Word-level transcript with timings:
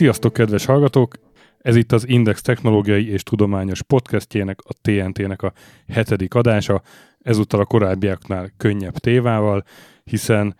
Sziasztok, 0.00 0.32
kedves 0.32 0.64
hallgatók! 0.64 1.14
Ez 1.58 1.76
itt 1.76 1.92
az 1.92 2.08
Index 2.08 2.42
Technológiai 2.42 3.10
és 3.10 3.22
Tudományos 3.22 3.82
podcastjének, 3.82 4.58
a 4.62 4.72
TNT-nek 4.82 5.42
a 5.42 5.52
hetedik 5.88 6.34
adása, 6.34 6.82
ezúttal 7.22 7.60
a 7.60 7.64
korábbiaknál 7.64 8.50
könnyebb 8.56 8.96
tévával, 8.98 9.64
hiszen 10.04 10.56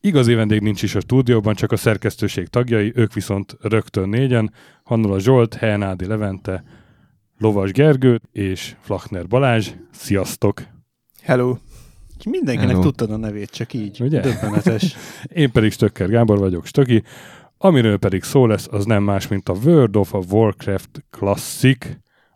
igazi 0.00 0.34
vendég 0.34 0.60
nincs 0.60 0.82
is 0.82 0.94
a 0.94 1.00
stúdióban, 1.00 1.54
csak 1.54 1.72
a 1.72 1.76
szerkesztőség 1.76 2.48
tagjai, 2.48 2.92
ők 2.94 3.12
viszont 3.12 3.56
rögtön 3.60 4.08
négyen, 4.08 4.52
Hannula 4.82 5.18
Zsolt, 5.18 5.54
Helnádi 5.54 6.06
Levente, 6.06 6.64
Lovas 7.38 7.72
Gergő 7.72 8.20
és 8.32 8.76
Flachner 8.80 9.26
Balázs. 9.26 9.70
Sziasztok! 9.90 10.62
Hello! 11.22 11.56
Mindenkinek 12.24 12.70
Hello. 12.70 12.82
tudtad 12.82 13.10
a 13.10 13.16
nevét, 13.16 13.50
csak 13.50 13.72
így. 13.72 14.00
Ugye? 14.00 14.20
Döbbenetes. 14.20 14.96
Én 15.42 15.50
pedig 15.50 15.72
Stöcker 15.72 16.08
Gábor 16.08 16.38
vagyok, 16.38 16.66
Stöki. 16.66 17.02
Amiről 17.64 17.98
pedig 17.98 18.22
szó 18.22 18.46
lesz, 18.46 18.68
az 18.70 18.84
nem 18.84 19.02
más, 19.02 19.28
mint 19.28 19.48
a 19.48 19.54
World 19.64 19.96
of 19.96 20.14
a 20.14 20.22
Warcraft 20.30 21.04
Classic, 21.10 21.86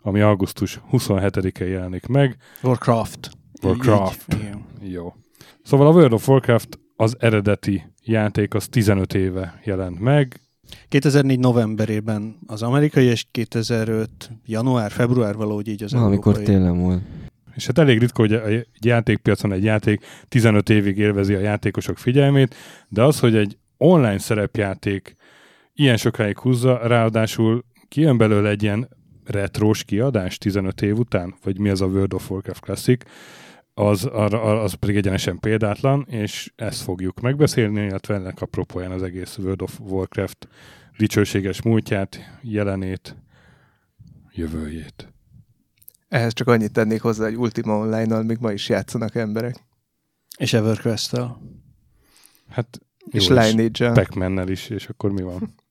ami 0.01 0.21
augusztus 0.21 0.81
27-én 0.93 1.69
jelenik 1.69 2.07
meg. 2.07 2.37
Warcraft. 2.63 3.31
Warcraft. 3.63 4.27
Így. 4.35 4.93
Jó. 4.93 5.15
Szóval 5.63 5.87
a 5.87 5.91
World 5.91 6.13
of 6.13 6.29
Warcraft 6.29 6.79
az 6.97 7.17
eredeti 7.19 7.83
játék 8.03 8.55
az 8.55 8.69
15 8.69 9.15
éve 9.15 9.61
jelent 9.65 10.01
meg. 10.01 10.41
2004 10.89 11.39
novemberében 11.39 12.37
az 12.47 12.63
amerikai, 12.63 13.05
és 13.05 13.27
2005 13.31 14.11
január, 14.45 14.91
február 14.91 15.35
valahogy 15.35 15.69
így 15.69 15.83
az 15.83 15.93
Valamikor 15.93 16.35
európai. 16.35 16.55
télen 16.55 16.79
volt. 16.79 17.03
És 17.55 17.67
hát 17.67 17.79
elég 17.79 17.99
ritka, 17.99 18.23
hogy 18.23 18.33
egy 18.33 18.67
játékpiacon 18.81 19.53
egy 19.53 19.65
játék 19.65 20.05
15 20.29 20.71
évig 20.71 20.99
élvezi 20.99 21.35
a 21.35 21.41
játékosok 21.41 21.99
figyelmét, 21.99 22.55
de 22.89 23.03
az, 23.03 23.21
hogy 23.21 23.37
egy 23.37 23.59
online 23.77 24.19
szerepjáték 24.19 25.17
ilyen 25.73 25.97
sokáig 25.97 26.39
húzza, 26.39 26.87
ráadásul 26.87 27.65
kijön 27.89 28.19
belőle 28.19 28.49
egy 28.49 28.63
ilyen 28.63 28.89
retrós 29.25 29.85
kiadás 29.85 30.39
15 30.39 30.83
év 30.83 30.99
után, 30.99 31.35
vagy 31.43 31.59
mi 31.59 31.69
az 31.69 31.81
a 31.81 31.87
World 31.87 32.15
of 32.15 32.31
Warcraft 32.31 32.61
Classic, 32.61 33.05
az, 33.75 34.05
arra, 34.05 34.63
az 34.63 34.73
pedig 34.73 34.97
egyenesen 34.97 35.39
példátlan, 35.39 36.07
és 36.09 36.53
ezt 36.57 36.83
fogjuk 36.83 37.21
megbeszélni, 37.21 37.85
illetve 37.85 38.15
ennek 38.15 38.41
apropóján 38.41 38.91
az 38.91 39.03
egész 39.03 39.39
World 39.39 39.63
of 39.63 39.81
Warcraft 39.81 40.49
dicsőséges 40.99 41.63
múltját, 41.63 42.39
jelenét, 42.43 43.17
jövőjét. 44.33 45.13
Ehhez 46.09 46.33
csak 46.33 46.49
annyit 46.49 46.73
tennék 46.73 47.01
hozzá, 47.01 47.25
hogy 47.25 47.37
Ultima 47.37 47.79
Online-nal 47.79 48.23
még 48.23 48.39
ma 48.41 48.53
is 48.53 48.69
játszanak 48.69 49.15
emberek. 49.15 49.57
És 50.39 50.53
Everquest-tel. 50.53 51.41
Hát 52.49 52.81
és 53.11 53.29
jó, 53.29 53.37
Lineage-el. 53.37 53.93
Pac-Man-nel 53.93 54.49
is, 54.49 54.69
és 54.69 54.87
akkor 54.89 55.11
mi 55.11 55.23
van? 55.23 55.55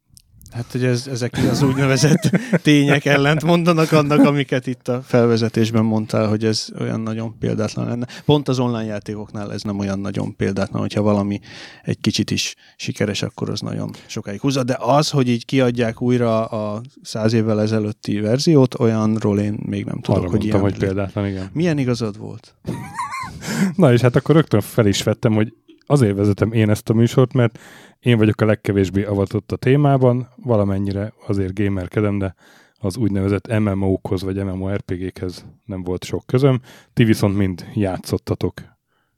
Hát, 0.55 0.71
hogy 0.71 0.83
ez, 0.83 1.07
ezek 1.07 1.37
az 1.51 1.61
úgynevezett 1.61 2.29
tények 2.63 3.05
ellent 3.05 3.43
mondanak 3.43 3.91
annak, 3.91 4.19
amiket 4.19 4.67
itt 4.67 4.87
a 4.87 5.01
felvezetésben 5.01 5.83
mondtál, 5.83 6.27
hogy 6.27 6.45
ez 6.45 6.67
olyan 6.79 7.01
nagyon 7.01 7.37
példátlan 7.39 7.87
lenne. 7.87 8.07
Pont 8.25 8.47
az 8.47 8.59
online 8.59 8.85
játékoknál 8.85 9.53
ez 9.53 9.61
nem 9.61 9.79
olyan 9.79 9.99
nagyon 9.99 10.35
példátlan, 10.35 10.81
hogyha 10.81 11.01
valami 11.01 11.39
egy 11.83 11.99
kicsit 12.01 12.31
is 12.31 12.55
sikeres, 12.75 13.21
akkor 13.21 13.49
az 13.49 13.59
nagyon 13.59 13.91
sokáig 14.05 14.39
húzza. 14.39 14.63
De 14.63 14.77
az, 14.79 15.09
hogy 15.09 15.29
így 15.29 15.45
kiadják 15.45 16.01
újra 16.01 16.45
a 16.45 16.81
száz 17.01 17.33
évvel 17.33 17.61
ezelőtti 17.61 18.19
verziót, 18.19 18.79
olyanról 18.79 19.39
én 19.39 19.59
még 19.65 19.85
nem 19.85 19.99
tudok, 20.01 20.21
Arra 20.21 20.29
hogy 20.29 20.39
mondtam, 20.39 20.59
ilyen 20.59 20.71
hogy 20.71 20.77
példátlan, 20.77 21.27
igen. 21.27 21.49
Milyen 21.53 21.77
igazad 21.77 22.17
volt? 22.17 22.55
Na 23.75 23.93
és 23.93 24.01
hát 24.01 24.15
akkor 24.15 24.35
rögtön 24.35 24.61
fel 24.61 24.85
is 24.85 25.03
vettem, 25.03 25.33
hogy 25.33 25.53
azért 25.85 26.15
vezetem 26.15 26.51
én 26.51 26.69
ezt 26.69 26.89
a 26.89 26.93
műsort, 26.93 27.33
mert 27.33 27.59
én 27.99 28.17
vagyok 28.17 28.41
a 28.41 28.45
legkevésbé 28.45 29.03
avatott 29.03 29.51
a 29.51 29.55
témában, 29.55 30.29
valamennyire 30.35 31.13
azért 31.27 31.53
gamerkedem, 31.53 32.17
de 32.17 32.35
az 32.73 32.97
úgynevezett 32.97 33.59
MMO-khoz 33.59 34.21
vagy 34.21 34.43
MMORPG-khez 34.43 35.45
nem 35.65 35.83
volt 35.83 36.03
sok 36.03 36.25
közöm. 36.25 36.61
Ti 36.93 37.03
viszont 37.03 37.37
mind 37.37 37.65
játszottatok 37.73 38.53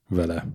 vele. 0.10 0.48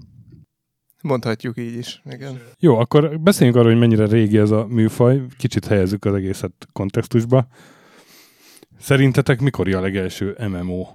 Mondhatjuk 1.03 1.59
így 1.59 1.77
is. 1.77 2.03
Igen. 2.11 2.41
Jó, 2.59 2.77
akkor 2.79 3.21
beszéljünk 3.21 3.59
arról, 3.59 3.71
hogy 3.71 3.81
mennyire 3.81 4.07
régi 4.07 4.39
ez 4.39 4.51
a 4.51 4.67
műfaj, 4.67 5.23
kicsit 5.37 5.67
helyezzük 5.67 6.05
az 6.05 6.15
egészet 6.15 6.69
kontextusba. 6.73 7.47
Szerintetek 8.79 9.41
mikor 9.41 9.75
a 9.75 9.81
legelső 9.81 10.37
MMO? 10.49 10.87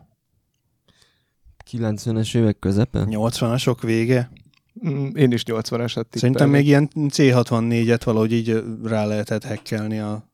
90-es 1.71 2.35
évek 2.35 2.59
közepe? 2.59 3.03
80-asok 3.05 3.77
vége? 3.81 4.31
Mm, 4.87 5.07
Én 5.15 5.31
is 5.31 5.43
80-asat 5.45 6.05
Szerintem 6.09 6.49
még 6.49 6.65
ilyen 6.67 6.89
C64-et 6.95 8.01
valahogy 8.03 8.33
így 8.33 8.63
rá 8.83 9.05
lehetett 9.05 9.43
hackelni 9.45 9.99
a 9.99 10.29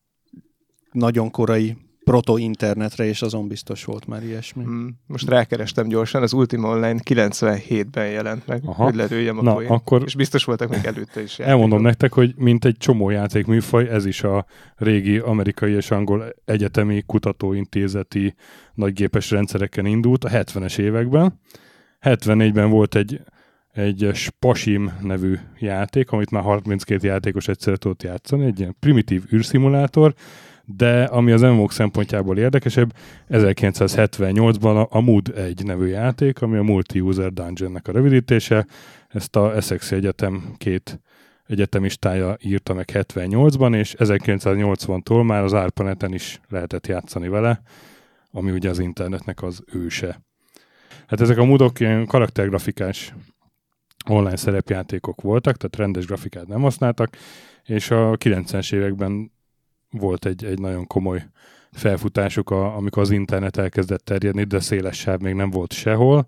nagyon 0.92 1.32
korai 1.32 1.78
proto-internetre, 2.04 3.06
és 3.06 3.22
azon 3.22 3.48
biztos 3.48 3.84
volt 3.84 4.06
már 4.08 4.24
ilyesmi. 4.24 4.64
Mm, 4.64 4.88
Most 5.08 5.28
rákerestem 5.30 5.88
gyorsan, 5.88 6.22
az 6.22 6.34
Ultima 6.34 6.68
Online 6.70 7.00
97-ben 7.04 8.08
jelent 8.10 8.48
meg, 8.48 8.62
Aha. 8.66 8.84
Hogy 8.84 8.96
lelőjem 8.96 9.38
a 9.38 9.42
Na, 9.42 9.54
poént. 9.54 9.72
akkor 9.72 10.02
És 10.06 10.16
biztos 10.16 10.44
voltak 10.44 10.70
még 10.70 10.86
előtte 10.86 11.22
is. 11.22 11.40
Elmondom 11.40 11.70
játékok. 11.70 11.86
nektek, 11.86 12.14
hogy 12.14 12.34
mint 12.38 12.66
egy 12.66 12.78
csomó 12.78 13.10
játékműfaj, 13.10 13.90
ez 13.90 14.06
is 14.06 14.24
a 14.24 14.46
régi 14.76 15.18
amerikai 15.18 15.72
és 15.74 15.92
angol 15.92 16.34
egyetemi 16.46 17.04
kutatóintézeti 17.06 18.36
nagygépes 18.74 19.32
rendszereken 19.32 19.86
indult 19.86 20.24
a 20.24 20.30
70-es 20.30 20.78
években. 20.80 21.40
74-ben 22.02 22.70
volt 22.70 22.96
egy, 22.96 23.22
egy 23.74 24.10
Spasim 24.14 24.92
nevű 25.02 25.38
játék, 25.60 26.12
amit 26.12 26.32
már 26.32 26.44
32 26.44 27.08
játékos 27.08 27.48
egyszerre 27.48 27.78
tudott 27.78 28.04
játszani, 28.04 28.46
egy 28.46 28.60
ilyen 28.60 28.76
primitív 28.80 29.24
űrszimulátor, 29.34 30.14
de 30.66 31.04
ami 31.04 31.32
az 31.32 31.42
MMO 31.42 31.70
szempontjából 31.70 32.38
érdekesebb, 32.38 32.94
1978-ban 33.30 34.90
a, 34.90 35.00
Mood 35.00 35.34
1 35.36 35.66
nevű 35.66 35.86
játék, 35.86 36.42
ami 36.42 36.58
a 36.58 36.64
Multi-User 36.64 37.34
Dungeon-nek 37.34 37.88
a 37.88 37.92
rövidítése, 37.92 38.68
ezt 39.08 39.36
a 39.36 39.56
Essex 39.56 39.92
Egyetem 39.92 40.54
két 40.58 41.00
egyetemistája 41.48 42.38
írta 42.42 42.74
meg 42.74 42.90
78-ban, 42.94 43.76
és 43.76 43.96
1980-tól 43.98 45.26
már 45.26 45.44
az 45.44 45.54
ARPANET-en 45.54 46.14
is 46.14 46.40
lehetett 46.50 46.88
játszani 46.88 47.28
vele, 47.28 47.62
ami 48.32 48.52
ugye 48.52 48.70
az 48.70 48.80
internetnek 48.80 49.44
az 49.44 49.64
őse. 49.74 50.22
Hát 51.08 51.22
ezek 51.22 51.38
a 51.38 51.72
ilyen 51.78 52.06
karaktergrafikás 52.06 53.14
online 54.10 54.36
szerepjátékok 54.36 55.22
voltak, 55.22 55.58
tehát 55.58 55.76
rendes 55.76 56.06
grafikát 56.06 56.48
nem 56.48 56.62
használtak, 56.62 57.18
és 57.64 57.92
a 57.92 58.18
90-es 58.18 58.74
években 58.74 59.32
volt 59.90 60.26
egy, 60.26 60.46
egy 60.46 60.60
nagyon 60.60 60.88
komoly 60.88 61.26
felfutásuk, 61.72 62.50
a, 62.50 62.76
amikor 62.76 63.02
az 63.02 63.12
internet 63.12 63.58
elkezdett 63.58 64.06
terjedni, 64.06 64.44
de 64.44 64.60
széles 64.60 64.98
sáv 64.98 65.20
még 65.20 65.34
nem 65.34 65.50
volt 65.50 65.74
sehol. 65.74 66.28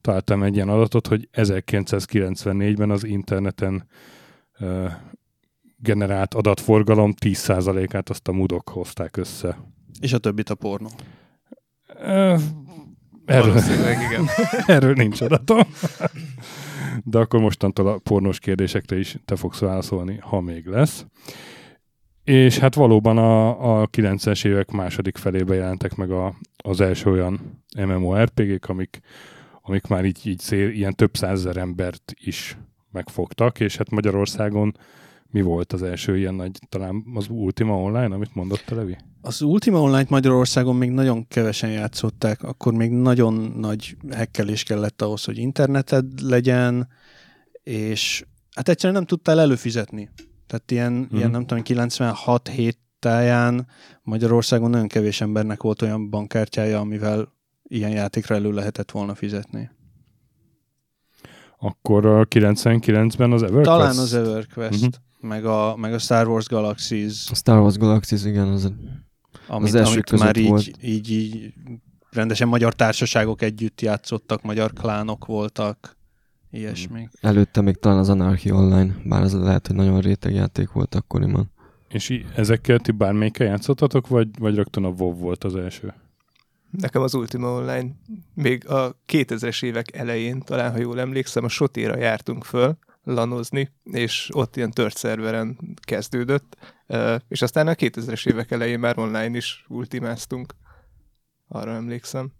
Találtam 0.00 0.42
egy 0.42 0.54
ilyen 0.54 0.68
adatot, 0.68 1.06
hogy 1.06 1.28
1994-ben 1.32 2.90
az 2.90 3.04
interneten 3.04 3.86
uh, 4.60 4.90
generált 5.76 6.34
adatforgalom 6.34 7.14
10%-át 7.20 8.10
azt 8.10 8.28
a 8.28 8.32
mudok 8.32 8.68
hozták 8.68 9.16
össze. 9.16 9.58
És 10.00 10.12
a 10.12 10.18
többit 10.18 10.50
a 10.50 10.54
pornó. 10.54 10.88
Uh, 11.94 12.40
erről, 13.24 13.56
igen. 14.08 14.26
erről 14.76 14.92
nincs 14.92 15.20
adatom. 15.20 15.60
De 17.04 17.18
akkor 17.18 17.40
mostantól 17.40 17.88
a 17.88 17.98
pornós 17.98 18.38
kérdésekre 18.38 18.98
is 18.98 19.16
te 19.24 19.36
fogsz 19.36 19.58
válaszolni, 19.58 20.18
ha 20.20 20.40
még 20.40 20.66
lesz. 20.66 21.06
És 22.24 22.58
hát 22.58 22.74
valóban 22.74 23.18
a, 23.18 23.80
a 23.80 23.88
90-es 23.88 24.44
évek 24.46 24.70
második 24.70 25.16
felébe 25.16 25.54
jelentek 25.54 25.94
meg 25.94 26.10
a, 26.10 26.34
az 26.56 26.80
első 26.80 27.10
olyan 27.10 27.62
MMORPG-k, 27.78 28.68
amik, 28.68 29.00
amik 29.62 29.86
már 29.86 30.04
így, 30.04 30.26
így 30.26 30.38
szél, 30.38 30.68
ilyen 30.68 30.94
több 30.94 31.16
százezer 31.16 31.56
embert 31.56 32.14
is 32.14 32.58
megfogtak, 32.90 33.60
és 33.60 33.76
hát 33.76 33.90
Magyarországon 33.90 34.76
mi 35.30 35.42
volt 35.42 35.72
az 35.72 35.82
első 35.82 36.18
ilyen 36.18 36.34
nagy, 36.34 36.58
talán 36.68 37.04
az 37.14 37.26
Ultima 37.28 37.80
Online, 37.80 38.14
amit 38.14 38.34
mondott 38.34 38.62
te, 38.66 38.74
Levi? 38.74 38.96
Az 39.20 39.42
Ultima 39.42 39.80
Online-t 39.80 40.08
Magyarországon 40.10 40.76
még 40.76 40.90
nagyon 40.90 41.28
kevesen 41.28 41.70
játszották, 41.70 42.42
akkor 42.42 42.72
még 42.72 42.90
nagyon 42.90 43.34
nagy 43.56 43.96
hekkelés 44.10 44.62
kellett 44.62 45.02
ahhoz, 45.02 45.24
hogy 45.24 45.38
interneted 45.38 46.20
legyen, 46.20 46.88
és 47.62 48.24
hát 48.54 48.68
egyszerűen 48.68 48.98
nem 48.98 49.06
tudtál 49.06 49.40
előfizetni. 49.40 50.10
Tehát 50.46 50.70
ilyen, 50.70 50.92
Mhm. 50.92 51.14
mm. 51.14 51.16
ilyen 51.18 51.30
nem 51.30 51.46
tudom, 51.46 51.62
96 51.62 52.48
hét 52.48 52.78
táján 52.98 53.66
Magyarországon 54.02 54.70
nagyon 54.70 54.88
kevés 54.88 55.20
embernek 55.20 55.62
volt 55.62 55.82
olyan 55.82 56.10
bankkártyája, 56.10 56.78
amivel 56.80 57.32
ilyen 57.62 57.90
játékra 57.90 58.34
elő 58.34 58.52
lehetett 58.52 58.90
volna 58.90 59.14
fizetni. 59.14 59.70
Akkor 61.58 62.06
a 62.06 62.24
99-ben 62.24 63.32
az 63.32 63.42
EverQuest? 63.42 63.68
Talán 63.68 63.96
az 63.98 64.14
EverQuest, 64.14 64.74
uh-huh. 64.84 64.94
Meg, 65.26 65.44
a, 65.44 65.76
meg 65.76 65.92
a 65.92 65.98
Star 65.98 66.28
Wars 66.28 66.46
Galaxies, 66.46 67.30
A 67.30 67.34
Star 67.34 67.58
Wars 67.58 67.76
Galaxies, 67.76 68.24
igen, 68.24 68.48
az 68.48 68.72
amit, 69.46 69.74
első 69.74 69.92
amit 69.92 70.18
már 70.18 70.36
így, 70.36 70.48
volt. 70.48 70.70
így, 70.80 71.10
így 71.10 71.52
rendesen 72.10 72.48
magyar 72.48 72.74
társaságok 72.74 73.42
együtt 73.42 73.80
játszottak, 73.80 74.42
magyar 74.42 74.72
klánok 74.72 75.26
voltak, 75.26 75.96
ilyesmi. 76.50 77.08
előtte 77.20 77.60
még 77.60 77.76
talán 77.76 77.98
az 77.98 78.08
Anarchy 78.08 78.50
Online, 78.50 78.96
bár 79.04 79.22
az 79.22 79.34
lehet, 79.34 79.66
hogy 79.66 79.76
nagyon 79.76 80.00
réteg 80.00 80.34
játék 80.34 80.72
volt 80.72 80.94
akkoriban. 80.94 81.50
És 81.88 82.24
ezekkel 82.34 82.78
ti 82.78 82.90
bármelyikkel 82.90 83.46
játszottatok, 83.46 84.08
vagy, 84.08 84.28
vagy 84.38 84.54
rögtön 84.54 84.84
a 84.84 84.88
WoW 84.88 85.14
volt 85.14 85.44
az 85.44 85.56
első? 85.56 85.94
Nekem 86.70 87.02
az 87.02 87.14
Ultima 87.14 87.48
Online 87.48 87.88
még 88.34 88.68
a 88.68 88.96
2000-es 89.12 89.64
évek 89.64 89.96
elején, 89.96 90.40
talán 90.40 90.72
ha 90.72 90.78
jól 90.78 91.00
emlékszem, 91.00 91.44
a 91.44 91.48
Sotéra 91.48 91.98
jártunk 91.98 92.44
föl 92.44 92.78
lanozni, 93.06 93.72
és 93.84 94.28
ott 94.32 94.56
ilyen 94.56 94.70
tört 94.70 94.96
szerveren 94.96 95.58
kezdődött, 95.80 96.56
és 97.28 97.42
aztán 97.42 97.66
a 97.66 97.72
2000-es 97.72 98.28
évek 98.28 98.50
elején 98.50 98.78
már 98.78 98.98
online 98.98 99.36
is 99.36 99.64
ultimáztunk. 99.68 100.54
Arra 101.48 101.70
emlékszem. 101.70 102.32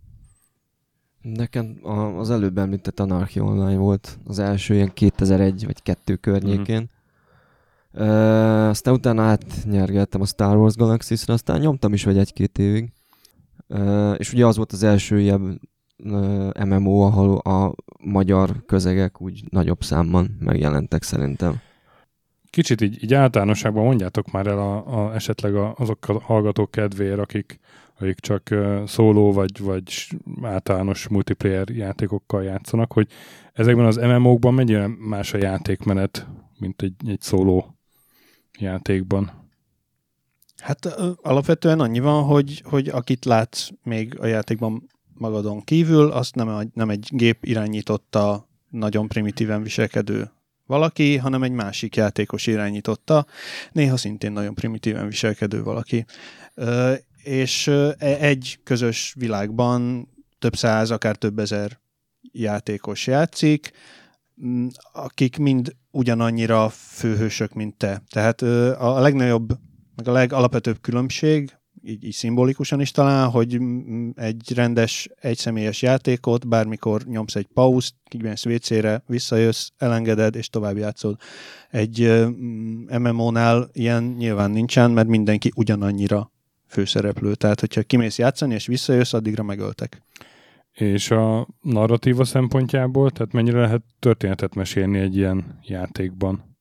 Nekem 1.23 1.79
az 2.17 2.31
előbb 2.31 2.59
említett 2.59 3.01
Anarchy 3.01 3.41
Online 3.41 3.77
volt 3.77 4.19
az 4.25 4.39
első 4.39 4.75
ilyen 4.75 4.93
2001 4.95 5.65
vagy 5.65 5.83
2 5.83 6.17
környékén. 6.17 6.81
Mm. 6.81 8.03
Uh, 8.03 8.69
aztán 8.69 8.95
utána 8.95 9.23
átnyergeltem 9.23 10.21
a 10.21 10.27
Star 10.27 10.57
Wars 10.57 10.75
Galaxy-ra, 10.75 11.35
aztán 11.35 11.61
nyomtam 11.61 11.93
is 11.93 12.05
vagy 12.05 12.19
egy-két 12.19 12.59
évig. 12.59 12.93
Uh, 13.69 14.15
és 14.19 14.33
ugye 14.33 14.47
az 14.47 14.57
volt 14.57 14.73
az 14.73 14.83
első 14.83 15.21
ilyen 15.21 15.61
uh, 16.05 16.65
MMO, 16.65 17.01
ahol 17.01 17.37
a 17.39 17.75
magyar 18.07 18.65
közegek 18.67 19.21
úgy 19.21 19.45
nagyobb 19.51 19.83
számban 19.83 20.37
megjelentek 20.41 21.03
szerintem. 21.03 21.61
Kicsit 22.51 22.81
így, 22.81 23.03
így 23.03 23.15
általánosságban 23.15 23.85
mondjátok 23.85 24.31
már 24.31 24.47
el 24.47 24.59
a, 24.59 25.05
a, 25.07 25.15
esetleg 25.15 25.55
a, 25.55 25.75
azok 25.79 26.09
a 26.09 26.21
hallgatók 26.21 26.71
kedvéért, 26.71 27.19
akik, 27.19 27.59
akik 27.99 28.21
csak 28.21 28.49
uh, 28.51 28.87
szóló 28.87 29.33
vagy, 29.33 29.61
vagy 29.61 30.09
általános 30.43 31.09
multiplayer 31.09 31.69
játékokkal 31.69 32.43
játszanak, 32.43 32.93
hogy 32.93 33.09
ezekben 33.53 33.87
az 33.87 33.97
MMO-kban 33.97 34.55
mennyire 34.55 34.89
más 34.99 35.35
a 35.35 35.39
játékmenet, 35.39 36.27
mint 36.59 36.83
egy, 36.83 36.95
egy 37.07 37.21
szóló 37.21 37.77
játékban? 38.59 39.31
Hát 40.57 40.87
alapvetően 41.23 41.81
annyi 41.81 41.99
van, 41.99 42.25
hogy, 42.25 42.63
hogy 42.65 42.89
akit 42.89 43.25
látsz 43.25 43.69
még 43.83 44.21
a 44.21 44.27
játékban 44.27 44.89
magadon 45.19 45.65
kívül, 45.65 46.11
azt 46.11 46.35
nem, 46.35 46.71
nem 46.75 46.91
egy 46.91 47.09
gép 47.11 47.45
irányította, 47.45 48.49
nagyon 48.71 49.09
primitíven 49.09 49.63
viselkedő 49.63 50.31
valaki, 50.67 51.17
hanem 51.17 51.43
egy 51.43 51.53
másik 51.53 51.97
játékos 51.97 52.47
irányította, 52.47 53.27
néha 53.73 53.97
szintén 53.97 54.33
nagyon 54.33 54.55
primitíven 54.55 55.07
viselkedő 55.09 55.63
valaki. 55.63 56.05
És 57.23 57.67
e, 57.67 57.95
egy 57.99 58.59
közös 58.65 59.15
világban 59.19 60.09
több 60.39 60.57
száz, 60.57 60.91
akár 60.91 61.17
több 61.17 61.39
ezer 61.39 61.81
játékos 62.33 63.07
játszik, 63.07 63.71
akik 64.93 65.37
mind 65.37 65.77
ugyanannyira 65.91 66.69
főhősök, 66.69 67.53
mint 67.53 67.77
te. 67.77 68.03
Tehát 68.11 68.43
a 68.79 69.01
legnagyobb, 69.01 69.49
meg 69.97 70.09
a 70.09 70.13
legalapvetőbb 70.13 70.81
különbség, 70.81 71.57
így, 71.87 72.05
így 72.05 72.13
szimbolikusan 72.13 72.81
is 72.81 72.91
talán, 72.91 73.31
hogy 73.31 73.61
egy 74.15 74.53
rendes, 74.55 75.09
egyszemélyes 75.21 75.83
játékot, 75.83 76.49
bármikor 76.49 77.03
nyomsz 77.05 77.35
egy 77.35 77.47
pauszt, 77.47 77.95
kimész 78.05 78.47
WC-re, 78.47 79.03
visszajössz, 79.07 79.69
elengeded, 79.77 80.35
és 80.35 80.49
tovább 80.49 80.77
játszod. 80.77 81.17
Egy 81.71 82.25
MMO-nál 82.99 83.69
ilyen 83.73 84.03
nyilván 84.05 84.51
nincsen, 84.51 84.91
mert 84.91 85.09
mindenki 85.09 85.53
ugyanannyira 85.55 86.33
főszereplő. 86.67 87.35
Tehát, 87.35 87.61
hogyha 87.61 87.83
kimész 87.83 88.19
játszani, 88.19 88.55
és 88.55 88.67
visszajössz, 88.67 89.13
addigra 89.13 89.43
megöltek. 89.43 90.03
És 90.73 91.11
a 91.11 91.49
narratíva 91.61 92.25
szempontjából, 92.25 93.11
tehát 93.11 93.33
mennyire 93.33 93.61
lehet 93.61 93.83
történetet 93.99 94.55
mesélni 94.55 94.99
egy 94.99 95.17
ilyen 95.17 95.59
játékban? 95.63 96.57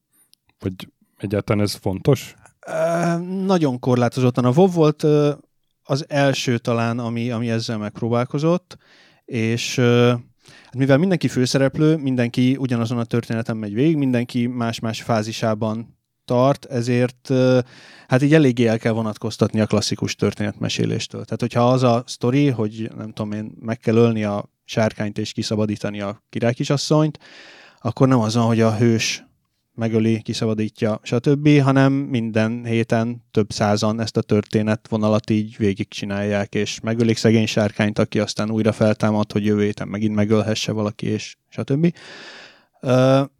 Vagy 0.59 0.73
egyáltalán 1.17 1.63
ez 1.63 1.73
fontos? 1.73 2.35
Nagyon 3.45 3.79
korlátozottan. 3.79 4.45
A 4.45 4.51
WoW 4.55 4.71
volt 4.71 5.05
az 5.83 6.05
első 6.07 6.57
talán, 6.57 6.99
ami, 6.99 7.31
ami 7.31 7.49
ezzel 7.49 7.77
megpróbálkozott, 7.77 8.77
és 9.25 9.75
hát 10.45 10.75
mivel 10.77 10.97
mindenki 10.97 11.27
főszereplő, 11.27 11.95
mindenki 11.97 12.55
ugyanazon 12.59 12.97
a 12.97 13.03
történeten 13.03 13.57
megy 13.57 13.73
végig, 13.73 13.97
mindenki 13.97 14.47
más-más 14.47 15.01
fázisában 15.01 15.97
tart, 16.25 16.65
ezért 16.65 17.29
hát 18.07 18.21
így 18.21 18.33
eléggé 18.33 18.65
el 18.65 18.79
kell 18.79 18.91
vonatkoztatni 18.91 19.59
a 19.59 19.65
klasszikus 19.65 20.15
történetmeséléstől. 20.15 21.23
Tehát, 21.23 21.41
hogyha 21.41 21.69
az 21.69 21.83
a 21.83 22.03
sztori, 22.05 22.49
hogy 22.49 22.91
nem 22.97 23.11
tudom 23.11 23.31
én, 23.31 23.51
meg 23.59 23.79
kell 23.79 23.95
ölni 23.95 24.23
a 24.23 24.49
sárkányt 24.63 25.17
és 25.17 25.31
kiszabadítani 25.31 26.01
a 26.01 26.23
királykisasszonyt, 26.29 27.19
akkor 27.81 28.07
nem 28.07 28.19
az 28.19 28.35
van, 28.35 28.45
hogy 28.45 28.61
a 28.61 28.75
hős 28.75 29.25
megöli, 29.75 30.21
kiszabadítja, 30.21 30.99
stb., 31.03 31.59
hanem 31.61 31.93
minden 31.93 32.65
héten 32.65 33.23
több 33.31 33.51
százan 33.51 33.99
ezt 33.99 34.17
a 34.17 34.21
történetvonalat 34.21 35.29
így 35.29 35.57
végigcsinálják, 35.57 36.55
és 36.55 36.79
megölik 36.79 37.17
szegény 37.17 37.45
sárkányt, 37.45 37.99
aki 37.99 38.19
aztán 38.19 38.51
újra 38.51 38.71
feltámad, 38.71 39.31
hogy 39.31 39.45
jövő 39.45 39.63
héten 39.63 39.87
megint 39.87 40.15
megölhesse 40.15 40.71
valaki, 40.71 41.07
és 41.07 41.37
stb. 41.49 41.93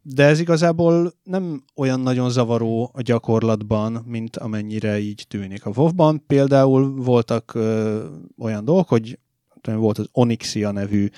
De 0.01 0.23
ez 0.23 0.39
igazából 0.39 1.13
nem 1.23 1.63
olyan 1.75 1.99
nagyon 1.99 2.29
zavaró 2.29 2.91
a 2.93 3.01
gyakorlatban, 3.01 4.03
mint 4.05 4.37
amennyire 4.37 4.99
így 4.99 5.25
tűnik. 5.27 5.65
A 5.65 5.71
WoW-ban 5.75 6.23
például 6.27 6.95
voltak 6.95 7.57
olyan 8.37 8.65
dolgok, 8.65 8.87
hogy 8.87 9.19
volt 9.63 9.97
az 9.97 10.07
Onyxia 10.11 10.71
nevű 10.71 11.09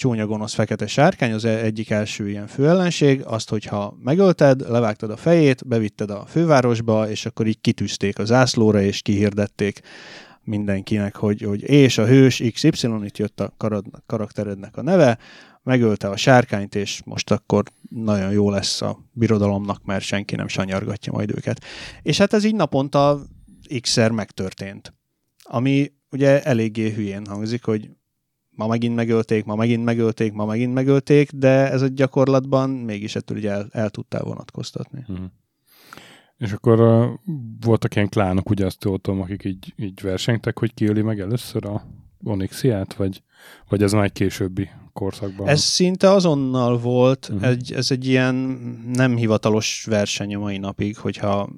csúnya 0.00 0.26
gonosz 0.26 0.54
fekete 0.54 0.86
sárkány, 0.86 1.32
az 1.32 1.44
egyik 1.44 1.90
első 1.90 2.28
ilyen 2.28 2.46
főellenség, 2.46 3.22
azt, 3.24 3.48
hogyha 3.48 3.96
megölted, 4.02 4.70
levágtad 4.70 5.10
a 5.10 5.16
fejét, 5.16 5.66
bevitted 5.66 6.10
a 6.10 6.24
fővárosba, 6.26 7.10
és 7.10 7.26
akkor 7.26 7.46
így 7.46 7.60
kitűzték 7.60 8.18
az 8.18 8.26
zászlóra, 8.26 8.80
és 8.80 9.02
kihirdették 9.02 9.80
mindenkinek, 10.42 11.16
hogy, 11.16 11.42
hogy 11.42 11.62
és 11.62 11.98
a 11.98 12.06
hős 12.06 12.42
XY, 12.52 12.88
itt 13.04 13.18
jött 13.18 13.40
a 13.40 13.54
karakterednek 14.06 14.76
a 14.76 14.82
neve, 14.82 15.18
megölte 15.62 16.08
a 16.08 16.16
sárkányt, 16.16 16.74
és 16.74 17.00
most 17.04 17.30
akkor 17.30 17.62
nagyon 17.90 18.32
jó 18.32 18.50
lesz 18.50 18.82
a 18.82 18.98
birodalomnak, 19.12 19.84
mert 19.84 20.04
senki 20.04 20.36
nem 20.36 20.48
sanyargatja 20.48 21.12
majd 21.12 21.30
őket. 21.30 21.64
És 22.02 22.18
hát 22.18 22.32
ez 22.32 22.44
így 22.44 22.54
naponta 22.54 23.20
x-szer 23.80 24.10
megtörtént. 24.10 24.94
Ami 25.42 25.92
ugye 26.10 26.42
eléggé 26.42 26.92
hülyén 26.92 27.26
hangzik, 27.26 27.64
hogy 27.64 27.90
ma 28.60 28.66
megint 28.66 28.94
megölték, 28.94 29.44
ma 29.44 29.54
megint 29.54 29.84
megölték, 29.84 30.32
ma 30.32 30.44
megint 30.44 30.74
megölték, 30.74 31.30
de 31.30 31.70
ez 31.70 31.82
a 31.82 31.86
gyakorlatban 31.86 32.70
mégis 32.70 33.16
ettől 33.16 33.36
ugye 33.36 33.50
el, 33.50 33.68
el 33.70 33.90
tudtál 33.90 34.22
vonatkoztatni. 34.22 35.02
Hmm. 35.06 35.32
És 36.38 36.52
akkor 36.52 36.80
uh, 36.80 37.34
voltak 37.60 37.94
ilyen 37.94 38.08
klánok, 38.08 38.50
ugye 38.50 38.66
azt 38.66 38.78
tudom, 38.78 39.20
akik 39.20 39.44
így, 39.44 39.74
így 39.76 40.00
versengtek, 40.02 40.58
hogy 40.58 40.74
ki 40.74 40.86
öli 40.86 41.02
meg 41.02 41.20
először 41.20 41.66
a 41.66 41.86
Onyxiát, 42.24 42.94
vagy, 42.94 43.22
vagy 43.68 43.82
ez 43.82 43.92
már 43.92 44.04
egy 44.04 44.12
későbbi 44.12 44.68
korszakban? 44.92 45.48
Ez 45.48 45.60
szinte 45.60 46.10
azonnal 46.10 46.78
volt, 46.78 47.28
uh-huh. 47.32 47.48
egy, 47.48 47.72
ez 47.72 47.90
egy 47.90 48.06
ilyen 48.06 48.34
nem 48.92 49.16
hivatalos 49.16 49.84
verseny 49.88 50.34
a 50.34 50.38
mai 50.38 50.58
napig, 50.58 50.96
hogyha 50.96 51.48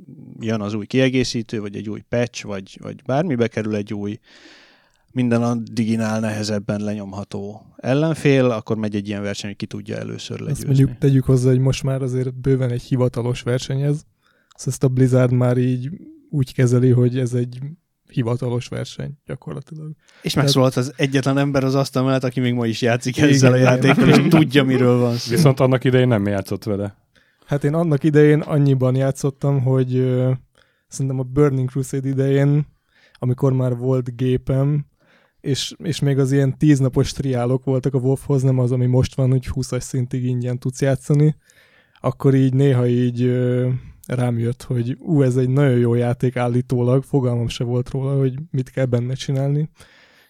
jön 0.40 0.60
az 0.60 0.74
új 0.74 0.86
kiegészítő, 0.86 1.60
vagy 1.60 1.76
egy 1.76 1.88
új 1.88 2.00
patch, 2.08 2.44
vagy, 2.46 2.78
vagy 2.82 3.02
bármi 3.06 3.34
bekerül 3.34 3.74
egy 3.74 3.94
új 3.94 4.18
minden 5.12 5.42
a 5.42 5.54
diginál 5.54 6.20
nehezebben 6.20 6.80
lenyomható 6.80 7.66
ellenfél, 7.76 8.44
akkor 8.44 8.76
megy 8.76 8.94
egy 8.94 9.08
ilyen 9.08 9.22
verseny, 9.22 9.48
hogy 9.48 9.58
ki 9.58 9.66
tudja 9.66 9.96
először 9.96 10.40
legyőzni. 10.40 10.68
Azt 10.68 10.78
mondjuk 10.78 10.98
tegyük 10.98 11.24
hozzá, 11.24 11.50
hogy 11.50 11.60
most 11.60 11.82
már 11.82 12.02
azért 12.02 12.34
bőven 12.34 12.70
egy 12.70 12.82
hivatalos 12.82 13.42
verseny 13.42 13.80
ez. 13.80 14.02
Ezt 14.64 14.84
a 14.84 14.88
Blizzard 14.88 15.32
már 15.32 15.56
így 15.56 15.90
úgy 16.30 16.54
kezeli, 16.54 16.90
hogy 16.90 17.18
ez 17.18 17.34
egy 17.34 17.58
hivatalos 18.12 18.68
verseny 18.68 19.12
gyakorlatilag. 19.26 19.92
És 20.22 20.34
megszólalt 20.34 20.76
az 20.76 20.92
egyetlen 20.96 21.38
ember 21.38 21.64
az 21.64 21.74
asztal 21.74 22.04
mellett, 22.04 22.24
aki 22.24 22.40
még 22.40 22.54
ma 22.54 22.66
is 22.66 22.82
játszik 22.82 23.16
igen, 23.16 23.28
ezzel 23.28 23.52
a 23.52 23.56
játékkal, 23.56 24.08
és 24.08 24.28
tudja, 24.28 24.64
miről 24.64 24.98
van 24.98 25.16
szó. 25.16 25.34
Viszont 25.34 25.60
annak 25.60 25.84
idején 25.84 26.08
nem 26.08 26.26
játszott 26.26 26.64
vele. 26.64 26.96
Hát 27.46 27.64
én 27.64 27.74
annak 27.74 28.04
idején 28.04 28.40
annyiban 28.40 28.94
játszottam, 28.94 29.62
hogy 29.62 29.94
uh, 29.94 30.32
szerintem 30.88 31.18
a 31.18 31.22
Burning 31.22 31.70
Crusade 31.70 32.08
idején, 32.08 32.66
amikor 33.18 33.52
már 33.52 33.76
volt 33.76 34.16
gépem, 34.16 34.86
és, 35.42 35.74
és 35.78 36.00
még 36.00 36.18
az 36.18 36.32
ilyen 36.32 36.58
tíznapos 36.58 37.12
triálok 37.12 37.64
voltak 37.64 37.94
a 37.94 37.98
WoW-hoz, 37.98 38.42
nem 38.42 38.58
az, 38.58 38.72
ami 38.72 38.86
most 38.86 39.14
van, 39.14 39.30
hogy 39.30 39.48
20-as 39.54 39.80
szintig 39.80 40.24
ingyen 40.24 40.58
tudsz 40.58 40.80
játszani, 40.80 41.36
akkor 42.00 42.34
így 42.34 42.54
néha 42.54 42.86
így 42.86 43.22
ö, 43.22 43.68
rám 44.06 44.38
jött, 44.38 44.62
hogy 44.62 44.96
ú, 45.00 45.22
ez 45.22 45.36
egy 45.36 45.48
nagyon 45.48 45.78
jó 45.78 45.94
játék 45.94 46.36
állítólag, 46.36 47.02
fogalmam 47.02 47.48
se 47.48 47.64
volt 47.64 47.90
róla, 47.90 48.18
hogy 48.18 48.34
mit 48.50 48.70
kell 48.70 48.84
benne 48.84 49.14
csinálni, 49.14 49.68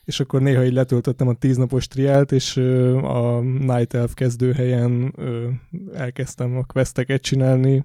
és 0.05 0.21
akkor 0.21 0.43
néha 0.43 0.65
így 0.65 0.73
letöltöttem 0.73 1.29
a 1.29 1.35
tíznapos 1.35 1.87
triált, 1.87 2.33
és 2.33 2.57
ö, 2.57 2.97
a 2.97 3.41
Night 3.41 3.95
Elf 3.95 4.15
kezdőhelyen 4.15 5.13
ö, 5.17 5.49
elkezdtem 5.93 6.57
a 6.57 6.65
questeket 6.65 7.23
csinálni, 7.23 7.85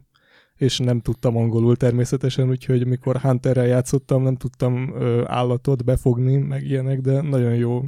és 0.58 0.78
nem 0.78 1.00
tudtam 1.00 1.38
angolul 1.38 1.76
természetesen, 1.76 2.50
úgyhogy 2.50 2.88
mikor 2.88 3.18
Hunterrel 3.18 3.66
játszottam, 3.66 4.24
nem 4.24 4.36
tudtam 4.36 4.94
ö, 4.96 5.24
állatot 5.26 5.86
befogni, 5.86 6.38
meg 6.38 6.64
ilyenek, 6.64 7.02
de 7.02 7.22
nagyon 7.22 7.56
jó, 7.56 7.84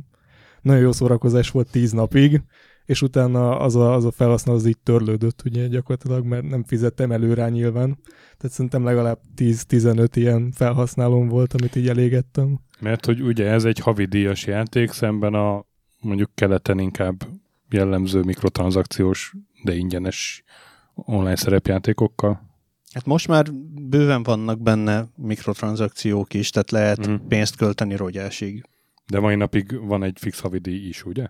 nagyon 0.61 0.81
jó 0.81 0.91
szórakozás 0.91 1.51
volt 1.51 1.71
tíz 1.71 1.91
napig, 1.91 2.41
és 2.85 3.01
utána 3.01 3.59
az 3.59 3.75
a, 3.75 3.93
az 3.93 4.05
a 4.05 4.11
felhasználó 4.11 4.57
az 4.57 4.65
így 4.65 4.77
törlődött, 4.83 5.41
ugye 5.45 5.67
gyakorlatilag, 5.67 6.25
mert 6.25 6.49
nem 6.49 6.63
fizettem 6.63 7.11
előre 7.11 7.49
nyilván. 7.49 7.97
Tehát 8.37 8.55
szerintem 8.55 8.83
legalább 8.83 9.19
10-15 9.37 10.07
ilyen 10.13 10.51
felhasználóm 10.51 11.27
volt, 11.27 11.53
amit 11.53 11.75
így 11.75 11.87
elégettem. 11.87 12.59
Mert 12.79 13.05
hogy 13.05 13.21
ugye 13.21 13.45
ez 13.45 13.65
egy 13.65 13.79
havidíjas 13.79 14.45
játék, 14.45 14.91
szemben 14.91 15.33
a 15.33 15.65
mondjuk 16.01 16.29
keleten 16.35 16.79
inkább 16.79 17.23
jellemző 17.69 18.21
mikrotranszakciós, 18.21 19.33
de 19.63 19.75
ingyenes 19.75 20.43
online 20.93 21.35
szerepjátékokkal. 21.35 22.48
Hát 22.93 23.05
most 23.05 23.27
már 23.27 23.53
bőven 23.89 24.23
vannak 24.23 24.61
benne 24.61 25.07
mikrotranszakciók 25.15 26.33
is, 26.33 26.49
tehát 26.49 26.71
lehet 26.71 27.07
mm. 27.07 27.15
pénzt 27.27 27.55
költeni 27.55 27.95
rogyásig. 27.95 28.63
De 29.05 29.19
mai 29.19 29.35
napig 29.35 29.85
van 29.87 30.03
egy 30.03 30.17
fix 30.19 30.39
havidíj 30.39 30.87
is, 30.87 31.05
ugye? 31.05 31.27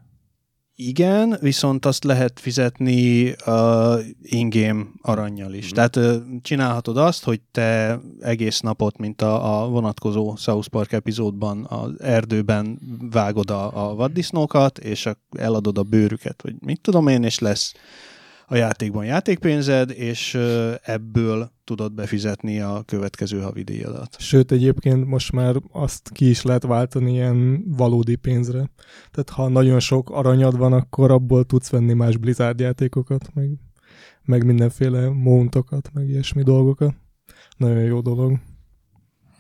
Igen, 0.82 1.38
viszont 1.42 1.86
azt 1.86 2.04
lehet 2.04 2.40
fizetni 2.40 3.34
uh, 3.46 4.00
in-game 4.22 4.86
aranyjal 5.02 5.54
is. 5.54 5.66
Mhm. 5.66 5.74
Tehát 5.74 5.96
uh, 5.96 6.16
csinálhatod 6.42 6.98
azt, 6.98 7.24
hogy 7.24 7.42
te 7.52 8.00
egész 8.20 8.60
napot, 8.60 8.98
mint 8.98 9.22
a, 9.22 9.62
a 9.64 9.68
vonatkozó 9.68 10.36
South 10.36 10.68
Park 10.68 10.92
epizódban 10.92 11.66
az 11.66 12.02
erdőben 12.02 12.80
vágod 13.12 13.50
a, 13.50 13.90
a 13.90 13.96
vaddisznókat, 13.96 14.78
és 14.78 15.06
a, 15.06 15.18
eladod 15.38 15.78
a 15.78 15.84
bőrüket, 15.84 16.42
vagy 16.42 16.56
mit 16.60 16.82
tudom 16.82 17.08
én, 17.08 17.24
és 17.24 17.40
lesz 17.40 17.74
a 18.52 18.56
játékban 18.56 19.06
játékpénzed, 19.06 19.92
és 19.92 20.38
ebből 20.82 21.52
tudod 21.64 21.94
befizetni 21.94 22.60
a 22.60 22.84
következő 22.86 23.42
havidíjadat. 23.42 24.16
Sőt, 24.20 24.52
egyébként 24.52 25.06
most 25.06 25.32
már 25.32 25.56
azt 25.72 26.10
ki 26.14 26.30
is 26.30 26.42
lehet 26.42 26.64
váltani 26.64 27.12
ilyen 27.12 27.64
valódi 27.78 28.16
pénzre. 28.16 28.70
Tehát 29.12 29.30
ha 29.30 29.48
nagyon 29.48 29.80
sok 29.80 30.10
aranyad 30.10 30.58
van, 30.58 30.74
akkor 30.74 31.12
abból 31.12 31.44
tudsz 31.44 31.70
venni 31.70 31.94
más 31.94 32.18
Blizzard 32.18 32.60
játékokat, 32.60 33.30
meg, 33.34 33.50
meg 34.24 34.46
mindenféle 34.46 35.10
mountokat, 35.10 35.90
meg 35.94 36.10
ilyesmi 36.10 36.44
dolgokat. 36.44 36.96
Nagyon 37.58 37.84
jó 37.84 38.02
dolog. 38.02 38.40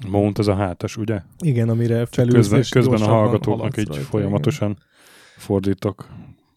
Mount 0.08 0.38
az 0.38 0.48
a 0.48 0.56
hátas, 0.56 0.98
ugye? 0.98 1.22
Igen, 1.39 1.70
amire 1.70 2.06
felülsz, 2.06 2.36
Közben, 2.36 2.63
közben 2.70 3.01
a 3.01 3.12
hallgatóknak 3.13 3.78
így 3.78 3.88
rajta, 3.88 4.04
folyamatosan 4.04 4.78
fordítok, 5.38 6.10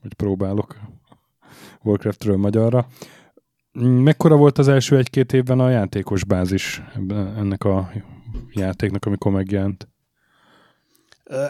vagy 0.02 0.14
próbálok 0.14 0.76
Warcraftről 1.82 2.36
magyarra. 2.36 2.86
Mekkora 3.80 4.36
volt 4.36 4.58
az 4.58 4.68
első 4.68 4.96
egy-két 4.96 5.32
évben 5.32 5.60
a 5.60 5.70
játékos 5.70 6.24
bázis 6.24 6.82
ennek 7.36 7.64
a 7.64 7.90
játéknak, 8.52 9.04
amikor 9.04 9.32
megjelent? 9.32 9.88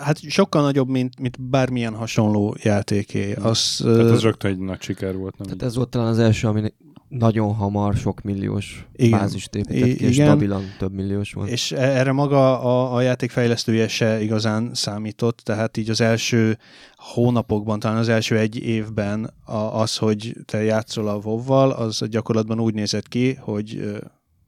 Hát 0.00 0.18
sokkal 0.18 0.62
nagyobb, 0.62 0.88
mint, 0.88 1.20
mint 1.20 1.40
bármilyen 1.40 1.94
hasonló 1.94 2.56
játéké. 2.62 3.32
Az, 3.32 3.80
Tehát 3.82 3.98
ö, 3.98 4.12
az 4.12 4.22
rögtön 4.22 4.50
egy 4.50 4.58
nagy 4.58 4.80
siker 4.80 5.16
volt. 5.16 5.38
Nem? 5.38 5.46
Tehát 5.46 5.62
ez 5.62 5.76
volt 5.76 5.88
talán 5.88 6.08
az 6.08 6.18
első, 6.18 6.48
ami 6.48 6.72
nagyon 7.19 7.54
hamar 7.54 7.95
sok 7.95 8.23
milliós 8.23 8.87
Igen. 8.92 9.19
bázist 9.19 9.54
épített 9.54 9.97
ki, 9.97 10.04
és 10.04 10.14
stabilan 10.14 10.62
több 10.78 10.92
milliós 10.92 11.33
volt. 11.33 11.49
És 11.49 11.73
e- 11.73 11.99
erre 11.99 12.12
maga 12.12 12.61
a, 12.61 12.95
a 12.95 13.00
játék 13.00 13.31
fejlesztője 13.31 13.88
se 13.88 14.23
igazán 14.23 14.71
számított, 14.75 15.38
tehát 15.38 15.76
így 15.76 15.90
az 15.90 16.00
első 16.00 16.59
hónapokban, 16.97 17.81
talán 17.81 17.97
az 17.97 18.09
első 18.09 18.38
egy 18.38 18.57
évben 18.57 19.33
a, 19.45 19.57
az, 19.57 19.97
hogy 19.97 20.37
te 20.45 20.62
játszol 20.62 21.09
a 21.09 21.16
WoW-val, 21.16 21.71
az 21.71 22.02
gyakorlatban 22.09 22.61
úgy 22.61 22.75
nézett 22.75 23.09
ki, 23.09 23.35
hogy 23.35 24.00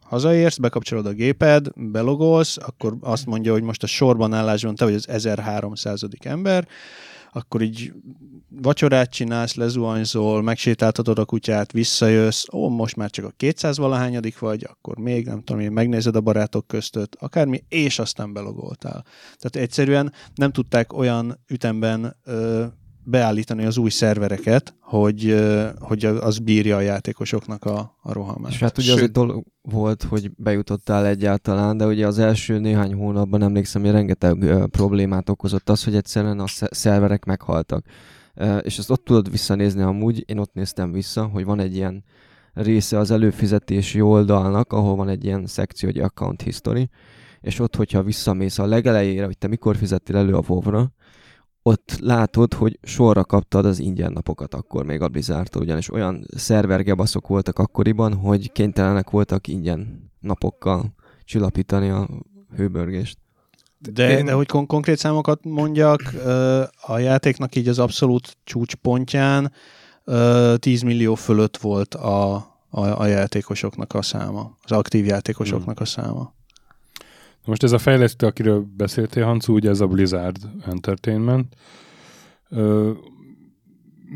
hazaérsz, 0.03 0.57
bekapcsolod 0.57 1.07
a 1.07 1.13
géped, 1.13 1.69
belogolsz, 1.77 2.57
akkor 2.57 2.97
azt 3.01 3.27
mondja, 3.27 3.53
hogy 3.53 3.63
most 3.63 3.83
a 3.83 3.87
sorban 3.87 4.33
állásban 4.33 4.75
te 4.75 4.85
vagy 4.85 4.95
az 4.95 5.09
1300. 5.09 6.03
ember, 6.19 6.69
akkor 7.33 7.63
így 7.63 7.93
vacsorát 8.63 9.11
csinálsz, 9.11 9.55
lezuhanyzol, 9.55 10.43
megsétáltatod 10.43 11.19
a 11.19 11.25
kutyát, 11.25 11.73
visszajössz, 11.73 12.45
ó, 12.53 12.69
most 12.69 12.97
már 12.97 13.11
csak 13.11 13.25
a 13.25 13.33
200 13.37 13.77
valahányadik 13.77 14.39
vagy, 14.39 14.67
akkor 14.71 14.97
még 14.97 15.27
nem 15.27 15.43
tudom 15.43 15.63
én, 15.63 15.73
megnézed 15.73 16.17
a 16.17 16.21
barátok 16.21 16.67
köztöt, 16.67 17.17
akármi, 17.21 17.65
és 17.69 17.99
aztán 17.99 18.33
belogoltál. 18.33 19.05
Tehát 19.39 19.69
egyszerűen 19.69 20.13
nem 20.35 20.53
tudták 20.53 20.93
olyan 20.93 21.41
ütemben 21.49 22.17
ö, 22.25 22.65
beállítani 23.05 23.65
az 23.65 23.77
új 23.77 23.91
szervereket, 23.91 24.75
hogy, 24.81 25.29
ö, 25.29 25.69
hogy 25.79 26.05
az 26.05 26.39
bírja 26.39 26.77
a 26.77 26.81
játékosoknak 26.81 27.65
a, 27.65 27.97
a 28.03 28.13
rohamát. 28.13 28.53
És 28.53 28.59
hát 28.59 28.79
ugye 28.79 28.93
az 28.93 28.99
Sőt- 28.99 29.09
egy 29.09 29.15
dolog 29.15 29.45
volt, 29.63 30.03
hogy 30.03 30.31
bejutottál 30.37 31.07
egyáltalán, 31.07 31.77
de 31.77 31.87
ugye 31.87 32.07
az 32.07 32.19
első 32.19 32.59
néhány 32.59 32.95
hónapban 32.95 33.43
emlékszem, 33.43 33.83
hogy 33.83 33.91
rengeteg 33.91 34.43
ö, 34.43 34.67
problémát 34.67 35.29
okozott 35.29 35.69
az, 35.69 35.85
hogy 35.85 35.95
egyszerűen 35.95 36.41
a 36.41 36.47
sze- 36.47 36.75
szerverek 36.75 37.25
meghaltak. 37.25 37.85
És 38.63 38.79
ezt 38.79 38.91
ott 38.91 39.05
tudod 39.05 39.31
visszanézni 39.31 39.83
amúgy, 39.83 40.25
én 40.27 40.39
ott 40.39 40.55
néztem 40.55 40.93
vissza, 40.93 41.27
hogy 41.27 41.45
van 41.45 41.61
egy 41.61 41.75
ilyen 41.75 42.05
része 42.53 42.99
az 42.99 43.11
előfizetési 43.11 44.01
oldalnak, 44.01 44.73
ahol 44.73 44.97
van 44.97 45.09
egy 45.09 45.25
ilyen 45.25 45.47
szekció, 45.47 45.89
hogy 45.89 46.01
account 46.01 46.43
history, 46.43 46.91
és 47.41 47.59
ott, 47.59 47.77
hogyha 47.77 48.03
visszamész 48.03 48.59
a 48.59 48.67
legelejére, 48.67 49.25
hogy 49.25 49.39
te 49.39 49.47
mikor 49.47 49.77
fizettél 49.77 50.17
elő 50.17 50.35
a 50.35 50.43
WoW-ra, 50.47 50.93
ott 51.63 51.99
látod, 52.01 52.55
hogy 52.55 52.79
sorra 52.83 53.25
kaptad 53.25 53.67
az 53.67 53.79
ingyen 53.79 54.13
napokat 54.13 54.55
akkor 54.55 54.85
még 54.85 55.01
a 55.01 55.09
Blizzardtól, 55.09 55.63
ugyanis 55.63 55.93
olyan 55.93 56.27
szervergebaszok 56.37 57.27
voltak 57.27 57.59
akkoriban, 57.59 58.15
hogy 58.15 58.53
kénytelenek 58.53 59.11
voltak 59.11 59.47
ingyen 59.49 60.11
napokkal 60.21 60.95
csillapítani 61.25 61.89
a 61.89 62.09
hőbörgést. 62.57 63.19
De, 63.93 64.19
Én- 64.19 64.25
de 64.25 64.33
hogy 64.33 64.47
kon- 64.47 64.67
konkrét 64.67 64.99
számokat 64.99 65.45
mondjak, 65.45 66.03
a 66.87 66.99
játéknak 66.99 67.57
így 67.57 67.69
az 67.69 67.79
abszolút 67.79 68.37
csúcspontján 68.45 69.53
ö, 70.05 70.55
10 70.59 70.83
millió 70.83 71.15
fölött 71.15 71.57
volt 71.57 71.95
a, 71.95 72.35
a, 72.71 73.01
a 73.01 73.07
játékosoknak 73.07 73.95
a 73.95 74.03
száma, 74.03 74.57
az 74.63 74.73
aktív 74.73 75.07
játékosoknak 75.07 75.81
a 75.81 75.85
száma. 75.85 76.33
Most 77.45 77.63
ez 77.63 77.73
a 77.73 77.79
fejlesztő, 77.79 78.27
akiről 78.27 78.67
beszéltél, 78.77 79.25
Hancu, 79.25 79.55
ugye 79.55 79.71
ez 79.71 79.81
a 79.81 79.87
Blizzard 79.87 80.37
Entertainment. 80.67 81.55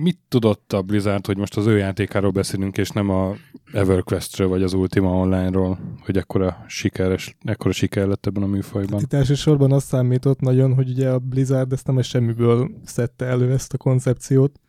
Mit 0.01 0.19
tudott 0.29 0.73
a 0.73 0.83
Blizzard, 0.83 1.27
hogy 1.27 1.37
most 1.37 1.57
az 1.57 1.67
ő 1.67 1.77
játékáról 1.77 2.31
beszélünk, 2.31 2.79
és 2.79 2.91
nem 2.91 3.11
a 3.11 3.35
EverQuestről, 3.73 4.49
vagy 4.49 4.63
az 4.63 4.73
Ultima 4.73 5.11
Online-ról, 5.11 5.79
hogy 6.01 6.17
ekkora, 6.17 6.65
sikeres, 6.67 7.37
ekkora 7.45 7.73
siker 7.73 8.07
lett 8.07 8.27
ebben 8.27 8.43
a 8.43 8.47
műfajban? 8.47 9.01
Itt 9.01 9.13
elsősorban 9.13 9.73
azt 9.73 9.87
számított 9.87 10.41
nagyon, 10.41 10.75
hogy 10.75 10.91
ugye 10.91 11.11
a 11.11 11.19
Blizzard 11.19 11.73
ezt 11.73 11.87
nem 11.87 11.97
a 11.97 12.03
semmiből 12.03 12.71
szedte 12.85 13.25
elő 13.25 13.53
ezt 13.53 13.73
a 13.73 13.77
koncepciót, 13.77 14.61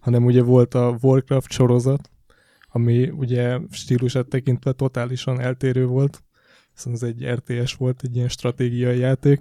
hanem 0.00 0.24
ugye 0.24 0.42
volt 0.42 0.74
a 0.74 0.98
Warcraft 1.02 1.50
sorozat, 1.50 2.10
ami 2.68 3.08
ugye 3.08 3.58
stílusát 3.70 4.28
tekintve 4.28 4.72
totálisan 4.72 5.40
eltérő 5.40 5.86
volt, 5.86 6.22
hiszen 6.74 6.92
ez 6.92 7.02
egy 7.02 7.24
RTS 7.24 7.74
volt, 7.74 8.02
egy 8.02 8.16
ilyen 8.16 8.28
stratégiai 8.28 8.98
játék, 8.98 9.40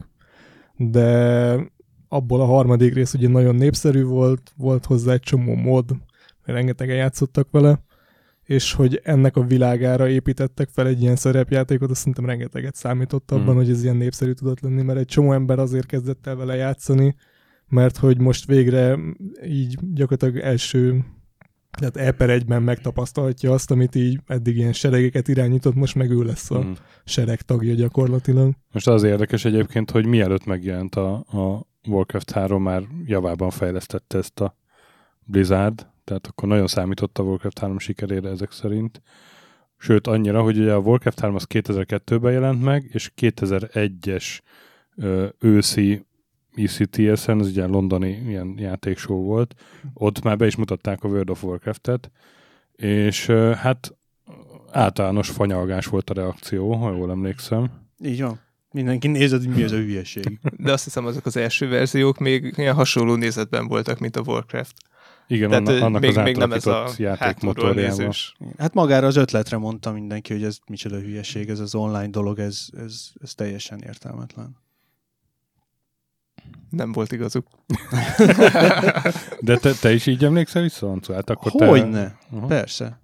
de 0.75 1.75
abból 2.07 2.41
a 2.41 2.45
harmadik 2.45 2.93
rész 2.93 3.13
ugye 3.13 3.27
nagyon 3.27 3.55
népszerű 3.55 4.03
volt, 4.03 4.53
volt 4.57 4.85
hozzá 4.85 5.13
egy 5.13 5.19
csomó 5.19 5.55
mod, 5.55 5.89
mert 5.89 6.59
rengetegen 6.59 6.95
játszottak 6.95 7.47
vele, 7.51 7.81
és 8.43 8.73
hogy 8.73 9.01
ennek 9.03 9.35
a 9.35 9.43
világára 9.43 10.07
építettek 10.09 10.69
fel 10.69 10.87
egy 10.87 11.01
ilyen 11.01 11.15
szerepjátékot, 11.15 11.89
azt 11.89 11.97
szerintem 11.99 12.25
rengeteget 12.25 12.75
számított 12.75 13.31
abban, 13.31 13.45
Hmm. 13.45 13.55
hogy 13.55 13.69
ez 13.69 13.83
ilyen 13.83 13.95
népszerű 13.95 14.31
tudott 14.31 14.59
lenni, 14.59 14.81
mert 14.81 14.99
egy 14.99 15.05
csomó 15.05 15.33
ember 15.33 15.59
azért 15.59 15.85
kezdett 15.85 16.27
el 16.27 16.35
vele 16.35 16.55
játszani, 16.55 17.15
mert 17.67 17.97
hogy 17.97 18.19
most 18.19 18.45
végre 18.45 18.97
így 19.45 19.77
gyakorlatilag 19.93 20.37
első 20.37 21.03
tehát 21.71 21.97
E 21.97 22.11
per 22.11 22.29
egyben 22.29 22.63
megtapasztalhatja 22.63 23.51
azt, 23.51 23.71
amit 23.71 23.95
így 23.95 24.19
eddig 24.27 24.57
ilyen 24.57 24.73
seregeket 24.73 25.27
irányított, 25.27 25.75
most 25.75 25.95
meg 25.95 26.11
ő 26.11 26.23
lesz 26.23 26.51
a 26.51 26.59
Mhm. 26.59 26.71
sereg 27.05 27.41
tagja 27.41 27.73
gyakorlatilag. 27.73 28.53
Most 28.71 28.87
az 28.87 29.03
érdekes 29.03 29.45
egyébként, 29.45 29.91
hogy 29.91 30.05
mielőtt 30.05 30.45
megjelent 30.45 30.95
a, 30.95 31.13
a 31.15 31.66
Warcraft 31.87 32.31
3 32.31 32.63
már 32.63 32.83
javában 33.05 33.49
fejlesztette 33.49 34.17
ezt 34.17 34.39
a 34.39 34.55
Blizzard, 35.23 35.87
tehát 36.03 36.27
akkor 36.27 36.47
nagyon 36.49 36.67
számított 36.67 37.17
a 37.17 37.23
Warcraft 37.23 37.59
3 37.59 37.79
sikerére 37.79 38.29
ezek 38.29 38.51
szerint. 38.51 39.01
Sőt, 39.77 40.07
annyira, 40.07 40.41
hogy 40.41 40.57
ugye 40.57 40.73
a 40.73 40.79
Warcraft 40.79 41.19
3 41.19 41.35
az 41.35 41.45
2002-ben 41.49 42.31
jelent 42.31 42.63
meg, 42.63 42.89
és 42.91 43.11
2001-es 43.21 44.39
ö, 44.95 45.27
őszi 45.39 46.05
ECTS-en, 46.55 47.39
ez 47.39 47.47
ugye 47.47 47.65
londoni 47.65 48.23
ilyen 48.27 48.55
játékshow 48.57 49.21
volt, 49.23 49.55
ott 49.93 50.21
már 50.21 50.37
be 50.37 50.45
is 50.45 50.55
mutatták 50.55 51.03
a 51.03 51.07
World 51.07 51.29
of 51.29 51.43
Warcraft-et, 51.43 52.11
és 52.75 53.25
hát 53.55 53.97
általános 54.71 55.29
fanyalgás 55.29 55.85
volt 55.85 56.09
a 56.09 56.13
reakció, 56.13 56.73
ha 56.73 56.95
jól 56.95 57.11
emlékszem. 57.11 57.69
Így 58.03 58.21
van. 58.21 58.39
Mindenki 58.77 59.07
nézed, 59.07 59.43
hogy 59.45 59.55
mi 59.55 59.63
ez 59.63 59.71
a 59.71 59.75
hülyeség. 59.75 60.39
De 60.65 60.71
azt 60.71 60.83
hiszem, 60.83 61.05
azok 61.05 61.25
az 61.25 61.37
első 61.37 61.67
verziók 61.67 62.17
még 62.17 62.53
ilyen 62.57 62.73
hasonló 62.73 63.15
nézetben 63.15 63.67
voltak, 63.67 63.99
mint 63.99 64.15
a 64.15 64.21
Warcraft. 64.25 64.75
Igen, 65.27 65.49
Tehát 65.49 65.67
annak, 65.67 65.81
annak 65.81 66.01
még, 66.01 66.17
az 66.17 66.23
még 66.23 66.37
nem 66.37 66.51
ez 66.51 66.65
a 66.65 66.89
játékmotorjával. 66.97 68.13
Hát 68.57 68.73
magára 68.73 69.07
az 69.07 69.15
ötletre 69.15 69.57
mondta 69.57 69.91
mindenki, 69.91 70.33
hogy 70.33 70.43
ez 70.43 70.57
micsoda 70.67 70.99
hülyeség, 70.99 71.49
ez 71.49 71.59
az 71.59 71.75
online 71.75 72.07
dolog, 72.07 72.39
ez, 72.39 72.65
ez, 72.85 73.09
ez 73.21 73.33
teljesen 73.33 73.79
értelmetlen. 73.81 74.55
nem 76.69 76.91
volt 76.91 77.11
igazuk. 77.11 77.47
De 79.39 79.57
te, 79.57 79.73
te 79.73 79.93
is 79.93 80.05
így 80.05 80.23
emlékszel 80.23 80.61
vissza, 80.61 80.91
Ancu? 80.91 81.13
Hát 81.13 81.29
akkor 81.29 81.67
Hogyne, 81.67 82.03
te... 82.03 82.37
Aha. 82.37 82.47
persze. 82.47 83.01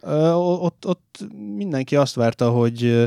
Ö, 0.00 0.30
ott, 0.32 0.86
ott 0.86 1.18
mindenki 1.56 1.96
azt 1.96 2.14
várta, 2.14 2.50
hogy 2.50 2.84
ö, 2.84 3.04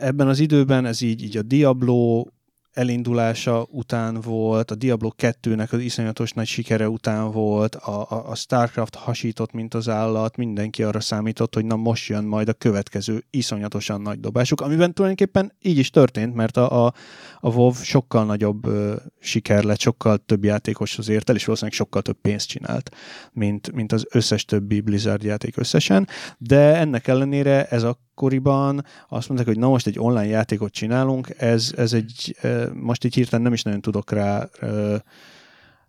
ebben 0.00 0.28
az 0.28 0.38
időben 0.38 0.86
ez 0.86 1.00
így, 1.00 1.22
így 1.22 1.36
a 1.36 1.42
Diablo 1.42 2.24
elindulása 2.78 3.66
után 3.70 4.20
volt, 4.20 4.70
a 4.70 4.74
Diablo 4.74 5.10
2-nek 5.18 5.70
az 5.70 5.80
iszonyatos 5.80 6.32
nagy 6.32 6.46
sikere 6.46 6.88
után 6.88 7.30
volt, 7.30 7.74
a, 7.74 8.00
a, 8.10 8.30
a 8.30 8.34
Starcraft 8.34 8.94
hasított, 8.94 9.52
mint 9.52 9.74
az 9.74 9.88
állat, 9.88 10.36
mindenki 10.36 10.82
arra 10.82 11.00
számított, 11.00 11.54
hogy 11.54 11.64
na 11.64 11.76
most 11.76 12.08
jön 12.08 12.24
majd 12.24 12.48
a 12.48 12.52
következő 12.52 13.24
iszonyatosan 13.30 14.00
nagy 14.00 14.20
dobásuk, 14.20 14.60
amiben 14.60 14.94
tulajdonképpen 14.94 15.52
így 15.60 15.78
is 15.78 15.90
történt, 15.90 16.34
mert 16.34 16.56
a, 16.56 16.86
a, 16.86 16.92
a 17.40 17.50
WoW 17.50 17.72
sokkal 17.72 18.24
nagyobb 18.24 18.66
ö, 18.66 18.96
siker 19.20 19.64
lett, 19.64 19.80
sokkal 19.80 20.18
több 20.18 20.44
játékoshoz 20.44 21.08
ért 21.08 21.28
el, 21.28 21.36
és 21.36 21.44
valószínűleg 21.44 21.78
sokkal 21.78 22.02
több 22.02 22.20
pénzt 22.20 22.48
csinált, 22.48 22.90
mint, 23.32 23.72
mint 23.72 23.92
az 23.92 24.06
összes 24.10 24.44
többi 24.44 24.80
Blizzard 24.80 25.22
játék 25.22 25.56
összesen, 25.56 26.08
de 26.38 26.76
ennek 26.76 27.06
ellenére 27.06 27.64
ez 27.64 27.82
akkoriban 28.18 28.84
azt 29.08 29.28
mondták, 29.28 29.48
hogy 29.48 29.58
na 29.58 29.68
most 29.68 29.86
egy 29.86 29.98
online 29.98 30.26
játékot 30.26 30.72
csinálunk, 30.72 31.30
ez, 31.36 31.72
ez 31.76 31.92
egy, 31.92 32.36
most 32.74 33.04
így 33.04 33.14
hirtelen 33.14 33.44
nem 33.44 33.52
is 33.52 33.62
nagyon 33.62 33.80
tudok 33.80 34.10
rá 34.10 34.48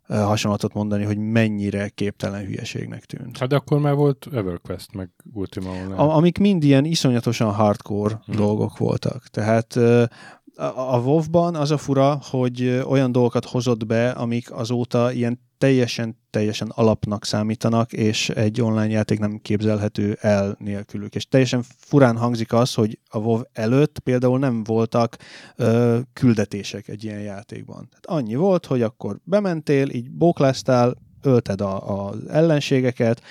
hasonlatot 0.07 0.74
mondani, 0.74 1.03
hogy 1.03 1.17
mennyire 1.17 1.89
képtelen 1.89 2.45
hülyeségnek 2.45 3.05
tűnt. 3.05 3.38
Hát 3.38 3.50
de 3.50 3.55
akkor 3.55 3.79
már 3.79 3.95
volt 3.95 4.27
EverQuest, 4.33 4.93
meg 4.93 5.09
Ultima 5.33 5.69
Online. 5.69 5.95
A, 5.95 6.15
amik 6.15 6.38
mind 6.38 6.63
ilyen 6.63 6.86
iszonyatosan 6.86 7.53
hardcore 7.53 8.19
Mhm. 8.25 8.38
dolgok 8.38 8.77
voltak. 8.77 9.27
Tehát 9.27 9.75
a, 10.75 11.00
WoW-ban 11.00 11.55
az 11.55 11.71
a 11.71 11.77
fura, 11.77 12.19
hogy 12.29 12.83
olyan 12.88 13.12
dolgokat 13.12 13.45
hozott 13.45 13.86
be, 13.86 14.09
amik 14.09 14.51
azóta 14.51 15.12
ilyen 15.12 15.39
teljesen, 15.60 16.18
teljesen 16.30 16.72
alapnak 16.75 17.25
számítanak, 17.25 17.94
és 17.94 18.30
egy 18.30 18.62
online 18.62 18.89
játék 18.89 19.20
nem 19.20 19.39
képzelhető 19.42 20.18
el 20.22 20.56
nélkülük. 20.60 21.16
És 21.16 21.28
teljesen 21.28 21.63
furán 21.78 22.18
hangzik 22.18 22.54
az, 22.54 22.74
hogy 22.74 23.00
a 23.10 23.18
WoW 23.18 23.42
előtt 23.54 24.00
például 24.00 24.39
nem 24.39 24.63
voltak 24.63 25.18
ö, 25.56 26.00
küldetések 26.13 26.88
egy 26.88 27.04
ilyen 27.04 27.22
játékban. 27.22 27.89
Tehát 27.89 28.22
annyi 28.22 28.36
volt, 28.36 28.66
hogy 28.66 28.82
akkor 28.82 29.20
bementél, 29.24 29.89
így 29.89 30.12
bókláztál, 30.12 30.96
ölted 31.21 31.61
a, 31.61 32.13
ellenségeket, 32.27 33.21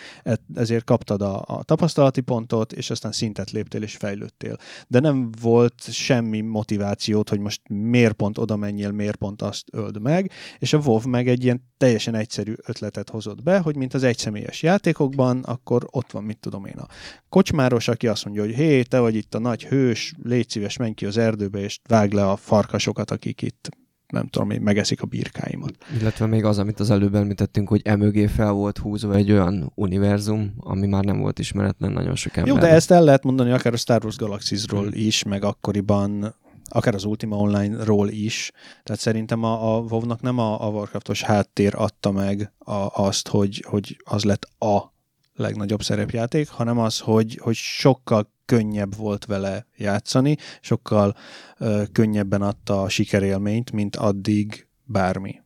ezért 0.54 0.84
kaptad 0.84 1.22
a, 1.22 1.42
a 1.46 1.62
tapasztalati 1.62 2.20
pontot, 2.20 2.72
és 2.72 2.90
aztán 2.90 3.12
szintet 3.12 3.50
léptél 3.50 3.82
és 3.82 3.96
fejlődtél. 3.96 4.56
De 4.86 5.00
nem 5.00 5.30
volt 5.40 5.82
semmi 5.90 6.40
motivációt, 6.40 7.28
hogy 7.28 7.40
most 7.40 7.60
miért 7.68 8.12
pont 8.12 8.38
oda 8.38 8.56
menjél, 8.56 8.90
miért 8.90 9.16
pont 9.16 9.42
azt 9.42 9.64
öld 9.72 10.00
meg, 10.00 10.30
és 10.58 10.72
a 10.72 10.78
WoW 10.84 11.08
meg 11.08 11.28
egy 11.28 11.44
ilyen 11.44 11.66
teljesen 11.76 12.14
egyszerű 12.14 12.54
ötletet 12.66 13.10
hozott 13.10 13.42
be, 13.42 13.58
hogy 13.58 13.76
mint 13.76 13.94
az 13.94 14.02
egyszemélyes 14.02 14.62
játékokban, 14.62 15.42
akkor 15.42 15.86
ott 15.90 16.10
van, 16.10 16.24
mit 16.24 16.38
tudom 16.38 16.64
én, 16.64 16.76
a 16.76 16.86
kocsmáros, 17.28 17.88
aki 17.88 18.06
azt 18.06 18.24
mondja, 18.24 18.42
hogy 18.42 18.54
hé, 18.54 18.82
te 18.82 18.98
vagy 18.98 19.14
itt 19.14 19.34
a 19.34 19.38
nagy 19.38 19.64
hős, 19.64 20.14
légy 20.22 20.48
szíves, 20.48 20.76
menj 20.76 20.94
ki 20.94 21.06
az 21.06 21.16
erdőbe, 21.16 21.58
és 21.58 21.80
vág 21.88 22.12
le 22.12 22.30
a 22.30 22.36
farkasokat, 22.36 23.10
akik 23.10 23.42
itt 23.42 23.68
nem 24.12 24.26
tudom 24.26 24.50
én, 24.50 24.60
megeszik 24.60 25.02
a 25.02 25.06
birkáimat. 25.06 25.74
Illetve 26.00 26.26
még 26.26 26.44
az, 26.44 26.58
amit 26.58 26.80
az 26.80 26.90
előbb 26.90 27.14
említettünk, 27.14 27.68
hogy 27.68 27.80
emögé 27.84 28.26
fel 28.26 28.52
volt 28.52 28.78
húzva 28.78 29.14
egy 29.14 29.32
olyan 29.32 29.72
univerzum, 29.74 30.54
ami 30.56 30.86
már 30.86 31.04
nem 31.04 31.18
volt 31.18 31.38
ismeretlen 31.38 31.92
nagyon 31.92 32.14
sok 32.14 32.36
ember. 32.36 32.54
Jó, 32.54 32.60
de 32.60 32.68
ezt 32.68 32.90
el 32.90 33.02
lehet 33.02 33.24
mondani 33.24 33.50
akár 33.50 33.72
a 33.72 33.76
Star 33.76 34.04
Wars 34.04 34.16
Galaxies-ról 34.16 34.92
is, 34.92 35.22
meg 35.22 35.44
akkoriban 35.44 36.34
akár 36.68 36.94
az 36.94 37.04
Ultima 37.04 37.36
Online-ról 37.36 38.08
is. 38.08 38.50
Tehát 38.82 39.00
szerintem 39.00 39.42
a, 39.42 39.76
a 39.76 39.80
WoW-nak 39.80 40.20
nem 40.20 40.38
a, 40.38 40.66
a 40.66 40.68
Warcraftos 40.68 41.22
háttér 41.22 41.74
adta 41.76 42.10
meg 42.10 42.52
a, 42.58 42.86
azt, 42.92 43.28
hogy, 43.28 43.64
hogy 43.68 43.96
az 44.04 44.24
lett 44.24 44.48
a 44.58 44.92
legnagyobb 45.34 45.82
szerepjáték, 45.82 46.48
hanem 46.48 46.78
az, 46.78 46.98
hogy, 46.98 47.38
hogy 47.42 47.54
sokkal 47.54 48.30
könnyebb 48.48 48.96
volt 48.96 49.24
vele 49.24 49.66
játszani, 49.76 50.36
sokkal 50.60 51.16
ö, 51.58 51.82
könnyebben 51.92 52.42
adta 52.42 52.82
a 52.82 52.88
sikerélményt, 52.88 53.72
mint 53.72 53.96
addig 53.96 54.66
bármi. 54.84 55.40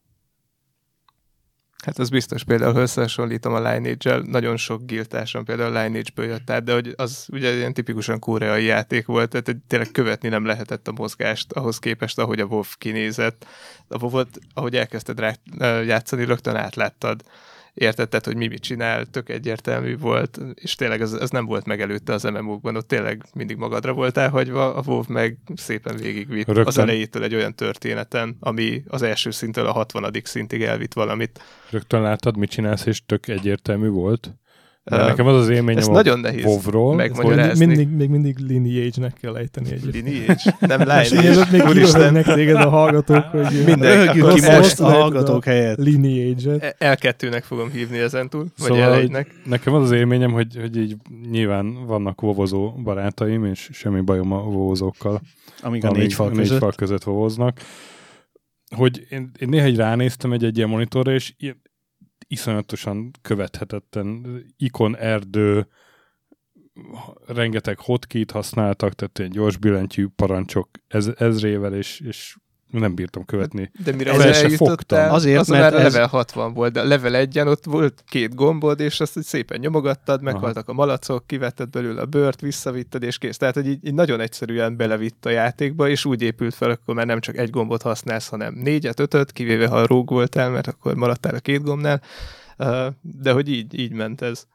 Hát 1.85 1.99
az 1.99 2.09
biztos, 2.09 2.45
például 2.45 2.73
ha 2.73 2.81
összehasonlítom 2.81 3.53
a 3.53 3.71
Lineage-el, 3.71 4.21
nagyon 4.21 4.57
sok 4.57 4.83
guildtársam 4.87 5.45
például 5.45 5.83
Lineage-ből 5.83 6.27
jött 6.27 6.51
át, 6.51 6.65
de 6.65 6.73
hogy 6.73 6.95
az 6.97 7.27
ugye 7.33 7.55
ilyen 7.55 7.73
tipikusan 7.73 8.19
koreai 8.19 8.65
játék 8.65 9.07
volt, 9.07 9.31
tehát 9.31 9.57
tényleg 9.67 9.91
követni 9.91 10.29
nem 10.29 10.45
lehetett 10.45 10.89
a 10.89 10.93
mozgást 10.93 11.53
ahhoz 11.53 11.79
képest, 11.79 12.19
ahogy 12.19 12.41
a 12.41 12.45
WoW 12.45 12.63
kinézett. 12.79 13.47
A 13.89 14.05
wow 14.05 14.23
ahogy 14.55 14.77
elkezdted 14.77 15.19
rá 15.19 15.35
játszani, 15.83 16.25
rögtön 16.25 16.57
átláttad 16.57 17.23
értetted, 17.75 18.25
hogy 18.25 18.37
mi 18.37 18.47
mit 18.47 18.63
csinál, 18.63 19.07
tök 19.07 19.29
egyértelmű 19.29 19.99
volt, 19.99 20.41
és 20.55 20.75
tényleg 20.75 21.01
ez, 21.01 21.13
ez 21.13 21.31
nem 21.31 21.47
volt 21.47 21.67
meg 21.67 21.81
előtte 21.81 22.13
az 22.13 22.23
MMO-kban, 22.23 22.77
ott 22.77 22.89
tényleg 22.89 23.23
mindig 23.35 23.57
magadra 23.57 23.93
voltál 23.93 24.29
hagyva, 24.29 24.75
a 24.75 24.83
WoW 24.87 25.03
meg 25.09 25.39
szépen 25.55 25.97
végigvitt 25.97 26.47
Rögtön. 26.47 26.67
az 26.67 26.79
elejétől 26.79 27.23
egy 27.23 27.35
olyan 27.35 27.55
történeten, 27.55 28.37
ami 28.41 28.83
az 28.87 29.03
első 29.03 29.31
szinttől 29.31 29.67
a 29.67 29.73
60. 29.73 30.13
szintig 30.23 30.63
elvitt 30.63 30.93
valamit. 30.93 31.41
Rögtön 31.71 32.03
láttad, 32.03 32.37
mit 32.37 32.51
csinálsz, 32.51 32.87
és 32.87 33.05
tök 33.07 33.29
egyértelmű 33.29 33.89
volt. 33.89 34.35
De 34.85 34.97
nekem 34.97 35.27
az 35.27 35.37
az 35.37 35.49
élményem 35.49 35.79
Ezt 35.81 35.89
a 35.89 35.93
nagyon 35.93 36.19
nehéz 36.19 36.45
WoW-ról, 36.45 36.95
megmagyarázni. 36.95 37.67
Mindig, 37.67 37.89
még 37.89 38.09
mindig 38.09 38.39
lineage-nek 38.39 39.13
kell 39.21 39.37
ejteni 39.37 39.71
egyet. 39.73 39.95
Lineage, 39.95 40.57
nem 40.61 40.79
Lineage. 40.81 41.47
még 41.51 41.63
kiröhögnek 41.63 42.25
téged 42.25 42.57
a 42.57 42.69
hallgatók, 42.69 43.25
hogy 43.25 43.63
Minden- 43.67 44.13
ki 44.13 44.21
most 44.21 44.81
a 44.81 44.85
hallgatók 44.91 45.45
helyett. 45.45 45.79
lineage-et. 45.79 46.77
L2-nek 46.79 47.43
fogom 47.45 47.71
hívni 47.71 47.99
ezentúl, 47.99 48.47
vagy 48.59 48.69
Szóval, 48.69 49.03
L1-nek. 49.03 49.27
nekem 49.45 49.75
az 49.75 49.83
az 49.83 49.91
élményem, 49.91 50.33
hogy, 50.33 50.57
hogy 50.61 50.77
így 50.77 50.97
nyilván 51.31 51.87
vannak 51.87 52.21
vovozó 52.21 52.71
barátaim, 52.71 53.45
és 53.45 53.69
semmi 53.73 54.01
bajom 54.01 54.33
a 54.33 54.43
vovozókkal. 54.43 55.21
Amíg 55.61 55.85
a 55.85 55.91
négy 55.91 56.13
fal 56.15 56.29
négy 56.29 56.37
között. 56.39 56.59
fal 56.59 56.73
között 56.77 57.03
vovoznak. 57.03 57.61
Hogy 58.77 59.07
én, 59.11 59.31
én 59.39 59.49
néha 59.49 59.67
így 59.67 59.77
ránéztem 59.77 60.33
egy, 60.33 60.45
egy 60.45 60.57
ilyen 60.57 60.69
monitorra, 60.69 61.13
és 61.13 61.35
ilyen 61.39 61.62
iszonyatosan 62.33 63.11
követhetetlen 63.23 64.43
ikon, 64.57 64.97
erdő, 64.97 65.69
rengeteg 67.27 67.79
hotkeyt 67.79 68.31
használtak, 68.31 68.93
tehát 68.93 69.19
ilyen 69.19 69.31
gyors 69.31 69.57
billentyű 69.57 70.07
parancsok 70.17 70.69
ez, 70.89 71.11
ezrével, 71.17 71.75
és, 71.75 72.01
és 72.01 72.37
nem 72.81 72.95
bírtam 72.95 73.25
követni. 73.25 73.71
De 73.85 73.93
mire 73.93 74.15
oda 74.15 74.33
se 74.33 74.49
fogtam. 74.49 75.13
Azért, 75.13 75.39
azon 75.39 75.59
mert 75.59 75.73
már 75.75 75.85
ez- 75.85 75.93
level 75.93 76.09
60 76.09 76.55
volt, 76.55 76.73
de 76.73 76.81
a 76.81 76.85
level 76.85 77.17
1 77.17 77.39
ott 77.39 77.65
volt 77.65 78.05
két 78.09 78.35
gombod, 78.35 78.81
és 78.81 79.01
azt 79.01 79.15
hogy 79.15 79.23
szépen 79.23 79.61
nyomogattad, 79.61 80.23
meghaltak 80.23 80.69
a 80.69 80.73
malacok, 80.73 81.27
kivetted 81.27 81.69
belőle 81.71 82.01
a 82.01 82.07
bört, 82.07 82.41
visszavitted, 82.41 83.03
és 83.03 83.19
kész. 83.19 83.37
Tehát, 83.37 83.55
hogy 83.55 83.67
így, 83.67 83.87
így 83.87 83.95
nagyon 83.95 84.21
egyszerűen 84.21 84.77
belevitt 84.77 85.27
a 85.27 85.31
játékba, 85.31 85.89
és 85.89 86.05
úgy 86.05 86.23
épült 86.23 86.55
fel, 86.55 86.71
akkor 86.71 86.95
már 86.95 87.07
nem 87.07 87.21
csak 87.21 87.37
egy 87.37 87.51
gombot 87.51 87.83
használsz, 87.83 88.29
hanem 88.29 88.55
négyet, 88.55 89.01
ötöt, 89.01 89.33
kivéve 89.33 89.67
ha 89.67 89.87
róg 89.87 90.09
voltál, 90.09 90.51
mert 90.51 90.67
akkor 90.67 90.95
maradtál 90.95 91.35
a 91.35 91.39
két 91.39 91.63
gombnál. 91.63 92.03
De 93.01 93.33
hogy 93.33 93.49
így, 93.49 93.79
így 93.79 93.93
ment 93.93 94.21
ez. 94.23 94.47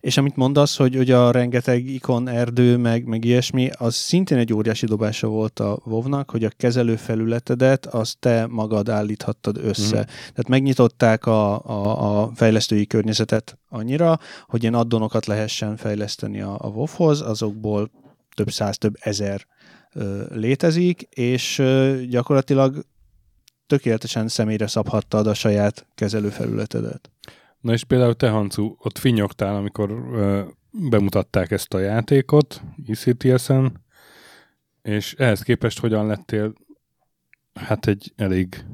És 0.00 0.16
amit 0.16 0.36
mondasz, 0.36 0.76
hogy, 0.76 0.96
hogy 0.96 1.10
a 1.10 1.30
rengeteg 1.30 1.86
ikon, 1.86 2.28
erdő, 2.28 2.76
meg, 2.76 3.04
meg 3.04 3.24
ilyesmi, 3.24 3.70
az 3.78 3.94
szintén 3.94 4.38
egy 4.38 4.52
óriási 4.52 4.86
dobása 4.86 5.26
volt 5.26 5.60
a 5.60 5.78
WoW-nak, 5.84 6.30
hogy 6.30 6.44
a 6.44 6.50
kezelőfelületedet 6.56 7.86
azt 7.86 8.18
te 8.18 8.46
magad 8.46 8.88
állíthattad 8.88 9.56
össze. 9.56 9.96
Mhm. 9.96 10.06
Tehát 10.06 10.48
megnyitották 10.48 11.26
a, 11.26 11.64
a, 11.64 12.20
a 12.20 12.30
fejlesztői 12.34 12.86
környezetet 12.86 13.58
annyira, 13.68 14.18
hogy 14.46 14.62
ilyen 14.62 14.74
addonokat 14.74 15.26
lehessen 15.26 15.76
fejleszteni 15.76 16.40
a, 16.40 16.56
a 16.60 16.68
WoW-hoz, 16.68 17.20
azokból 17.20 17.90
több 18.34 18.50
száz, 18.50 18.78
több 18.78 18.96
ezer 19.00 19.46
ö, 19.92 20.22
létezik, 20.34 21.02
és 21.02 21.58
ö, 21.58 22.00
gyakorlatilag 22.08 22.84
tökéletesen 23.66 24.28
személyre 24.28 24.66
szabhattad 24.66 25.26
a 25.26 25.34
saját 25.34 25.86
kezelőfelületedet. 25.94 27.10
Na 27.60 27.72
és 27.72 27.84
például 27.84 28.14
te, 28.14 28.28
Hancu, 28.28 28.74
ott 28.78 28.98
finnyogtál, 28.98 29.56
amikor 29.56 29.90
ö, 29.90 30.42
bemutatták 30.70 31.50
ezt 31.50 31.74
a 31.74 31.78
játékot 31.78 32.62
ECTS-en, 32.86 33.84
és 34.82 35.14
ehhez 35.14 35.42
képest 35.42 35.78
hogyan 35.80 36.06
lettél 36.06 36.52
hát 37.54 37.86
egy 37.86 38.12
elég 38.16 38.64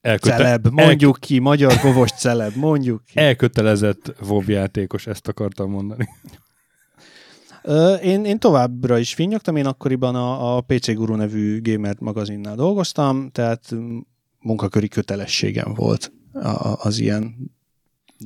elköte- 0.00 0.36
Celeb, 0.36 0.66
mondjuk 0.70 1.16
ki, 1.20 1.38
magyar 1.38 1.72
govos 1.82 2.10
celeb, 2.10 2.54
mondjuk 2.56 3.04
ki. 3.04 3.18
elkötelezett 3.18 4.14
WoW 4.28 4.50
játékos, 4.50 5.06
ezt 5.06 5.28
akartam 5.28 5.70
mondani. 5.70 6.08
Ö, 7.62 7.94
Én, 7.94 8.24
én 8.24 8.38
továbbra 8.38 8.98
is 8.98 9.14
finnyogtam, 9.14 9.56
én 9.56 9.66
akkoriban 9.66 10.14
a, 10.14 10.56
a 10.56 10.60
PC 10.60 10.94
Guru 10.94 11.14
nevű 11.14 11.60
gamer 11.62 11.96
magazinnál 11.98 12.54
dolgoztam, 12.56 13.30
tehát 13.30 13.74
munkaköri 14.38 14.88
kötelességem 14.88 15.74
volt 15.74 16.12
az 16.74 16.98
ilyen 16.98 17.34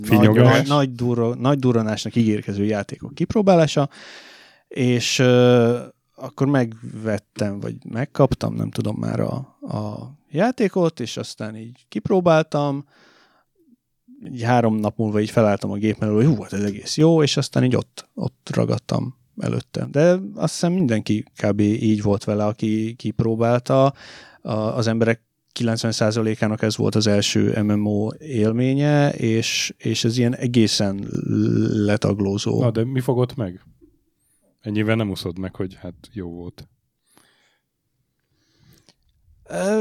Finyogás. 0.02 0.56
nagy, 0.56 0.66
nagy, 0.66 0.94
durra, 0.94 1.34
nagy 1.34 1.58
durranásnak 1.58 2.14
ígérkező 2.14 2.64
játékok 2.64 3.14
kipróbálása, 3.14 3.88
és 4.68 5.18
ö, 5.18 5.78
akkor 6.14 6.46
megvettem, 6.46 7.60
vagy 7.60 7.76
megkaptam, 7.88 8.54
nem 8.54 8.70
tudom 8.70 8.96
már 8.98 9.20
a, 9.20 9.34
a 9.60 10.12
játékot, 10.30 11.00
és 11.00 11.16
aztán 11.16 11.56
így 11.56 11.86
kipróbáltam, 11.88 12.84
így 14.32 14.42
három 14.42 14.76
nap 14.76 14.96
múlva 14.96 15.20
így 15.20 15.30
felálltam 15.30 15.70
a 15.70 15.76
gép 15.76 15.98
mellől, 15.98 16.16
hogy 16.16 16.36
hú, 16.36 16.42
hát 16.42 16.52
ez 16.52 16.62
egész 16.62 16.96
jó, 16.96 17.22
és 17.22 17.36
aztán 17.36 17.64
így 17.64 17.76
ott, 17.76 18.08
ott 18.14 18.50
ragadtam 18.54 19.16
előtte. 19.38 19.86
De 19.90 20.18
azt 20.34 20.52
hiszem 20.52 20.72
mindenki 20.72 21.24
kb. 21.42 21.60
így 21.60 22.02
volt 22.02 22.24
vele, 22.24 22.44
aki 22.44 22.94
kipróbálta. 22.94 23.92
A, 24.40 24.52
az 24.52 24.86
emberek 24.86 25.23
90%-ának 25.60 26.62
ez 26.62 26.76
volt 26.76 26.94
az 26.94 27.06
első 27.06 27.62
MMO 27.62 28.10
élménye, 28.18 29.12
és, 29.12 29.74
és 29.76 30.04
ez 30.04 30.18
ilyen 30.18 30.36
egészen 30.36 31.08
letaglózó. 31.70 32.60
Na, 32.60 32.70
de 32.70 32.84
mi 32.84 33.00
fogott 33.00 33.36
meg? 33.36 33.60
Ennyivel 34.60 34.96
nem 34.96 35.10
uszod 35.10 35.38
meg, 35.38 35.54
hogy 35.54 35.74
hát 35.74 35.94
jó 36.12 36.30
volt. 36.30 36.68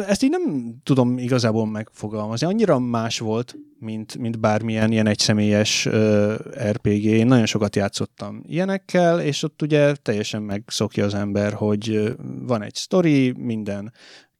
Ezt 0.08 0.24
így 0.24 0.30
nem 0.30 0.76
tudom 0.84 1.18
igazából 1.18 1.68
megfogalmazni. 1.68 2.48
Annyira 2.48 2.80
más 2.80 3.20
volt, 3.20 3.56
mint, 3.80 4.18
mint 4.18 4.40
bármilyen 4.40 4.92
ilyen 4.92 5.08
egyszemélyes 5.08 5.86
uh, 5.86 6.34
RPG. 6.70 7.04
Én 7.04 7.28
nagyon 7.28 7.46
sokat 7.46 7.76
játszottam 7.76 8.42
ilyenekkel, 8.46 9.22
és 9.22 9.44
ott 9.44 9.62
ugye 9.62 9.96
teljesen 9.96 10.42
megszokja 10.42 11.06
az 11.06 11.14
ember, 11.14 11.54
hogy 11.54 12.16
van 12.42 12.62
egy 12.62 12.76
sztori, 12.76 13.32
minden 13.38 13.94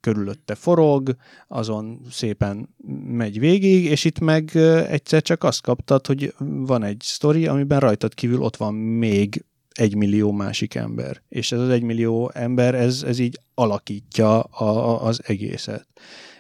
körülötte 0.04 0.56
forog, 0.56 1.16
azon 1.48 2.02
szépen 2.12 2.70
megy 3.08 3.40
végig, 3.40 3.86
és 3.86 4.06
itt 4.06 4.20
meg 4.20 4.56
egyszer 4.90 5.22
csak 5.22 5.44
azt 5.44 5.62
kaptad, 5.62 6.08
hogy 6.08 6.34
van 6.48 6.84
egy 6.84 7.02
sztori, 7.04 7.48
amiben 7.48 7.80
rajtad 7.80 8.14
kívül 8.14 8.42
ott 8.42 8.56
van 8.56 8.74
még 8.74 9.46
egy 9.72 9.96
millió 9.96 10.32
másik 10.32 10.76
ember. 10.76 11.22
És 11.30 11.52
ez 11.52 11.60
az 11.60 11.70
egy 11.70 11.84
millió 11.84 12.32
ember, 12.34 12.76
ez, 12.76 13.04
ez 13.04 13.20
így 13.20 13.40
alakítja 13.54 14.40
a, 14.42 14.64
a, 14.64 15.06
az 15.06 15.22
egészet. 15.24 15.88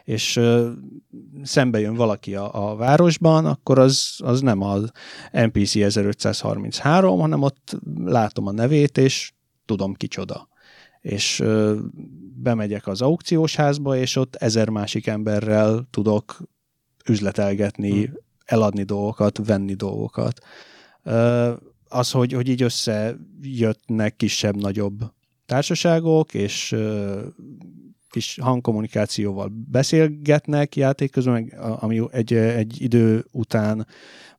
És 0.04 0.36
ö, 0.36 0.72
szembe 1.44 1.80
jön 1.80 1.96
valaki 1.96 2.36
a, 2.36 2.72
a 2.72 2.76
városban, 2.76 3.46
akkor 3.46 3.80
az, 3.80 4.16
az 4.18 4.42
nem 4.42 4.62
az 4.62 4.92
NPC 5.32 5.76
1533, 5.76 7.20
hanem 7.20 7.42
ott 7.42 7.78
látom 8.06 8.48
a 8.48 8.52
nevét, 8.52 8.98
és 8.98 9.32
tudom 9.66 9.94
kicsoda. 9.94 10.48
És 11.02 11.40
ö, 11.40 11.80
bemegyek 12.44 12.88
az 12.88 13.02
aukciós 13.02 13.56
házba, 13.56 13.98
és 13.98 14.16
ott 14.16 14.36
ezer 14.36 14.70
másik 14.70 15.08
emberrel 15.08 15.88
tudok 15.90 16.42
üzletelgetni, 17.06 18.04
hmm. 18.04 18.14
eladni 18.46 18.84
dolgokat, 18.84 19.46
venni 19.46 19.74
dolgokat. 19.74 20.40
Az, 21.88 22.12
hogy, 22.12 22.32
hogy 22.32 22.50
így 22.50 22.62
összejöttnek 22.62 24.16
kisebb-nagyobb 24.16 25.12
társaságok, 25.46 26.34
és 26.34 26.76
kis 28.10 28.38
hangkommunikációval 28.42 29.52
beszélgetnek 29.70 30.76
játék 30.76 31.12
közben, 31.12 31.48
ami 31.58 32.02
egy, 32.12 32.34
egy 32.34 32.82
idő 32.82 33.26
után 33.32 33.88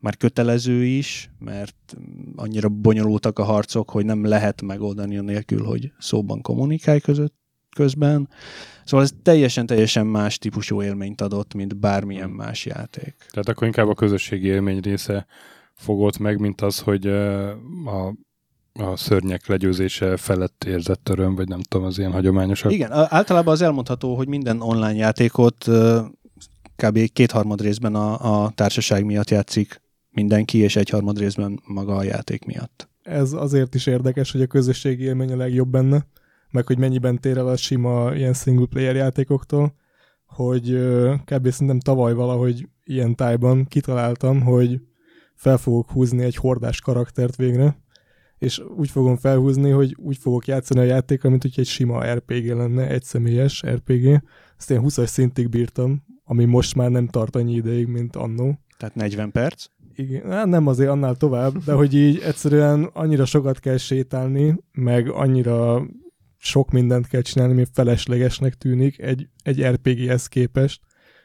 már 0.00 0.16
kötelező 0.16 0.84
is, 0.84 1.30
mert 1.38 1.96
annyira 2.36 2.68
bonyolultak 2.68 3.38
a 3.38 3.44
harcok, 3.44 3.90
hogy 3.90 4.04
nem 4.04 4.24
lehet 4.24 4.62
megoldani 4.62 5.20
nélkül, 5.20 5.64
hogy 5.64 5.92
szóban 5.98 6.40
kommunikálj 6.40 7.00
között 7.00 7.43
közben. 7.74 8.28
Szóval 8.84 9.06
ez 9.06 9.12
teljesen-teljesen 9.22 10.06
más 10.06 10.38
típusú 10.38 10.82
élményt 10.82 11.20
adott, 11.20 11.54
mint 11.54 11.76
bármilyen 11.76 12.30
más 12.30 12.66
játék. 12.66 13.14
Tehát 13.30 13.48
akkor 13.48 13.66
inkább 13.66 13.88
a 13.88 13.94
közösségi 13.94 14.46
élmény 14.46 14.80
része 14.80 15.26
fogott 15.74 16.18
meg, 16.18 16.40
mint 16.40 16.60
az, 16.60 16.78
hogy 16.78 17.06
a, 17.06 18.06
a 18.72 18.96
szörnyek 18.96 19.46
legyőzése 19.46 20.16
felett 20.16 20.64
érzett 20.64 21.08
öröm, 21.08 21.34
vagy 21.34 21.48
nem 21.48 21.60
tudom, 21.60 21.86
az 21.86 21.98
ilyen 21.98 22.12
hagyományosak. 22.12 22.72
Igen, 22.72 22.92
általában 22.92 23.52
az 23.52 23.62
elmondható, 23.62 24.16
hogy 24.16 24.28
minden 24.28 24.60
online 24.60 24.94
játékot 24.94 25.68
kb. 26.76 26.98
kétharmad 27.12 27.60
részben 27.60 27.94
a, 27.94 28.44
a 28.44 28.50
társaság 28.50 29.04
miatt 29.04 29.30
játszik 29.30 29.82
mindenki, 30.10 30.58
és 30.58 30.76
egyharmad 30.76 31.18
részben 31.18 31.60
maga 31.66 31.96
a 31.96 32.02
játék 32.02 32.44
miatt. 32.44 32.88
Ez 33.02 33.32
azért 33.32 33.74
is 33.74 33.86
érdekes, 33.86 34.32
hogy 34.32 34.42
a 34.42 34.46
közösségi 34.46 35.02
élmény 35.02 35.32
a 35.32 35.36
legjobb 35.36 35.68
benne, 35.68 36.06
meg 36.54 36.66
hogy 36.66 36.78
mennyiben 36.78 37.20
tér 37.20 37.38
el 37.38 37.48
a 37.48 37.56
sima 37.56 38.14
ilyen 38.14 38.32
single 38.32 38.66
player 38.66 38.94
játékoktól, 38.94 39.74
hogy 40.26 40.64
kb. 41.24 41.48
szerintem 41.50 41.80
tavaly 41.80 42.14
valahogy 42.14 42.68
ilyen 42.84 43.14
tájban 43.14 43.64
kitaláltam, 43.64 44.40
hogy 44.40 44.80
fel 45.34 45.56
fogok 45.56 45.90
húzni 45.90 46.22
egy 46.22 46.36
hordás 46.36 46.80
karaktert 46.80 47.36
végre, 47.36 47.82
és 48.38 48.62
úgy 48.76 48.90
fogom 48.90 49.16
felhúzni, 49.16 49.70
hogy 49.70 49.96
úgy 49.98 50.16
fogok 50.16 50.46
játszani 50.46 50.80
a 50.80 50.84
játékkal, 50.84 51.30
mint 51.30 51.42
hogy 51.42 51.52
egy 51.56 51.66
sima 51.66 52.14
RPG 52.14 52.46
lenne, 52.46 52.88
egy 52.88 53.02
személyes 53.02 53.64
RPG. 53.66 54.22
Ezt 54.58 54.70
én 54.70 54.80
20-as 54.84 55.06
szintig 55.06 55.48
bírtam, 55.48 56.02
ami 56.24 56.44
most 56.44 56.74
már 56.74 56.90
nem 56.90 57.08
tart 57.08 57.36
annyi 57.36 57.54
ideig, 57.54 57.86
mint 57.86 58.16
annó. 58.16 58.58
Tehát 58.78 58.94
40 58.94 59.30
perc? 59.30 59.64
Igen, 59.94 60.30
hát 60.30 60.46
nem 60.46 60.66
azért 60.66 60.90
annál 60.90 61.14
tovább, 61.14 61.56
de 61.56 61.72
hogy 61.72 61.94
így 61.94 62.18
egyszerűen 62.18 62.90
annyira 62.92 63.24
sokat 63.24 63.60
kell 63.60 63.76
sétálni, 63.76 64.56
meg 64.72 65.10
annyira 65.10 65.82
sok 66.44 66.70
mindent 66.70 67.06
kell 67.06 67.20
csinálni, 67.20 67.52
ami 67.52 67.64
feleslegesnek 67.72 68.54
tűnik 68.54 69.00
egy, 69.00 69.28
egy 69.42 69.62
RPG-hez 69.62 70.26
képest, 70.26 70.80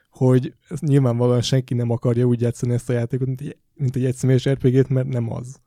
hogy 0.09 0.53
nyilvánvalóan 0.79 1.41
senki 1.41 1.73
nem 1.73 1.89
akarja 1.89 2.25
úgy 2.25 2.41
játszani 2.41 2.73
ezt 2.73 2.89
a 2.89 2.93
játékot, 2.93 3.27
mint 3.27 3.41
egy 3.41 3.57
mint 3.79 3.95
egy 3.95 4.05
egyszemélyes 4.05 4.49
RPG-t, 4.49 4.89
mert 4.89 5.07
nem 5.07 5.33
az. 5.33 5.59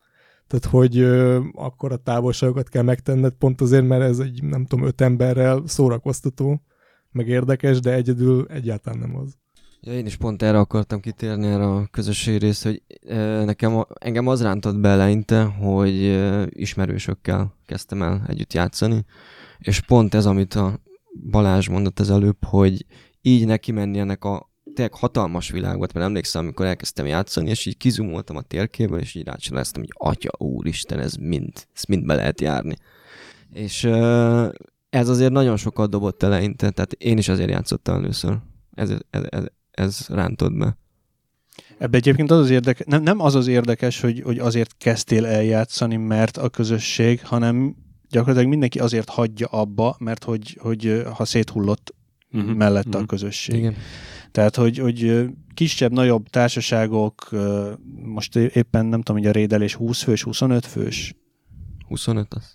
Tehát, 0.46 0.64
hogy 0.64 0.98
ö, 0.98 1.40
akkor 1.54 1.92
a 1.92 1.96
távolságokat 1.96 2.68
kell 2.68 2.82
megtenned, 2.82 3.32
pont 3.32 3.60
azért, 3.60 3.86
mert 3.86 4.02
ez 4.02 4.18
egy, 4.18 4.42
nem 4.42 4.64
tudom, 4.64 4.86
öt 4.86 5.00
emberrel 5.00 5.62
szórakoztató, 5.66 6.62
meg 7.10 7.28
érdekes, 7.28 7.80
de 7.80 7.92
egyedül 7.92 8.46
egyáltalán 8.48 8.98
nem 8.98 9.16
az. 9.16 9.36
Ja, 9.80 9.92
én 9.92 10.06
is 10.06 10.16
pont 10.16 10.42
erre 10.42 10.58
akartam 10.58 11.00
kitérni, 11.00 11.46
erre 11.46 11.64
a 11.64 11.86
közösségi 11.90 12.38
rész, 12.38 12.62
hogy 12.62 12.82
e, 13.08 13.44
nekem, 13.44 13.84
engem 14.00 14.26
az 14.26 14.42
rántott 14.42 14.78
be 14.78 14.88
eleinte, 14.88 15.42
hogy 15.42 16.04
e, 16.04 16.46
ismerősökkel 16.48 17.54
kezdtem 17.66 18.02
el 18.02 18.24
együtt 18.26 18.52
játszani, 18.52 19.04
és 19.62 19.80
pont 19.80 20.14
ez, 20.14 20.26
amit 20.26 20.54
a 20.54 20.80
Balázs 21.30 21.68
mondott 21.68 22.00
az 22.00 22.10
előbb, 22.10 22.44
hogy 22.44 22.86
így 23.20 23.46
neki 23.46 23.72
menni 23.72 23.98
ennek 23.98 24.24
a 24.24 24.50
tényleg 24.74 24.94
hatalmas 24.94 25.50
világ 25.50 25.76
volt, 25.76 25.92
mert 25.92 26.06
emlékszem, 26.06 26.42
amikor 26.42 26.66
elkezdtem 26.66 27.06
játszani, 27.06 27.50
és 27.50 27.66
így 27.66 27.76
kizumoltam 27.76 28.36
a 28.36 28.42
térkéből, 28.42 28.98
és 28.98 29.14
így 29.14 29.26
rácsaláztam, 29.26 29.82
hogy 29.82 30.10
atya, 30.10 30.30
úristen, 30.38 30.98
ez 30.98 31.14
mind, 31.14 31.52
ez 31.74 31.82
mind 31.84 32.06
be 32.06 32.14
lehet 32.14 32.40
járni. 32.40 32.76
És 33.52 33.84
ez 34.90 35.08
azért 35.08 35.32
nagyon 35.32 35.56
sokat 35.56 35.90
dobott 35.90 36.22
eleinte, 36.22 36.70
tehát 36.70 36.92
én 36.92 37.18
is 37.18 37.28
azért 37.28 37.50
játszottam 37.50 37.94
először. 37.94 38.38
Ez, 38.74 38.90
ez, 39.10 39.22
ez, 39.28 39.44
ez 39.70 40.06
rántott 40.08 40.56
be. 40.56 40.76
Ebben 41.78 42.00
egyébként 42.00 42.30
az 42.30 42.38
az 42.38 42.50
érdekes, 42.50 42.86
nem, 42.86 43.02
nem 43.02 43.20
az 43.20 43.34
az 43.34 43.46
érdekes, 43.46 44.00
hogy, 44.00 44.20
hogy 44.20 44.38
azért 44.38 44.74
kezdtél 44.78 45.26
eljátszani, 45.26 45.96
mert 45.96 46.36
a 46.36 46.48
közösség, 46.48 47.26
hanem 47.26 47.76
gyakorlatilag 48.12 48.48
mindenki 48.48 48.78
azért 48.78 49.08
hagyja 49.08 49.46
abba, 49.46 49.96
mert 49.98 50.24
hogy, 50.24 50.58
hogy 50.60 51.02
ha 51.14 51.24
széthullott 51.24 51.94
uh-huh. 52.32 52.54
mellette 52.54 52.88
uh-huh. 52.88 53.02
a 53.02 53.06
közösség. 53.06 53.54
Igen. 53.54 53.74
Tehát, 54.30 54.56
hogy, 54.56 54.78
hogy 54.78 55.26
kisebb-nagyobb 55.54 56.28
társaságok, 56.28 57.28
most 58.04 58.36
éppen 58.36 58.86
nem 58.86 59.02
tudom, 59.02 59.20
hogy 59.20 59.30
a 59.30 59.32
rédelés 59.32 59.74
20 59.74 60.02
fős, 60.02 60.22
25 60.22 60.66
fős? 60.66 61.14
25 61.88 62.34
az. 62.34 62.54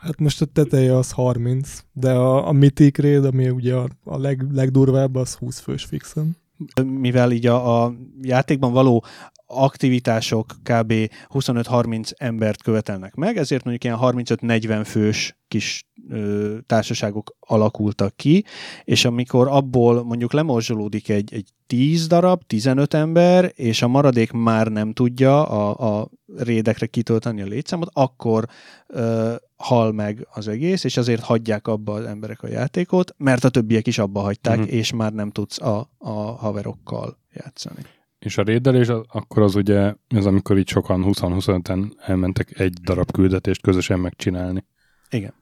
Hát 0.00 0.18
most 0.18 0.42
a 0.42 0.44
teteje 0.44 0.96
az 0.96 1.10
30, 1.10 1.84
de 1.92 2.10
a, 2.10 2.48
a 2.48 2.52
Mythic 2.52 2.98
Raid, 2.98 3.24
ami 3.24 3.48
ugye 3.48 3.74
a, 3.74 3.88
a 4.04 4.18
leg, 4.18 4.46
legdurvább, 4.52 5.14
az 5.14 5.34
20 5.34 5.58
fős 5.58 5.84
fixen. 5.84 6.36
Mivel 6.84 7.32
így 7.32 7.46
a, 7.46 7.84
a 7.84 7.94
játékban 8.22 8.72
való 8.72 9.04
aktivitások 9.46 10.46
kb. 10.62 10.92
25-30 11.28 12.10
embert 12.16 12.62
követelnek 12.62 13.14
meg, 13.14 13.36
ezért 13.36 13.64
mondjuk 13.64 13.84
ilyen 13.84 14.24
35-40 14.24 14.82
fős 14.84 15.36
kis 15.48 15.86
ö, 16.08 16.56
társaságok 16.66 17.36
alakultak 17.40 18.16
ki, 18.16 18.44
és 18.84 19.04
amikor 19.04 19.48
abból 19.48 20.04
mondjuk 20.04 20.32
lemorzsolódik 20.32 21.08
egy, 21.08 21.34
egy 21.34 21.48
10 21.66 22.06
darab, 22.06 22.42
15 22.46 22.94
ember, 22.94 23.52
és 23.54 23.82
a 23.82 23.88
maradék 23.88 24.32
már 24.32 24.66
nem 24.66 24.92
tudja 24.92 25.44
a, 25.44 25.98
a 26.00 26.08
rédekre 26.36 26.86
kitölteni 26.86 27.42
a 27.42 27.46
létszámot, 27.46 27.90
akkor 27.92 28.44
ö, 28.86 29.34
hal 29.56 29.92
meg 29.92 30.26
az 30.30 30.48
egész, 30.48 30.84
és 30.84 30.96
azért 30.96 31.22
hagyják 31.22 31.66
abba 31.66 31.92
az 31.92 32.04
emberek 32.04 32.42
a 32.42 32.48
játékot, 32.48 33.14
mert 33.16 33.44
a 33.44 33.48
többiek 33.48 33.86
is 33.86 33.98
abba 33.98 34.20
hagyták, 34.20 34.58
uh-huh. 34.58 34.74
és 34.74 34.92
már 34.92 35.12
nem 35.12 35.30
tudsz 35.30 35.60
a, 35.60 35.90
a 35.98 36.12
haverokkal 36.12 37.18
játszani. 37.32 37.80
És 38.26 38.38
a 38.38 38.42
rédelés 38.42 38.88
akkor 39.08 39.42
az 39.42 39.54
ugye, 39.54 39.94
az 40.08 40.26
amikor 40.26 40.58
így 40.58 40.68
sokan 40.68 41.04
20-25-en 41.06 41.90
elmentek 42.06 42.60
egy 42.60 42.72
darab 42.72 43.10
küldetést 43.10 43.62
közösen 43.62 44.00
megcsinálni. 44.00 44.64
Igen. 45.10 45.34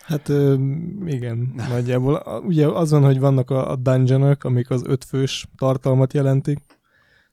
Hát 0.00 0.28
igen, 1.06 1.52
nagyjából. 1.68 2.42
Ugye 2.46 2.66
az 2.66 2.90
van, 2.90 3.04
hogy 3.04 3.18
vannak 3.18 3.50
a, 3.50 3.70
a 3.70 3.76
dungeonok, 3.76 4.44
amik 4.44 4.70
az 4.70 4.82
ötfős 4.86 5.46
tartalmat 5.58 6.12
jelentik. 6.12 6.58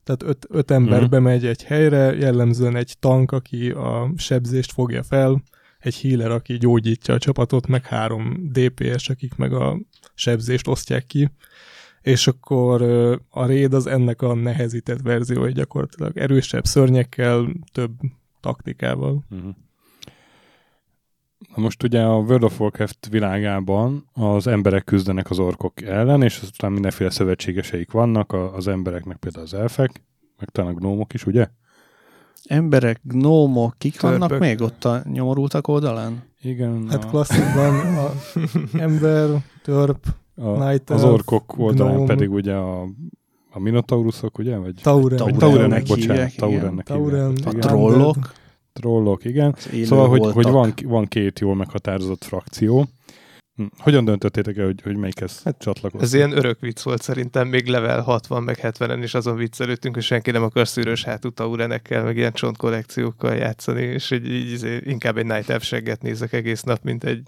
Tehát 0.04 0.24
öt, 0.24 0.46
öt 0.50 0.72
ember 0.72 1.00
mm-hmm. 1.00 1.10
bemegy 1.10 1.46
egy 1.46 1.64
helyre, 1.64 2.16
jellemzően 2.16 2.76
egy 2.76 2.96
tank, 3.00 3.32
aki 3.32 3.70
a 3.70 4.14
sebzést 4.16 4.72
fogja 4.72 5.04
fel, 5.04 5.44
egy 5.80 6.02
healer, 6.02 6.32
aki 6.32 6.58
gyógyítja 6.58 7.14
a 7.14 7.20
csapatot, 7.20 7.68
meg 7.68 7.86
három 7.86 8.52
DPS, 8.52 9.10
akik 9.10 9.36
meg 9.36 9.54
a 9.54 9.80
sebzést 10.14 10.68
osztják 10.68 11.06
ki, 11.06 11.30
és 12.04 12.28
akkor 12.28 12.82
a 13.30 13.46
raid 13.46 13.74
az 13.74 13.88
ennek 13.88 14.22
a 14.22 14.34
nehezített 14.34 15.02
verziója 15.02 15.52
gyakorlatilag 15.52 16.18
erősebb 16.18 16.66
szörnyekkel, 16.66 17.48
több 17.72 17.92
taktikával. 18.42 19.24
Mhm. 19.30 19.48
Na 21.56 21.62
most 21.62 21.84
ugye 21.84 22.02
a 22.02 22.16
World 22.18 22.44
of 22.44 22.60
Warcraft 22.60 23.08
világában 23.10 24.10
az 24.14 24.48
emberek 24.48 24.84
küzdenek 24.84 25.30
az 25.30 25.40
orkok 25.40 25.82
ellen, 25.82 26.22
és 26.22 26.40
aztán 26.42 26.72
mindenféle 26.72 27.10
szövetségeseik 27.10 27.92
vannak, 27.92 28.32
a- 28.32 28.56
az 28.56 28.68
embereknek 28.68 29.18
például 29.18 29.44
az 29.46 29.54
elfek, 29.54 30.02
meg 30.40 30.50
talán 30.50 30.72
a 30.72 30.78
gnómok 30.78 31.14
is, 31.14 31.26
ugye? 31.26 31.48
Emberek, 32.44 33.00
gnómok, 33.04 33.76
kik 33.78 33.96
Törpök. 33.98 34.20
vannak 34.20 34.40
még 34.40 34.62
ott 34.62 34.86
a 34.86 35.02
nyomorultak 35.12 35.68
oldalán? 35.68 36.24
Igen, 36.42 36.90
Hát 36.90 37.04
a, 37.04 37.08
klasszikban 37.08 37.96
a 37.98 38.10
ember, 38.78 39.30
törp, 39.64 40.06
a, 40.36 40.70
Night 40.70 40.90
az 40.90 41.04
orkok 41.04 41.58
oldalán 41.58 41.94
gnóm. 41.94 42.06
pedig 42.06 42.32
ugye 42.32 42.54
a, 42.54 42.82
a 43.52 43.60
minotaurusok, 43.60 44.38
ugye? 44.38 44.58
Vagy 44.58 44.74
Tauren. 44.82 45.18
Tauren. 45.18 45.38
Taurennek, 45.38 45.84
bocsánat. 45.88 46.36
Taurennek 46.36 46.86
Tauren. 46.86 47.36
hívják. 47.36 47.56
A 47.56 47.68
trollok. 47.68 48.34
Trollok, 48.74 49.26
igen. 49.26 49.56
Szóval, 49.84 50.08
hogy, 50.08 50.32
hogy 50.32 50.50
van, 50.52 50.74
van 50.86 51.06
két 51.06 51.40
jól 51.40 51.56
meghatározott 51.56 52.24
frakció. 52.24 52.86
Hm, 53.56 53.66
Hogyan 53.78 54.06
döntöttétek 54.06 54.58
el, 54.58 54.66
hogy, 54.66 54.82
hogy 54.82 54.98
melyikhez 54.98 55.42
hát, 55.44 55.58
csatlakoztok? 55.60 56.02
Ez 56.02 56.14
ilyen 56.14 56.38
örök 56.38 56.60
vicc 56.60 56.82
volt 56.82 57.02
szerintem, 57.02 57.48
még 57.48 57.68
level 57.68 58.02
60 58.02 58.44
meg 58.44 58.60
70-en 58.62 59.00
is 59.04 59.14
azon 59.14 59.36
viccelődtünk, 59.36 59.94
hogy 59.94 60.04
senki 60.04 60.32
nem 60.32 60.44
akar 60.44 60.68
szűrős 60.68 61.04
hátú 61.04 61.30
taurenekkel, 61.30 62.04
meg 62.04 62.18
ilyen 62.18 62.34
csontkollekciókkal 62.34 63.36
játszani, 63.36 63.82
és 63.82 64.12
így, 64.12 64.32
így 64.32 64.52
izé, 64.52 64.82
inkább 64.84 65.18
egy 65.18 65.26
Night 65.26 65.50
Elf 65.50 65.64
segget 65.64 66.02
nézek 66.02 66.34
egész 66.34 66.62
nap, 66.64 66.84
mint 66.84 67.04
egy 67.04 67.24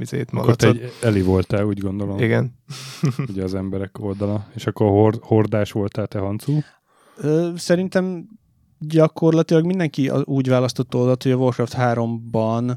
izét, 0.00 0.30
Akkor 0.32 0.56
te 0.56 0.66
malacot. 0.66 0.82
egy 0.84 0.92
Eli 1.02 1.22
voltál, 1.22 1.64
úgy 1.64 1.78
gondolom, 1.80 2.18
Igen. 2.18 2.54
ugye 3.30 3.42
az 3.42 3.54
emberek 3.54 3.98
oldala. 3.98 4.46
És 4.54 4.66
akkor 4.66 4.88
hord, 4.88 5.18
hordás 5.22 5.72
voltál 5.72 6.06
te, 6.06 6.18
Hancu? 6.18 6.58
Ö, 7.16 7.50
Szerintem 7.56 8.28
gyakorlatilag 8.78 9.64
mindenki 9.64 10.10
úgy 10.24 10.48
választott 10.48 10.94
oldalt, 10.94 11.22
hogy 11.22 11.32
a 11.32 11.36
Warcraft 11.36 11.74
3-ban 11.78 12.72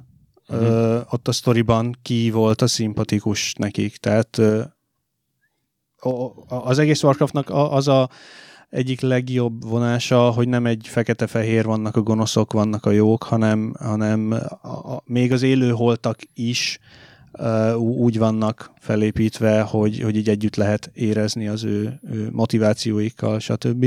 Ö, 0.52 1.00
ott 1.10 1.28
a 1.28 1.32
sztoriban 1.32 1.98
ki 2.02 2.32
volt 2.32 2.62
a 2.62 2.68
szimpatikus 2.68 3.54
nekik. 3.54 3.98
Tehát 3.98 4.38
ö, 4.38 4.62
az 6.48 6.80
egész 6.80 7.04
Warcraftnak 7.04 7.50
az 7.50 7.88
a 7.88 8.10
egyik 8.70 9.02
legjobb 9.02 9.64
vonása, 9.64 10.30
hogy 10.30 10.48
nem 10.48 10.66
egy 10.66 10.88
fekete-fehér 10.88 11.66
vannak 11.66 11.96
a 11.96 12.02
gonoszok, 12.02 12.54
vannak 12.54 12.86
a 12.86 12.92
jók, 12.92 13.24
hanem, 13.24 13.74
hanem 13.80 14.32
a, 14.62 14.68
a, 14.68 15.04
még 15.06 15.32
az 15.32 15.42
élő 15.42 15.72
holtak 15.72 16.20
is 16.34 16.80
ú- 17.76 17.98
úgy 17.98 18.18
vannak 18.18 18.72
felépítve, 18.80 19.62
hogy, 19.62 20.00
hogy 20.00 20.16
így 20.16 20.30
együtt 20.30 20.56
lehet 20.56 20.92
érezni 20.94 21.48
az 21.48 21.64
ő, 21.64 22.00
ő 22.12 22.30
motivációikkal, 22.32 23.40
stb. 23.40 23.86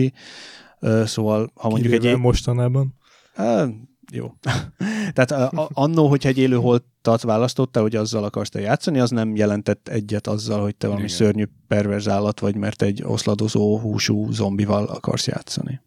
Ö, 0.81 1.03
Szóval, 1.07 1.51
ha 1.55 1.69
mondjuk 1.69 1.93
egy... 1.93 2.01
Kivéve 2.01 2.19
mostanában. 2.19 2.95
Á, 3.35 3.67
jó. 4.13 4.35
Tehát 5.15 5.31
a, 5.31 5.69
annó, 5.73 6.09
hogyha 6.09 6.29
egy 6.29 6.39
élő 6.39 6.57
holtat 6.57 7.23
választottál, 7.23 7.83
hogy 7.83 7.97
azzal 7.97 8.25
akarsz 8.25 8.49
te 8.49 8.61
játszani, 8.61 8.99
az 8.99 9.11
nem 9.11 9.37
jelentett 9.37 9.89
egyet 9.89 10.27
azzal, 10.27 10.63
hogy 10.63 10.77
te 10.77 10.87
valami 10.87 11.05
Igen. 11.05 11.17
szörnyű 11.17 11.45
perverz 11.69 12.09
állat 12.09 12.41
vagy, 12.41 12.57
mert 12.57 12.83
egy 12.83 13.03
oszladozó 13.05 13.79
húsú 13.79 14.31
zombival 14.31 14.85
akarsz 14.85 15.27
játszani. 15.27 15.81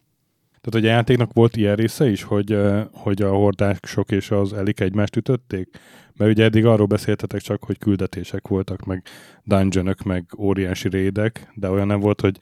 Tehát 0.60 0.84
hogy 0.84 0.86
a 0.86 0.96
játéknak 0.96 1.32
volt 1.32 1.56
ilyen 1.56 1.76
része 1.76 2.10
is, 2.10 2.22
hogy, 2.22 2.56
hogy 2.92 3.22
a 3.22 3.30
hordások 3.30 4.10
és 4.10 4.30
az 4.30 4.52
elik 4.52 4.80
egymást 4.80 5.16
ütötték? 5.16 5.68
Mert 6.14 6.30
ugye 6.30 6.44
eddig 6.44 6.64
arról 6.66 6.86
beszéltetek 6.86 7.40
csak, 7.40 7.64
hogy 7.64 7.78
küldetések 7.78 8.48
voltak, 8.48 8.84
meg 8.84 9.02
dungeonök, 9.44 10.02
meg 10.02 10.24
óriási 10.38 10.88
rédek, 10.88 11.52
de 11.54 11.70
olyan 11.70 11.86
nem 11.86 12.00
volt, 12.00 12.20
hogy 12.20 12.38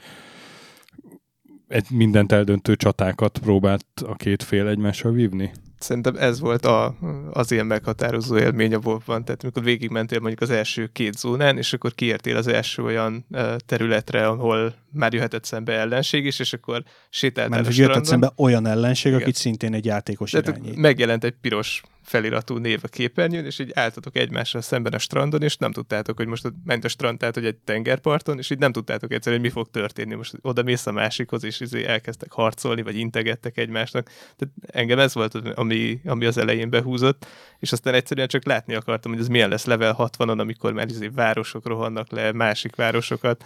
egy 1.69 1.87
mindent 1.91 2.33
eldöntő 2.33 2.77
csatákat 2.77 3.39
próbált 3.39 3.87
a 4.07 4.15
két 4.15 4.43
fél 4.43 4.69
egymással 4.69 5.12
vívni? 5.12 5.53
Szerintem 5.79 6.17
ez 6.17 6.41
volt 6.41 6.67
a, 6.67 6.95
az 7.33 7.51
ilyen 7.51 7.67
meghatározó 7.67 8.37
élmény 8.39 8.75
a 8.75 8.79
WoW-ban, 8.85 9.25
tehát 9.25 9.43
amikor 9.43 9.62
végigmentél 9.62 10.19
mondjuk 10.19 10.41
az 10.41 10.51
első 10.51 10.87
két 10.93 11.19
zónán, 11.19 11.57
és 11.59 11.73
akkor 11.73 11.95
kiértél 11.95 12.37
az 12.37 12.47
első 12.47 12.83
olyan 12.83 13.27
területre, 13.67 14.27
ahol 14.27 14.75
már 14.93 15.12
jöhetett 15.12 15.45
szembe 15.45 15.73
ellenség 15.73 16.25
is, 16.25 16.39
és 16.39 16.53
akkor 16.53 16.83
sétáltál 17.11 17.57
Mert 17.59 17.69
a 17.69 17.73
strandon. 17.73 18.05
szembe 18.05 18.33
olyan 18.37 18.67
ellenség, 18.67 19.12
Igen. 19.12 19.23
akit 19.23 19.35
szintén 19.37 19.75
egy 19.75 19.85
játékos 19.85 20.31
Tehát 20.31 20.47
irányít. 20.49 20.77
megjelent 20.77 21.25
egy 21.25 21.35
piros 21.41 21.83
feliratú 22.07 22.57
név 22.57 22.81
a 22.83 22.88
képernyőn, 22.88 23.45
és 23.45 23.59
így 23.59 23.71
álltatok 23.75 24.16
egymással 24.16 24.61
szemben 24.61 24.92
a 24.92 24.99
strandon, 24.99 25.42
és 25.42 25.57
nem 25.57 25.73
tudtátok, 25.73 26.16
hogy 26.16 26.27
most 26.27 26.53
ment 26.64 26.85
a 26.85 26.88
strand, 26.88 27.19
tehát 27.19 27.35
hogy 27.35 27.47
egy 27.47 27.57
tengerparton, 27.57 28.38
és 28.38 28.51
így 28.51 28.59
nem 28.59 28.73
tudtátok 28.73 29.12
egyszerűen, 29.12 29.40
hogy 29.40 29.51
mi 29.51 29.57
fog 29.57 29.71
történni. 29.71 30.14
Most 30.14 30.35
oda 30.42 30.62
mész 30.62 30.87
a 30.87 30.92
másikhoz, 30.92 31.45
és 31.45 31.61
izé 31.61 31.85
elkezdtek 31.85 32.33
harcolni, 32.33 32.83
vagy 32.83 32.97
integettek 32.97 33.57
egymásnak. 33.59 34.11
Tehát 34.37 34.55
engem 34.66 34.99
ez 34.99 35.14
volt, 35.14 35.35
ami, 35.35 36.01
ami 36.05 36.27
az 36.27 36.38
elején 36.38 36.71
behúzott, 36.71 37.27
és 37.59 37.73
aztán 37.73 37.95
egyszerűen 37.95 38.29
csak 38.29 38.45
látni 38.45 38.75
akartam, 38.75 39.12
hogy 39.12 39.21
ez 39.21 39.29
milyen 39.29 39.49
lesz 39.49 39.64
level 39.64 39.97
60-on, 39.99 40.38
amikor 40.38 40.73
már 40.73 40.88
izé 40.88 41.09
városok 41.09 41.66
rohannak 41.66 42.11
le, 42.11 42.33
másik 42.33 42.77
városokat. 42.77 43.45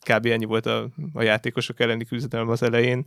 Kb. 0.00 0.26
ennyi 0.26 0.44
volt 0.44 0.66
a, 0.66 0.88
a 1.12 1.22
játékosok 1.22 1.80
elleni 1.80 2.04
küzdelem 2.04 2.48
az 2.48 2.62
elején. 2.62 3.06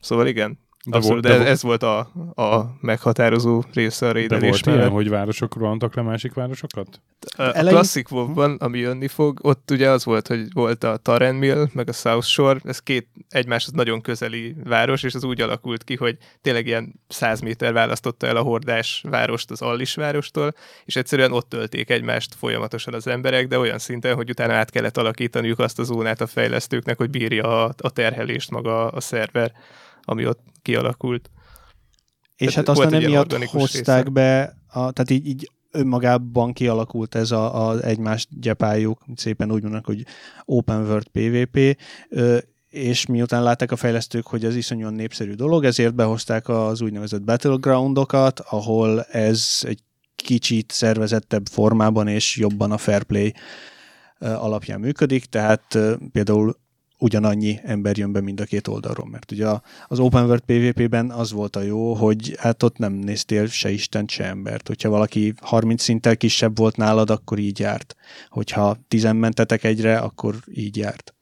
Szóval 0.00 0.26
igen, 0.26 0.58
De 0.86 0.96
Abszolút, 0.96 1.22
volt- 1.26 1.36
de, 1.38 1.44
de 1.44 1.50
ez 1.50 1.62
volt 1.62 1.82
a, 1.82 1.98
a 2.34 2.76
meghatározó 2.80 3.62
része 3.72 4.04
a 4.06 4.08
De 4.08 4.14
raidelés 4.14 4.60
volt 4.60 4.76
ilyen, 4.76 4.90
hogy 4.90 5.08
városok 5.08 5.56
rohantak 5.56 5.94
le 5.94 6.02
másik 6.02 6.34
városokat? 6.34 7.00
A 7.36 7.42
Elején- 7.42 7.68
klasszik 7.68 8.10
WoW-ban, 8.10 8.56
ami 8.60 8.78
jönni 8.78 9.08
fog, 9.08 9.38
ott 9.42 9.70
ugye 9.70 9.90
az 9.90 10.04
volt, 10.04 10.26
hogy 10.26 10.52
volt 10.52 10.84
a 10.84 10.96
Taren 10.96 11.34
Mill, 11.34 11.66
meg 11.72 11.88
a 11.88 11.92
South 11.92 12.26
Shore, 12.26 12.60
ez 12.64 12.78
két 12.78 13.08
egymáshoz 13.28 13.72
nagyon 13.72 14.00
közeli 14.00 14.54
város, 14.64 15.02
és 15.02 15.14
az 15.14 15.24
úgy 15.24 15.40
alakult 15.40 15.84
ki, 15.84 15.96
hogy 15.96 16.16
tényleg 16.40 16.66
ilyen 16.66 17.00
100 17.08 17.40
méter 17.40 17.72
választotta 17.72 18.26
el 18.26 18.36
a 18.36 18.42
hordás 18.42 19.04
várost 19.08 19.50
az 19.50 19.62
Allis 19.62 19.94
várostól, 19.94 20.54
és 20.84 20.96
egyszerűen 20.96 21.32
ott 21.32 21.48
tölték 21.48 21.90
egymást 21.90 22.34
folyamatosan 22.34 22.94
az 22.94 23.06
emberek, 23.06 23.48
de 23.48 23.58
olyan 23.58 23.78
szinten, 23.78 24.14
hogy 24.14 24.30
utána 24.30 24.52
át 24.52 24.70
kellett 24.70 24.96
alakítaniuk 24.96 25.58
azt 25.58 25.78
a 25.78 25.82
zónát 25.82 26.20
a 26.20 26.26
fejlesztőknek, 26.26 26.96
hogy 26.96 27.10
bírja 27.10 27.64
a, 27.64 27.74
a 27.78 27.90
terhelést 27.90 28.50
maga 28.50 28.88
a 28.88 29.00
szerver, 29.00 29.52
ami 30.04 30.26
ott 30.26 30.40
kialakult. 30.62 31.30
És 32.36 32.54
Tehát 32.54 32.68
hát 32.68 32.78
aztán 32.78 33.02
emiatt 33.02 33.44
hozták 33.44 33.98
része. 33.98 34.10
be, 34.10 34.56
a, 34.66 34.92
tehát 34.92 35.10
így, 35.10 35.26
így 35.26 35.50
önmagában 35.70 36.52
kialakult 36.52 37.14
ez 37.14 37.30
a, 37.30 37.68
a 37.68 37.80
egymást 37.80 38.28
gyepáljuk, 38.40 39.04
szépen 39.14 39.52
úgy 39.52 39.62
mondanak, 39.62 39.86
hogy 39.86 40.04
Open 40.44 40.82
World 40.82 41.06
PvP, 41.08 41.78
és 42.68 43.06
miután 43.06 43.42
látták 43.42 43.72
a 43.72 43.76
fejlesztők, 43.76 44.26
hogy 44.26 44.44
ez 44.44 44.56
iszonyúan 44.56 44.94
népszerű 44.94 45.32
dolog, 45.32 45.64
ezért 45.64 45.94
behozták 45.94 46.48
az 46.48 46.80
úgynevezett 46.80 47.22
battlegroundokat, 47.22 48.40
ahol 48.40 49.02
ez 49.02 49.58
egy 49.62 49.78
kicsit 50.16 50.72
szervezettebb 50.72 51.46
formában 51.50 52.08
és 52.08 52.36
jobban 52.36 52.72
a 52.72 52.78
fair 52.78 53.02
play 53.02 53.34
alapján 54.18 54.80
működik, 54.80 55.24
tehát 55.24 55.78
például 56.12 56.56
ugyanannyi 57.04 57.60
ember 57.62 57.96
jön 57.96 58.12
be 58.12 58.20
mind 58.20 58.40
a 58.40 58.44
két 58.44 58.68
oldalról, 58.68 59.06
mert 59.10 59.32
ugye 59.32 59.46
az 59.88 59.98
Open 59.98 60.24
World 60.24 60.40
PvP-ben 60.40 61.10
az 61.10 61.32
volt 61.32 61.56
a 61.56 61.62
jó, 61.62 61.94
hogy 61.94 62.34
hát 62.38 62.62
ott 62.62 62.78
nem 62.78 62.92
néztél 62.92 63.46
se 63.46 63.70
Istent, 63.70 64.10
se 64.10 64.24
embert. 64.24 64.68
Hogyha 64.68 64.88
valaki 64.88 65.34
30 65.40 65.82
szinttel 65.82 66.16
kisebb 66.16 66.58
volt 66.58 66.76
nálad, 66.76 67.10
akkor 67.10 67.38
így 67.38 67.58
járt. 67.58 67.94
Hogyha 68.28 68.76
tizen 68.88 69.16
mentetek 69.16 69.64
egyre, 69.64 69.98
akkor 69.98 70.34
így 70.52 70.76
járt. 70.76 71.14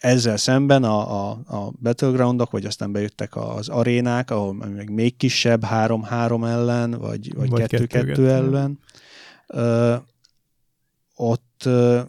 Ezzel 0.00 0.36
szemben 0.36 0.84
a, 0.84 1.28
a, 1.30 1.30
a 1.46 1.72
Battlegroundok, 1.82 2.50
vagy 2.50 2.64
aztán 2.64 2.92
bejöttek 2.92 3.36
az 3.36 3.68
arénák, 3.68 4.30
ahol 4.30 4.54
meg 4.54 4.90
még 4.90 5.16
kisebb, 5.16 5.62
3-3 5.70 6.48
ellen, 6.48 6.90
vagy, 6.90 7.34
vagy 7.34 7.50
Vagy 7.50 7.62
2-2 7.62 7.66
kettő-kettő. 7.66 8.30
ellen. 8.30 8.78
Ö, 9.46 9.94
ott, 11.14 11.51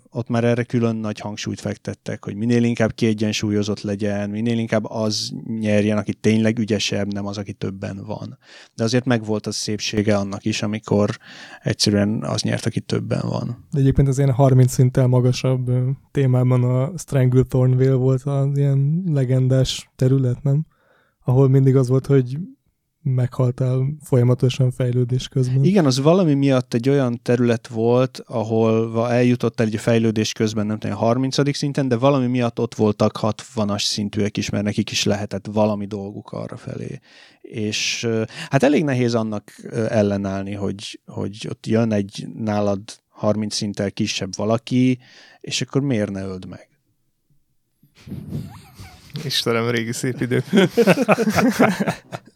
ott 0.09 0.27
már 0.27 0.43
erre 0.43 0.63
külön 0.63 0.95
nagy 0.95 1.19
hangsúlyt 1.19 1.59
fektettek, 1.59 2.23
hogy 2.23 2.35
minél 2.35 2.63
inkább 2.63 2.93
kiegyensúlyozott 2.93 3.81
legyen, 3.81 4.29
minél 4.29 4.57
inkább 4.57 4.85
az 4.85 5.31
nyerjen, 5.59 5.97
aki 5.97 6.13
tényleg 6.13 6.59
ügyesebb, 6.59 7.13
nem 7.13 7.25
az, 7.25 7.37
aki 7.37 7.53
többen 7.53 8.03
van. 8.05 8.37
De 8.75 8.83
azért 8.83 9.05
megvolt 9.05 9.47
az 9.47 9.55
szépsége 9.55 10.17
annak 10.17 10.45
is, 10.45 10.61
amikor 10.61 11.17
egyszerűen 11.61 12.23
az 12.23 12.41
nyert, 12.41 12.65
aki 12.65 12.79
többen 12.79 13.27
van. 13.29 13.67
De 13.71 13.79
egyébként 13.79 14.07
az 14.07 14.17
ilyen 14.17 14.31
30 14.31 14.71
szinttel 14.71 15.07
magasabb 15.07 15.71
témában 16.11 16.63
a 16.63 16.97
Stranglethorn 16.97 17.77
Vale 17.77 17.93
volt 17.93 18.23
az 18.23 18.57
ilyen 18.57 19.03
legendás 19.05 19.89
terület, 19.95 20.43
nem? 20.43 20.65
Ahol 21.25 21.49
mindig 21.49 21.75
az 21.75 21.87
volt, 21.87 22.05
hogy 22.05 22.37
meghaltál 23.03 23.93
folyamatosan 24.03 24.71
fejlődés 24.71 25.27
közben. 25.27 25.63
Igen, 25.63 25.85
az 25.85 25.99
valami 25.99 26.33
miatt 26.33 26.73
egy 26.73 26.89
olyan 26.89 27.19
terület 27.21 27.67
volt, 27.67 28.21
ahol 28.25 29.11
eljutottál 29.11 29.67
egy 29.67 29.79
fejlődés 29.79 30.31
közben, 30.31 30.65
nem 30.65 30.79
tudom, 30.79 30.97
30. 30.97 31.55
szinten, 31.57 31.87
de 31.87 31.97
valami 31.97 32.27
miatt 32.27 32.59
ott 32.59 32.75
voltak 32.75 33.19
60-as 33.21 33.83
szintűek 33.83 34.37
is, 34.37 34.49
mert 34.49 34.63
nekik 34.63 34.91
is 34.91 35.03
lehetett 35.03 35.47
valami 35.51 35.85
dolguk 35.85 36.31
arra 36.31 36.57
felé. 36.57 36.99
És 37.41 38.07
hát 38.49 38.63
elég 38.63 38.83
nehéz 38.83 39.15
annak 39.15 39.51
ellenállni, 39.87 40.53
hogy, 40.53 40.99
hogy 41.05 41.47
ott 41.49 41.65
jön 41.65 41.91
egy 41.91 42.27
nálad 42.35 42.81
30 43.09 43.55
szinttel 43.55 43.91
kisebb 43.91 44.35
valaki, 44.35 44.99
és 45.41 45.61
akkor 45.61 45.81
miért 45.81 46.11
ne 46.11 46.21
öld 46.21 46.47
meg? 46.47 46.67
Istenem, 49.23 49.69
régi 49.69 49.91
szép 49.91 50.21
idők. 50.21 50.45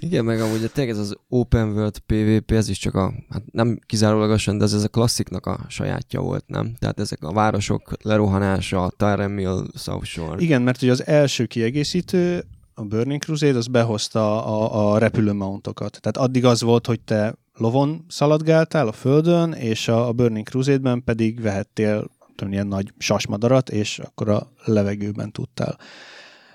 Igen, 0.00 0.24
meg 0.24 0.40
amúgy 0.40 0.70
tényleg 0.72 0.94
ez 0.94 1.00
az 1.00 1.16
Open 1.28 1.68
World 1.68 1.98
PvP, 1.98 2.50
ez 2.50 2.68
is 2.68 2.78
csak 2.78 2.94
a, 2.94 3.12
hát 3.30 3.42
nem 3.52 3.78
kizárólagosan, 3.86 4.58
de 4.58 4.64
ez, 4.64 4.72
ez 4.72 4.84
a 4.84 4.88
klassziknak 4.88 5.46
a 5.46 5.60
sajátja 5.68 6.20
volt, 6.20 6.44
nem? 6.46 6.74
Tehát 6.78 7.00
ezek 7.00 7.22
a 7.22 7.32
városok 7.32 7.92
lerohanása, 8.02 8.92
Tyrell 8.96 9.28
Mill, 9.28 9.66
South 9.74 10.04
Shore. 10.04 10.42
Igen, 10.42 10.62
mert 10.62 10.82
ugye 10.82 10.92
az 10.92 11.06
első 11.06 11.46
kiegészítő, 11.46 12.44
a 12.74 12.84
Burning 12.84 13.22
Crusade, 13.22 13.56
az 13.56 13.66
behozta 13.66 14.44
a, 14.44 14.92
a 14.92 14.98
repülőmountokat. 14.98 15.98
Tehát 16.00 16.28
addig 16.28 16.44
az 16.44 16.62
volt, 16.62 16.86
hogy 16.86 17.00
te 17.00 17.34
lovon 17.54 18.04
szaladgáltál 18.08 18.88
a 18.88 18.92
földön, 18.92 19.52
és 19.52 19.88
a, 19.88 20.08
a 20.08 20.12
Burning 20.12 20.48
Crusade-ben 20.48 21.04
pedig 21.04 21.40
vehettél 21.40 22.10
tudom, 22.34 22.52
ilyen 22.52 22.66
nagy 22.66 22.92
sasmadarat, 22.98 23.70
és 23.70 23.98
akkor 23.98 24.28
a 24.28 24.50
levegőben 24.64 25.32
tudtál. 25.32 25.78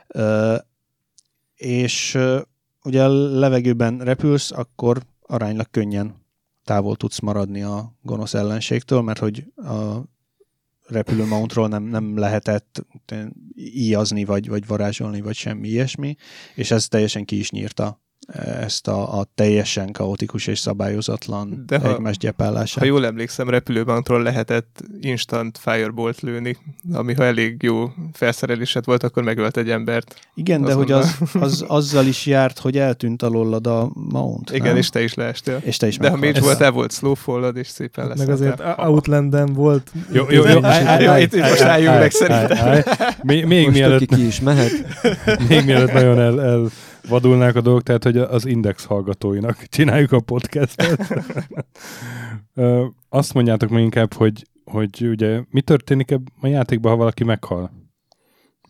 Ö, 0.08 0.56
és 1.56 2.18
ugye 2.84 3.04
a 3.04 3.08
levegőben 3.40 4.00
repülsz, 4.00 4.52
akkor 4.52 5.02
aránylag 5.22 5.68
könnyen 5.72 6.16
távol 6.64 6.96
tudsz 6.96 7.20
maradni 7.20 7.62
a 7.62 7.94
gonosz 8.02 8.34
ellenségtől, 8.34 9.02
mert 9.02 9.20
hogy 9.20 9.46
a 9.56 10.04
repülőmountról 10.86 11.68
nem, 11.68 11.84
nem 11.84 12.18
lehetett 12.18 12.86
íjazni, 13.56 14.26
vagy, 14.26 14.48
vagy 14.48 14.68
varázsolni, 14.68 15.22
vagy 15.22 15.36
semmi 15.36 15.68
ilyesmi, 15.68 16.16
és 16.56 16.72
ez 16.72 16.88
teljesen 16.88 17.26
ki 17.26 17.38
is 17.38 17.50
nyírta 17.50 18.02
ezt 18.62 18.88
a, 18.88 19.20
a 19.20 19.26
teljesen 19.36 19.92
kaotikus 19.92 20.48
és 20.48 20.60
szabályozatlan 20.60 21.64
De 21.68 21.80
ha, 21.80 21.94
egymás 21.94 22.18
gyepálását. 22.18 22.80
Ha 22.80 22.86
jól 22.86 23.06
emlékszem, 23.06 23.50
repülőbantról 23.50 24.22
lehetett 24.22 24.84
instant 25.02 25.58
firebolt 25.58 26.20
lőni, 26.20 26.58
ami 26.94 27.14
ha 27.14 27.24
elég 27.24 27.64
jó 27.64 27.90
felszerelésed 28.14 28.86
volt, 28.86 29.04
akkor 29.04 29.24
megölt 29.24 29.58
egy 29.58 29.70
embert. 29.70 30.20
Igen, 30.34 30.62
de 30.62 30.74
hogy 30.74 30.92
az, 30.92 31.18
az, 31.34 31.66
azzal 31.68 32.06
is 32.06 32.26
járt, 32.26 32.60
hogy 32.60 32.78
eltűnt 32.78 33.22
alólad 33.22 33.68
a 33.68 33.92
mount. 33.94 34.52
Igen, 34.52 34.68
nem? 34.68 34.78
és 34.78 34.90
te 34.90 35.04
is 35.04 35.14
leestél. 35.14 35.62
És 35.64 35.78
te 35.78 35.88
is 35.88 35.98
De 35.98 36.10
ha 36.10 36.16
mage 36.16 36.40
volt, 36.40 36.62
el 36.62 36.72
volt 36.72 36.92
slowfallod, 36.92 37.58
és 37.58 37.68
szépen 37.68 38.08
lesz. 38.08 38.18
Meg 38.18 38.30
azért 38.30 38.62
Outlandem 38.78 39.54
volt. 39.54 39.92
Jó, 40.12 40.26
jó, 40.30 40.48
jó. 40.48 40.60
Itt 41.18 41.36
most 41.36 41.62
álljunk 41.62 42.00
meg 42.00 42.12
szerintem. 42.12 42.84
Még 43.24 43.46
mielőtt... 43.46 44.06
ki 44.06 44.26
is 44.26 44.40
mehet. 44.40 44.72
Még 45.50 45.66
mielőtt 45.66 45.94
nagyon 45.94 46.20
el 46.20 46.70
vadulnák 47.08 47.56
a 47.56 47.62
dolgok, 47.62 47.84
tehát 47.84 48.04
hogy 48.04 48.18
az 48.18 48.46
Index 48.46 48.86
hallgatóinak 48.86 49.64
csináljuk 49.76 50.12
a 50.12 50.20
podcastet. 50.20 51.26
Azt 53.10 53.34
mondjátok 53.34 53.70
meg 53.70 53.82
inkább, 53.82 54.14
hogy, 54.14 54.48
hogy 54.64 55.08
ugye 55.08 55.42
mi 55.50 55.62
történik 55.62 56.16
a 56.42 56.48
játékban, 56.48 56.92
ha 56.92 56.98
valaki 56.98 57.24
meghal? 57.24 57.80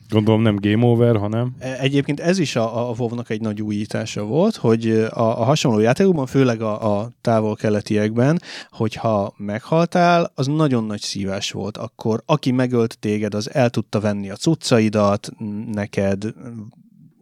Gondolom 0.10 0.42
nem 0.42 0.56
game 0.60 0.86
over, 0.86 1.18
hanem... 1.18 1.56
E, 1.60 1.80
egyébként 1.80 2.20
ez 2.20 2.40
is 2.40 2.56
a, 2.56 2.90
a 2.90 2.94
wow 2.98 3.10
egy 3.28 3.42
nagy 3.42 3.62
újítása 3.62 4.24
volt, 4.24 4.56
hogy 4.56 4.90
a, 4.90 5.42
a 5.42 5.44
hasonló 5.44 5.80
játékokban, 5.80 6.26
főleg 6.26 6.62
a, 6.62 7.00
a 7.00 7.10
távol-keletiekben, 7.22 8.42
hogyha 8.70 9.34
meghaltál, 9.38 10.32
az 10.36 10.48
nagyon 10.48 10.84
nagy 10.84 11.02
szívás 11.02 11.52
volt. 11.52 11.78
Akkor 11.78 12.22
aki 12.26 12.52
megölt 12.52 13.00
téged, 13.00 13.34
az 13.34 13.54
el 13.54 13.70
tudta 13.70 14.00
venni 14.00 14.30
a 14.30 14.36
cuccaidat, 14.36 15.30
neked 15.72 16.34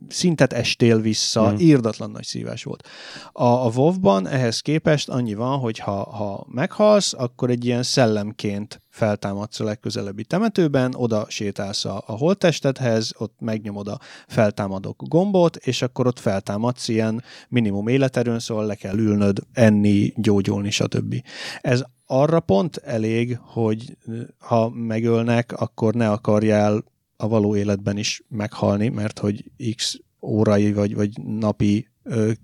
szintet 0.10 0.54
estél 0.54 1.00
vissza, 1.00 1.52
mm. 1.52 1.56
írdatlan 1.58 2.12
nagy 2.12 2.24
szívás 2.24 2.64
volt. 2.64 2.88
A, 3.32 3.46
a 3.46 3.72
WoW-ban 3.76 4.28
ehhez 4.28 4.60
képest 4.60 5.10
annyi 5.10 5.34
van, 5.34 5.60
hogy 5.60 5.80
ha, 5.80 6.04
ha 6.04 6.46
meghalsz, 6.50 7.14
akkor 7.14 7.50
egy 7.50 7.66
ilyen 7.66 7.84
szellemként 7.84 8.82
feltámadsz 8.90 9.60
a 9.60 9.64
legközelebbi 9.64 10.24
temetőben, 10.24 10.94
oda 10.96 11.26
sétálsz 11.30 11.86
a, 11.86 12.04
a 12.06 12.12
holttestethez, 12.12 13.12
ott 13.18 13.36
megnyomod 13.40 13.88
a 13.88 14.00
feltámadok 14.28 15.04
gombot, 15.08 15.56
és 15.56 15.82
akkor 15.82 16.08
ott 16.08 16.20
feltámadsz 16.20 16.88
ilyen 16.88 17.24
minimum 17.50 17.88
életerőn, 17.88 18.40
szóval 18.40 18.66
le 18.66 18.76
kell 18.76 18.98
ülnöd, 18.98 19.40
enni, 19.54 20.14
gyógyulni, 20.16 20.70
stb. 20.70 21.16
Ez 21.62 21.84
arra 22.06 22.40
pont 22.40 22.78
elég, 22.78 23.40
hogy 23.42 23.98
ha 24.40 24.70
megölnek, 24.70 25.52
akkor 25.52 25.94
ne 25.94 26.12
akarjál 26.12 26.84
a 27.18 27.28
való 27.28 27.56
életben 27.56 27.98
is 27.98 28.22
meghalni, 28.28 28.88
mert 28.88 29.20
hogy 29.20 29.52
x 29.76 30.00
órai 30.22 30.74
vagy, 30.74 30.96
vagy 30.96 31.22
napi 31.24 31.88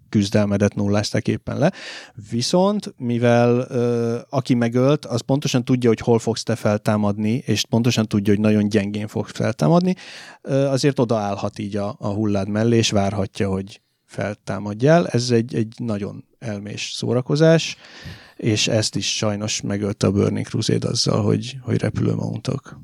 küzdelmedet 0.09 0.75
nullázták 0.75 1.27
éppen 1.27 1.57
le. 1.57 1.71
Viszont, 2.29 2.93
mivel 2.97 3.59
aki 4.29 4.53
megölt, 4.53 5.05
az 5.05 5.21
pontosan 5.21 5.65
tudja, 5.65 5.89
hogy 5.89 5.99
hol 5.99 6.19
fogsz 6.19 6.43
te 6.43 6.55
feltámadni, 6.55 7.43
és 7.45 7.65
pontosan 7.65 8.07
tudja, 8.07 8.33
hogy 8.33 8.41
nagyon 8.41 8.69
gyengén 8.69 9.07
fogsz 9.07 9.31
feltámadni, 9.31 9.95
ö, 10.41 10.65
azért 10.65 10.99
odaállhat 10.99 11.59
így 11.59 11.75
a, 11.75 11.95
a 11.99 12.07
hullád 12.07 12.47
mellé, 12.47 12.77
és 12.77 12.91
várhatja, 12.91 13.49
hogy 13.49 13.81
feltámadjál. 14.05 15.07
Ez 15.07 15.29
egy, 15.29 15.55
egy 15.55 15.73
nagyon 15.77 16.25
elmés 16.39 16.91
szórakozás, 16.95 17.77
és 18.35 18.67
ezt 18.67 18.95
is 18.95 19.15
sajnos 19.15 19.61
megölte 19.61 20.07
a 20.07 20.11
Burning 20.11 20.45
Crusade 20.45 20.87
azzal, 20.87 21.23
hogy, 21.23 21.57
hogy 21.61 21.77
repülőmountok. 21.77 22.79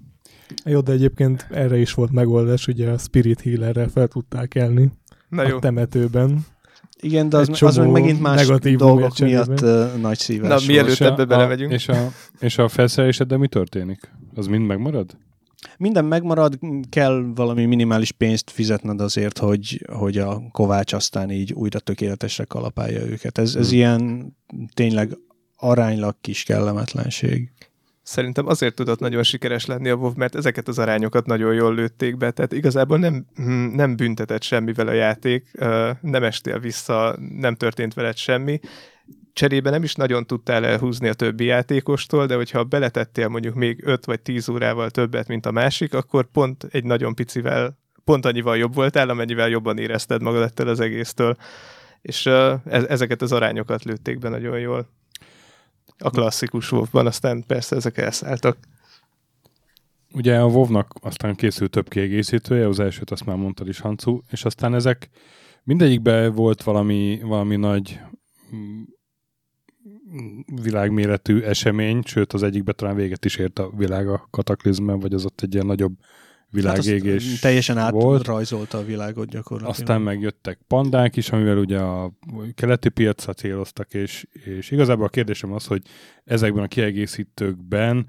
Jó, 0.66 0.80
de 0.80 0.92
egyébként 0.92 1.48
erre 1.52 1.78
is 1.78 1.94
volt 1.94 2.12
megoldás, 2.12 2.68
ugye 2.68 2.90
a 2.90 2.98
Spirit 2.98 3.42
Healerrel 3.42 3.88
fel 3.88 4.08
tudták 4.08 4.56
elni 4.56 4.92
Na 5.30 5.48
jó. 5.48 5.56
a 5.56 5.60
temetőben. 5.60 6.46
Igen, 7.02 7.30
de 7.30 7.38
az, 7.38 7.62
az 7.62 7.78
meg 7.78 7.92
megint 7.92 8.22
más 8.22 8.48
dolgok 8.78 9.20
miatt 9.20 9.62
uh, 9.62 9.96
nagy 10.02 10.18
szívás. 10.18 10.62
Na, 10.62 10.74
mielőtt 10.74 11.00
ebbe 11.00 11.26
belemegyünk. 11.26 11.72
És 11.72 11.88
a, 11.88 12.12
és 12.40 12.58
a 12.58 12.68
felszerelésed, 12.68 13.28
de 13.28 13.38
mi 13.38 13.48
történik? 13.48 14.12
Az 14.36 14.48
mind 14.48 14.66
megmarad? 14.66 15.18
Minden 15.78 16.06
megmarad, 16.06 16.60
kell 16.90 17.32
valami 17.36 17.66
minimális 17.66 18.12
pénzt 18.12 18.52
fizetned 18.52 19.02
azért, 19.02 19.38
hogy, 19.38 19.86
hogy 19.92 20.18
a 20.18 20.42
kovács 20.52 20.94
aztán 20.94 21.32
így 21.32 21.54
újra 21.54 21.80
tökéletesre 21.80 22.44
kalapálja 22.44 23.06
őket. 23.06 23.38
Ez, 23.38 23.56
ez 23.56 23.68
hmm. 23.68 23.78
ilyen 23.78 24.34
tényleg 24.74 25.18
aránylag 25.56 26.16
kis 26.22 26.44
kellemetlenség 26.44 27.52
szerintem 28.10 28.48
azért 28.48 28.76
tudott 28.76 29.00
nagyon 29.00 29.24
sikeres 29.24 29.65
lenni 29.65 29.89
a 29.89 29.95
WoW, 29.95 30.13
mert 30.15 30.36
ezeket 30.36 30.67
az 30.67 30.80
arányokat 30.80 31.26
nagyon 31.26 31.54
jól 31.54 31.76
lőtték 31.76 32.17
be, 32.17 32.32
tehát 32.32 32.54
igazából 32.54 32.98
nem, 32.98 33.26
hm, 33.36 33.76
nem 33.76 33.95
büntetett 33.95 34.41
semmivel 34.41 34.88
a 34.88 34.91
játék, 34.91 35.52
nem 36.02 36.24
estél 36.24 36.60
vissza, 36.60 37.15
nem 37.36 37.56
történt 37.56 37.93
veled 37.93 38.17
semmi, 38.17 38.60
cserébe 39.34 39.69
nem 39.69 39.84
is 39.84 39.95
nagyon 39.95 40.26
tudtál 40.26 40.65
elhúzni 40.65 41.08
a 41.08 41.13
többi 41.13 41.45
játékostól, 41.45 42.26
de 42.26 42.36
hogyha 42.36 42.63
beletettél 42.63 43.28
mondjuk 43.28 43.56
még 43.56 43.82
5 43.86 44.06
vagy 44.06 44.22
10 44.22 44.50
órával 44.50 44.89
többet, 44.89 45.28
mint 45.28 45.45
a 45.45 45.52
másik, 45.52 45.93
akkor 45.93 46.32
pont 46.32 46.67
egy 46.72 46.84
nagyon 46.84 47.15
picivel, 47.15 47.78
pont 48.04 48.26
annyival 48.26 48.58
jobb 48.58 48.76
voltál, 48.76 49.10
amennyivel 49.10 49.50
jobban 49.50 49.78
érezted 49.78 50.22
magad 50.22 50.41
ettől 50.41 50.67
az 50.67 50.80
egésztől. 50.80 51.36
És 52.02 52.26
uh, 52.26 52.54
ezeket 52.65 53.22
az 53.22 53.32
arányokat 53.32 53.84
lőtték 53.84 54.19
be 54.19 54.30
nagyon 54.30 54.60
jól 54.60 54.88
a 56.00 56.10
klasszikus 56.10 56.72
WoW-ban, 56.72 57.06
aztán 57.06 57.44
persze 57.48 57.76
ezek 57.76 57.98
elszálltak. 57.98 58.58
Ugye 60.14 60.40
a 60.40 60.46
wow 60.46 60.82
aztán 60.94 61.36
készült 61.36 61.72
több 61.72 61.90
kiegészítője, 61.90 62.68
az 62.68 62.80
elsőt 62.80 63.12
azt 63.12 63.26
már 63.26 63.36
mondtad 63.36 63.68
is, 63.68 63.80
Hancu, 63.80 64.20
és 64.30 64.46
aztán 64.46 64.74
ezek 64.74 65.10
mindegyikben 65.64 66.34
volt 66.34 66.64
valami, 66.64 67.20
valami 67.24 67.56
nagy 67.56 68.00
mm, 68.56 68.82
világméretű 70.62 71.41
esemény, 71.41 72.02
sőt 72.06 72.34
az 72.34 72.43
egyikben 72.43 72.76
talán 72.78 72.95
véget 72.95 73.26
is 73.26 73.36
ért 73.36 73.60
a 73.60 73.70
világ 73.78 74.08
a 74.08 74.28
kataklizmben, 74.30 75.00
vagy 75.00 75.14
az 75.14 75.26
ott 75.26 75.41
egy 75.41 75.54
ilyen 75.54 75.66
nagyobb 75.66 75.93
világégés 76.52 77.32
hát 77.32 77.41
teljesen 77.41 77.78
átrajzolta 77.78 78.78
a 78.78 78.84
világot 78.84 79.30
gyakorlatilag. 79.30 79.80
Aztán 79.80 80.02
megjöttek 80.02 80.60
pandák 80.68 81.16
is, 81.16 81.30
amivel 81.30 81.58
ugye 81.58 81.80
a 81.80 82.12
keleti 82.56 82.89
piacra 82.89 83.34
céloztak, 83.34 83.93
és, 83.93 84.28
és 84.32 84.72
igazából 84.72 85.06
a 85.06 85.10
kérdésem 85.10 85.54
az, 85.54 85.66
hogy 85.66 85.82
ezekben 86.24 86.64
a 86.64 86.68
kiegészítőkben, 86.68 88.08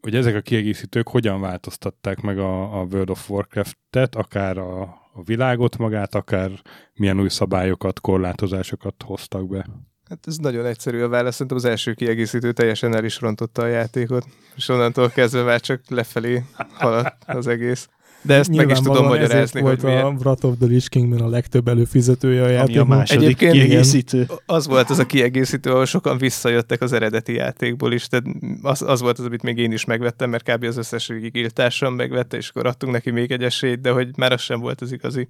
hogy 0.00 0.14
ezek 0.14 0.34
a 0.34 0.40
kiegészítők 0.40 1.08
hogyan 1.08 1.40
változtatták 1.40 2.20
meg 2.20 2.38
a, 2.38 2.80
a 2.80 2.84
World 2.84 3.10
of 3.10 3.30
Warcraft-et, 3.30 4.14
akár 4.14 4.58
a, 4.58 4.82
a 5.12 5.22
világot 5.24 5.78
magát, 5.78 6.14
akár 6.14 6.50
milyen 6.94 7.20
új 7.20 7.28
szabályokat, 7.28 8.00
korlátozásokat 8.00 9.02
hoztak 9.02 9.48
be. 9.48 9.66
Hát 10.08 10.18
ez 10.26 10.36
nagyon 10.36 10.66
egyszerű 10.66 11.02
a 11.02 11.08
válasz. 11.08 11.32
Szerintem 11.32 11.56
az 11.56 11.64
első 11.64 11.94
kiegészítő 11.94 12.52
teljesen 12.52 12.94
el 12.94 13.04
is 13.04 13.20
rontotta 13.20 13.62
a 13.62 13.66
játékot, 13.66 14.26
és 14.56 14.68
onnantól 14.68 15.10
kezdve 15.10 15.42
már 15.42 15.60
csak 15.60 15.80
lefelé 15.88 16.44
haladt 16.74 17.16
az 17.26 17.46
egész. 17.46 17.88
De 18.22 18.34
ezt 18.34 18.50
meg 18.50 18.70
is 18.70 18.78
tudom 18.78 19.06
magyarázni, 19.06 19.36
ezért 19.36 19.52
hogy 19.52 19.62
volt 19.62 19.82
miért. 19.82 20.02
a 20.02 20.08
Wrath 20.08 20.44
of 20.44 20.54
the 20.58 20.66
Lich 20.66 20.88
Kingben 20.88 21.20
a 21.20 21.28
legtöbb 21.28 21.68
előfizetője 21.68 22.42
a 22.42 22.62
Ami 22.62 22.76
a 22.76 22.84
második 22.84 23.24
Egyébként 23.24 23.52
kiegészítő. 23.52 24.26
Az 24.46 24.66
volt 24.66 24.90
az 24.90 24.98
a 24.98 25.06
kiegészítő, 25.06 25.70
ahol 25.70 25.84
sokan 25.84 26.18
visszajöttek 26.18 26.82
az 26.82 26.92
eredeti 26.92 27.34
játékból 27.34 27.92
is, 27.92 28.06
tehát 28.06 28.24
az, 28.62 28.82
az 28.82 29.00
volt 29.00 29.18
az, 29.18 29.24
amit 29.24 29.42
még 29.42 29.58
én 29.58 29.72
is 29.72 29.84
megvettem, 29.84 30.30
mert 30.30 30.52
kb. 30.52 30.64
az 30.64 30.76
összes 30.76 31.08
régi 31.08 31.28
guildtársam 31.28 31.94
megvette, 31.94 32.36
és 32.36 32.48
akkor 32.48 32.66
adtunk 32.66 32.92
neki 32.92 33.10
még 33.10 33.32
egy 33.32 33.42
esélyt, 33.42 33.80
de 33.80 33.90
hogy 33.90 34.08
már 34.16 34.32
az 34.32 34.40
sem 34.40 34.60
volt 34.60 34.80
az 34.80 34.92
igazi. 34.92 35.28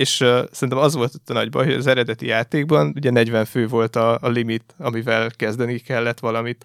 És 0.00 0.20
uh, 0.20 0.28
szerintem 0.50 0.78
az 0.78 0.94
volt 0.94 1.14
ott 1.14 1.30
a 1.30 1.32
nagy 1.32 1.50
baj, 1.50 1.64
hogy 1.64 1.74
az 1.74 1.86
eredeti 1.86 2.26
játékban 2.26 2.92
ugye 2.96 3.10
40 3.10 3.44
fő 3.44 3.66
volt 3.66 3.96
a, 3.96 4.18
a 4.20 4.28
limit, 4.28 4.74
amivel 4.78 5.30
kezdeni 5.36 5.78
kellett 5.78 6.18
valamit. 6.18 6.64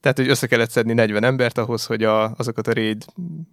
Tehát, 0.00 0.18
hogy 0.18 0.28
össze 0.28 0.46
kellett 0.46 0.70
szedni 0.70 0.92
40 0.92 1.24
embert 1.24 1.58
ahhoz, 1.58 1.86
hogy 1.86 2.04
a, 2.04 2.34
azokat 2.36 2.66
a 2.66 2.72
raid 2.72 3.04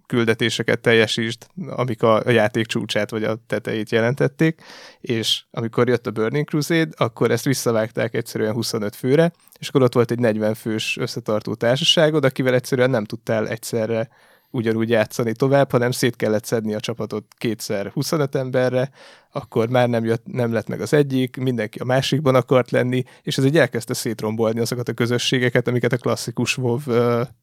küldetéseket 0.06 0.80
teljesítsd, 0.80 1.46
amik 1.68 2.02
a, 2.02 2.24
a 2.24 2.30
játék 2.30 2.66
csúcsát 2.66 3.10
vagy 3.10 3.24
a 3.24 3.38
tetejét 3.46 3.90
jelentették, 3.90 4.62
és 5.00 5.42
amikor 5.50 5.88
jött 5.88 6.06
a 6.06 6.10
Burning 6.10 6.48
Crusade, 6.48 6.90
akkor 6.96 7.30
ezt 7.30 7.44
visszavágták 7.44 8.14
egyszerűen 8.14 8.52
25 8.52 8.96
főre, 8.96 9.32
és 9.58 9.68
akkor 9.68 9.82
ott 9.82 9.94
volt 9.94 10.10
egy 10.10 10.18
40 10.18 10.54
fős 10.54 10.96
összetartó 11.00 11.54
társaságod, 11.54 12.24
akivel 12.24 12.54
egyszerűen 12.54 12.90
nem 12.90 13.04
tudtál 13.04 13.48
egyszerre 13.48 14.08
ugyanúgy 14.50 14.88
játszani 14.88 15.32
tovább, 15.32 15.70
hanem 15.70 15.90
szét 15.90 16.16
kellett 16.16 16.44
szedni 16.44 16.74
a 16.74 16.80
csapatot 16.80 17.24
kétszer 17.38 17.90
25 17.90 18.34
emberre, 18.34 18.90
akkor 19.32 19.68
már 19.68 19.88
nem, 19.88 20.04
jött, 20.04 20.22
nem 20.26 20.52
lett 20.52 20.68
meg 20.68 20.80
az 20.80 20.92
egyik, 20.92 21.36
mindenki 21.36 21.78
a 21.78 21.84
másikban 21.84 22.34
akart 22.34 22.70
lenni, 22.70 23.04
és 23.22 23.38
ez 23.38 23.44
egy 23.44 23.58
elkezdte 23.58 23.94
szétrombolni 23.94 24.60
azokat 24.60 24.88
a 24.88 24.92
közösségeket, 24.92 25.68
amiket 25.68 25.92
a 25.92 25.96
klasszikus 25.96 26.56
WoW 26.56 26.80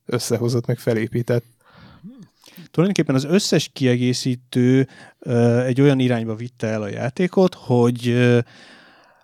összehozott, 0.06 0.66
meg 0.66 0.78
felépített. 0.78 1.44
Tulajdonképpen 2.72 3.16
az 3.16 3.24
összes 3.24 3.70
kiegészítő 3.74 4.88
egy 5.66 5.82
olyan 5.82 6.00
irányba 6.00 6.36
vitte 6.36 6.68
el 6.68 6.82
a 6.82 6.90
játékot, 6.90 7.54
hogy, 7.54 8.16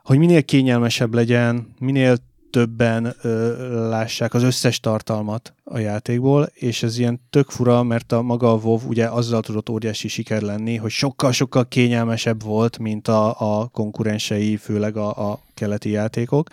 hogy 0.03 0.17
minél 0.17 0.43
kényelmesebb 0.43 1.13
legyen, 1.13 1.73
minél 1.79 2.17
többen 2.53 3.15
ö, 3.21 3.89
lássák 3.89 4.33
az 4.33 4.43
összes 4.43 4.79
tartalmat 4.79 5.53
a 5.63 5.77
játékból, 5.77 6.49
és 6.53 6.83
ez 6.83 6.97
ilyen 6.97 7.21
tök 7.29 7.49
fura, 7.49 7.83
mert 7.83 8.11
a 8.11 8.21
maga 8.21 8.51
a 8.51 8.55
WoW 8.55 8.87
ugye 8.87 9.07
azzal 9.07 9.41
tudott 9.41 9.69
óriási 9.69 10.07
siker 10.07 10.41
lenni, 10.41 10.75
hogy 10.75 10.91
sokkal-sokkal 10.91 11.67
kényelmesebb 11.67 12.43
volt, 12.43 12.77
mint 12.77 13.07
a, 13.07 13.61
a 13.61 13.67
konkurensei, 13.67 14.57
főleg 14.57 14.97
a, 14.97 15.31
a 15.31 15.39
keleti 15.53 15.89
játékok, 15.89 16.49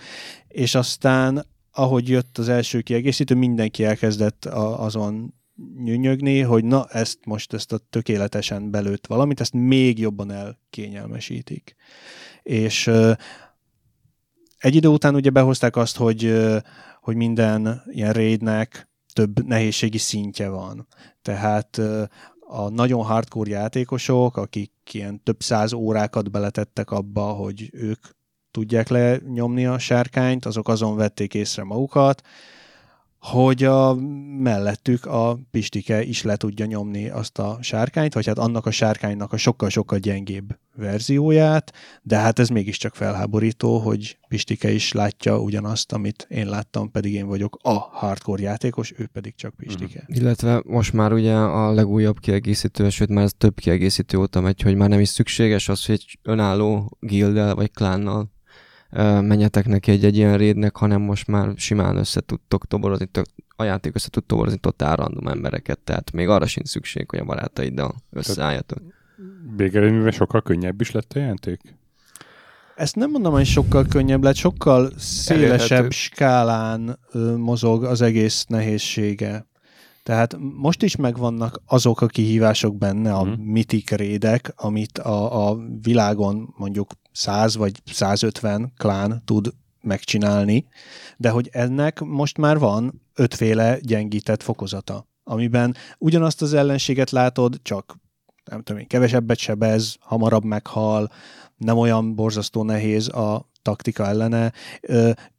és 0.49 0.75
aztán 0.75 1.47
ahogy 1.73 2.09
jött 2.09 2.39
az 2.39 2.49
első 2.49 2.81
kiegészítő, 2.81 3.35
mindenki 3.35 3.85
elkezdett 3.85 4.45
a, 4.45 4.83
azon 4.85 5.35
nyűnyögni, 5.83 6.41
hogy 6.41 6.65
na, 6.65 6.87
ezt 6.87 7.19
most 7.25 7.53
ezt 7.53 7.73
a 7.73 7.79
tökéletesen 7.91 8.71
belőtt 8.71 9.07
valamit, 9.07 9.41
ezt 9.41 9.53
még 9.53 9.99
jobban 9.99 10.31
elkényelmesítik. 10.33 11.75
És 12.43 12.91
egy 14.61 14.75
idő 14.75 14.89
után 14.89 15.15
ugye 15.15 15.31
behozták 15.31 15.77
azt, 15.77 15.97
hogy, 15.97 16.35
hogy 17.01 17.17
minden 17.17 17.83
ilyen 17.87 18.13
raidnek 18.13 18.89
több 19.13 19.47
nehézségi 19.47 19.99
szintje 19.99 20.49
van. 20.49 20.87
Tehát 21.23 21.81
a 22.41 22.69
nagyon 22.69 23.05
hardcore 23.05 23.51
játékosok, 23.51 24.37
akik 24.37 24.73
ilyen 24.93 25.23
több 25.23 25.43
száz 25.43 25.73
órákat 25.73 26.31
beletettek 26.31 26.91
abba, 26.91 27.23
hogy 27.23 27.71
ők 27.73 28.05
tudják 28.51 28.89
lenyomni 28.89 29.67
a 29.67 29.79
sárkányt, 29.79 30.45
azok 30.47 30.69
azon 30.69 30.97
vették 30.97 31.35
észre 31.35 31.65
magukat, 31.65 32.23
hogy 33.21 33.65
a 33.65 33.95
mellettük 34.39 35.07
a 35.07 35.39
Pistike 35.51 36.03
is 36.03 36.23
le 36.23 36.37
tudja 36.37 36.67
nyomni 36.67 37.09
azt 37.09 37.39
a 37.39 37.59
sárkányt, 37.61 38.15
vagy 38.15 38.27
hát 38.27 38.39
annak 38.39 38.67
a 38.67 38.71
sárkánynak 38.71 39.33
a 39.33 39.37
sokkal-sokkal 39.37 39.99
gyengébb 39.99 40.59
verzióját, 40.77 41.73
de 42.03 42.17
hát 42.17 42.39
ez 42.39 42.49
mégiscsak 42.49 42.95
felháborító, 42.95 43.79
hogy 43.79 44.19
Pistike 44.29 44.71
is 44.73 44.93
látja 44.93 45.41
ugyanazt, 45.41 45.93
amit 45.93 46.27
én 46.31 46.49
láttam, 46.49 46.91
pedig 46.91 47.13
én 47.13 47.27
vagyok 47.27 47.59
a 47.63 47.73
hardcore 47.73 48.43
játékos, 48.43 48.93
ő 48.97 49.09
pedig 49.13 49.35
csak 49.35 49.55
Pistike. 49.57 50.05
Illetve 50.07 50.63
most 50.67 50.93
már 50.93 51.13
ugye 51.13 51.35
a 51.35 51.73
legújabb 51.73 52.19
kiegészítő, 52.19 52.91
sőt 52.91 53.09
már 53.09 53.25
ez 53.25 53.33
több 53.39 53.59
kiegészítő 53.59 54.19
óta 54.19 54.41
megy, 54.41 54.61
hogy 54.61 54.75
már 54.75 54.89
nem 54.89 55.01
is 55.01 55.09
szükséges 55.09 55.69
az, 55.69 55.87
hogy 55.87 55.95
egy 55.95 56.19
önálló 56.23 56.97
guilddel 57.01 57.55
vagy 57.55 57.71
klánnal 57.71 58.31
menjetek 59.21 59.67
neki 59.67 59.91
egy, 59.91 60.05
egy 60.05 60.17
ilyen 60.17 60.39
raidnek, 60.39 60.77
hanem 60.77 61.01
most 61.01 61.27
már 61.27 61.53
simán 61.57 61.97
össze 61.97 62.21
tudtok 62.21 62.67
toborozni, 62.67 63.07
tök, 63.07 63.27
a 63.57 63.65
játék 63.65 63.95
össze 63.95 64.09
tud 64.09 64.25
toborozni 64.25 64.59
totál 64.59 64.97
random 64.97 65.27
embereket, 65.27 65.79
tehát 65.79 66.13
még 66.13 66.29
arra 66.29 66.47
sincs 66.47 66.69
szükség, 66.69 67.11
hogy 67.11 67.19
a 67.19 67.25
barátaiddal 67.25 67.95
összeálljatok. 68.11 68.79
Végeredményben 69.57 70.13
sokkal 70.13 70.43
könnyebb 70.43 70.81
is 70.81 70.91
lett 70.91 71.13
a 71.13 71.19
játék? 71.19 71.61
Ezt 72.77 72.97
nem 72.97 73.11
mondom, 73.11 73.33
hogy 73.33 73.47
sokkal 73.47 73.87
könnyebb 73.87 74.23
lett, 74.23 74.35
sokkal 74.35 74.91
szélesebb 74.97 75.71
Elérhető. 75.71 75.89
skálán 75.91 76.99
ö, 77.13 77.37
mozog 77.37 77.85
az 77.85 78.01
egész 78.01 78.45
nehézsége. 78.45 79.47
Tehát 80.11 80.37
most 80.57 80.83
is 80.83 80.97
megvannak 80.97 81.63
azok 81.67 82.01
a 82.01 82.07
kihívások 82.07 82.77
benne, 82.77 83.13
a 83.15 83.23
Mhm. 83.25 83.41
mitik 83.41 83.91
rédek, 83.91 84.53
amit 84.57 84.99
a, 84.99 85.49
a 85.49 85.59
világon 85.83 86.55
mondjuk 86.57 86.91
100 87.13 87.57
vagy 87.57 87.83
150 87.85 88.73
klán 88.77 89.23
tud 89.25 89.53
megcsinálni, 89.81 90.67
de 91.17 91.31
hogy 91.31 91.49
ennek 91.53 92.01
most 92.01 92.39
már 92.39 92.59
van 92.59 93.03
ötféle 93.15 93.79
gyengített 93.83 94.43
fokozata, 94.43 95.07
amiben 95.25 95.75
ugyanazt 95.99 96.43
az 96.43 96.53
ellenséget 96.55 97.11
látod, 97.11 97.59
csak 97.63 97.97
nem 98.45 98.63
tudom 98.63 98.81
én, 98.81 98.87
kevesebbet 98.87 99.39
sebez, 99.39 99.97
hamarabb 100.01 100.45
meghal, 100.45 101.11
nem 101.57 101.79
olyan 101.79 102.15
borzasztó 102.15 102.63
nehéz 102.63 103.09
a 103.09 103.51
taktika 103.63 104.07
ellene. 104.07 104.53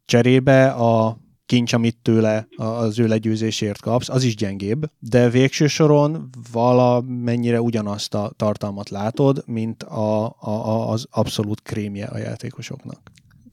Cserébe 0.04 0.70
a 0.70 1.18
kincs, 1.52 1.72
amit 1.72 1.96
tőle 2.02 2.46
az 2.56 2.98
ő 2.98 3.06
legyőzésért 3.06 3.80
kapsz, 3.80 4.08
az 4.08 4.24
is 4.24 4.36
gyengébb, 4.36 4.90
de 4.98 5.30
végső 5.30 5.66
soron 5.66 6.30
valamennyire 6.52 7.60
ugyanazt 7.60 8.14
a 8.14 8.32
tartalmat 8.36 8.88
látod, 8.88 9.42
mint 9.46 9.82
a, 9.82 10.24
a, 10.38 10.90
az 10.90 11.06
abszolút 11.10 11.62
krémje 11.62 12.06
a 12.06 12.18
játékosoknak. 12.18 13.00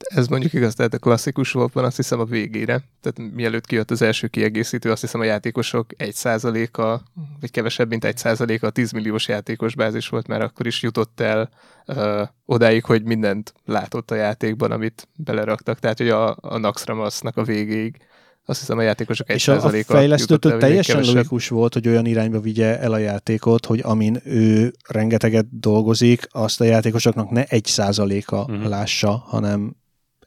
Ez 0.03 0.27
mondjuk 0.27 0.53
igaz, 0.53 0.75
tehát 0.75 0.93
a 0.93 0.97
klasszikus 0.99 1.51
volt 1.51 1.75
azt 1.75 1.95
hiszem 1.95 2.19
a 2.19 2.25
végére. 2.25 2.83
Tehát 3.01 3.33
mielőtt 3.33 3.65
kijött 3.65 3.91
az 3.91 4.01
első 4.01 4.27
kiegészítő, 4.27 4.91
azt 4.91 5.01
hiszem 5.01 5.21
a 5.21 5.23
játékosok 5.23 5.89
1%-a, 5.97 6.99
vagy 7.39 7.51
kevesebb, 7.51 7.89
mint 7.89 8.05
1%-a 8.07 8.65
a 8.65 8.69
10 8.69 8.91
milliós 8.91 9.27
játékos 9.27 9.75
bázis 9.75 10.07
volt, 10.09 10.27
mert 10.27 10.43
akkor 10.43 10.67
is 10.67 10.81
jutott 10.81 11.19
el 11.19 11.49
ö, 11.85 12.23
odáig, 12.45 12.83
hogy 12.85 13.03
mindent 13.03 13.53
látott 13.65 14.11
a 14.11 14.15
játékban, 14.15 14.71
amit 14.71 15.07
beleraktak. 15.15 15.79
Tehát, 15.79 15.97
hogy 15.97 16.09
a, 16.09 16.37
a 16.41 16.57
Naxxramasnak 16.57 17.37
a 17.37 17.43
végéig 17.43 17.97
azt 18.45 18.59
hiszem 18.59 18.77
a 18.77 18.81
játékosok 18.81 19.27
1%-a 19.27 19.33
És 19.33 19.47
a, 19.47 19.63
a 19.65 19.69
fejlesztőtől 19.83 20.57
teljesen 20.57 20.95
kevesebb. 20.95 21.15
logikus 21.15 21.47
volt, 21.47 21.73
hogy 21.73 21.87
olyan 21.87 22.05
irányba 22.05 22.39
vigye 22.39 22.79
el 22.79 22.91
a 22.91 22.97
játékot, 22.97 23.65
hogy 23.65 23.79
amin 23.83 24.21
ő 24.23 24.73
rengeteget 24.87 25.59
dolgozik, 25.59 26.27
azt 26.29 26.61
a 26.61 26.63
játékosoknak 26.63 27.29
ne 27.29 27.43
egy 27.43 27.65
százaléka 27.65 28.45
Mhm. 28.47 28.67
lássa, 28.67 29.23
hanem 29.27 29.75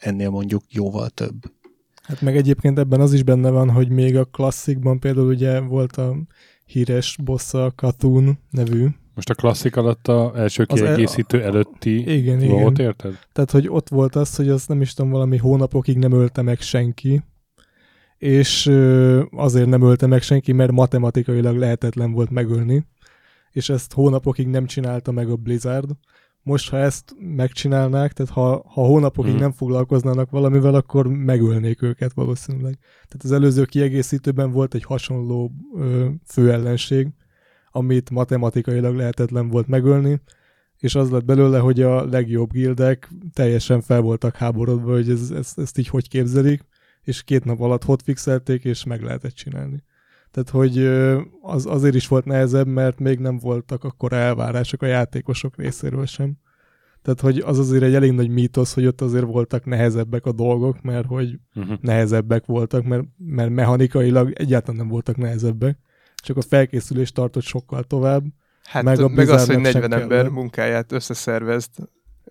ennél 0.03 0.31
mondjuk 0.31 0.63
jóval 0.69 1.09
több. 1.09 1.35
Hát 2.03 2.21
meg 2.21 2.37
egyébként 2.37 2.79
ebben 2.79 3.01
az 3.01 3.13
is 3.13 3.23
benne 3.23 3.51
van, 3.51 3.71
hogy 3.71 3.89
még 3.89 4.17
a 4.17 4.25
klasszikban 4.25 4.99
például 4.99 5.27
ugye 5.29 5.61
volt 5.61 5.97
a 5.97 6.17
híres 6.67 7.17
bossa 7.25 7.73
Katun 7.77 8.39
nevű. 8.51 8.87
Most 9.15 9.31
a 9.31 9.35
klasszik 9.35 9.77
alatt 9.77 10.09
a 10.09 10.33
első 10.37 10.65
Az 10.69 10.81
el- 10.81 10.87
kiegészítő 10.87 11.43
előtti 11.43 12.17
Igen, 12.17 12.43
igen. 12.43 12.75
érted? 12.77 13.19
Tehát, 13.33 13.51
hogy 13.51 13.69
ott 13.69 13.89
volt 13.89 14.17
az, 14.17 14.37
hogy 14.37 14.49
azt 14.49 14.69
nem 14.69 14.81
is 14.81 14.95
tudom, 14.95 15.11
valami 15.11 15.37
hónapokig 15.37 15.99
nem 15.99 16.13
ölte 16.13 16.43
meg 16.43 16.61
senki, 16.61 17.23
és 18.19 18.67
azért 19.31 19.69
nem 19.69 19.83
ölte 19.83 20.07
meg 20.07 20.23
senki, 20.23 20.53
mert 20.53 20.73
matematikailag 20.73 21.57
lehetetlen 21.57 22.13
volt 22.13 22.31
megölni, 22.31 22.87
és 23.51 23.69
ezt 23.69 23.93
hónapokig 23.93 24.47
nem 24.47 24.67
csinálta 24.67 25.13
meg 25.13 25.31
a 25.31 25.37
Blizzard. 25.37 25.91
Most, 26.45 26.71
ha 26.71 26.77
ezt 26.77 27.15
megcsinálnák, 27.19 28.13
tehát 28.13 28.33
ha, 28.33 28.65
ha 28.67 28.83
hónapokig 28.83 29.33
Mhm. 29.33 29.41
nem 29.41 29.53
foglalkoznának 29.53 30.31
valamivel, 30.31 30.75
akkor 30.75 31.07
megölnék 31.07 31.83
őket 31.83 32.13
valószínűleg. 32.13 32.79
Tehát 33.09 33.25
az 33.25 33.33
előző 33.33 33.65
kiegészítőben 33.65 34.51
volt 34.51 34.75
egy 34.75 34.85
hasonló 34.85 35.53
ö, 35.77 36.09
főellenség, 36.27 37.09
amit 37.71 38.11
matematikailag 38.11 38.95
lehetetlen 38.97 39.49
volt 39.49 39.67
megölni, 39.67 40.21
és 40.79 40.95
az 40.95 41.11
lett 41.11 41.25
belőle, 41.25 41.59
hogy 41.59 41.81
a 41.83 42.05
legjobb 42.05 42.53
gildek 42.53 43.11
teljesen 43.33 43.81
fel 43.81 44.01
voltak 44.01 44.37
háborodva, 44.37 44.93
hogy 44.93 45.11
ez, 45.11 45.31
ez, 45.31 45.53
ezt 45.57 45.79
így 45.79 45.89
hogy 45.89 46.09
képzelik, 46.09 46.65
és 47.03 47.23
két 47.23 47.45
nap 47.45 47.61
alatt 47.61 47.85
hotfixelték, 47.85 48.65
és 48.65 48.85
meg 48.85 49.03
lehetett 49.03 49.35
csinálni. 49.35 49.83
Tehát, 50.33 50.51
hogy 50.51 50.79
az, 51.43 51.67
azért 51.67 51.95
is 51.95 52.09
volt 52.09 52.25
nehezebb, 52.25 52.67
mert 52.67 52.99
még 52.99 53.19
nem 53.19 53.39
voltak 53.39 53.85
akkor 53.85 54.13
elvárások 54.13 54.83
a 54.83 54.87
játékosok 54.87 55.57
részéről 55.57 56.07
sem. 56.07 56.37
Tehát, 57.03 57.21
hogy 57.21 57.39
az 57.39 57.59
azért 57.59 57.83
egy 57.83 57.95
elég 57.95 58.13
nagy 58.13 58.29
mítosz, 58.29 58.75
hogy 58.75 58.87
ott 58.87 59.01
azért 59.01 59.25
voltak 59.25 59.65
nehezebbek 59.65 60.27
a 60.27 60.33
dolgok, 60.33 60.83
mert 60.83 61.07
hogy 61.07 61.39
Uh-huh. 61.55 61.79
nehezebbek 61.81 62.47
voltak, 62.47 62.85
mert, 62.85 63.03
mert 63.19 63.51
mechanikailag 63.51 64.33
egyáltalán 64.35 64.77
nem 64.77 64.89
voltak 64.89 65.17
nehezebbek, 65.17 65.79
csak 66.15 66.37
a 66.37 66.43
felkészülés 66.43 67.13
tartott 67.13 67.43
sokkal 67.43 67.83
tovább, 67.85 68.25
Hát 68.63 68.83
Meg 68.83 69.01
a 69.01 69.09
meg 69.09 69.29
az, 69.29 69.47
hogy 69.47 69.57
Blizzardnak 69.57 69.73
sem 69.73 69.81
40 69.81 70.01
ember 70.01 70.23
kell. 70.23 70.31
munkáját 70.33 70.93
összeszervezd 70.93 71.71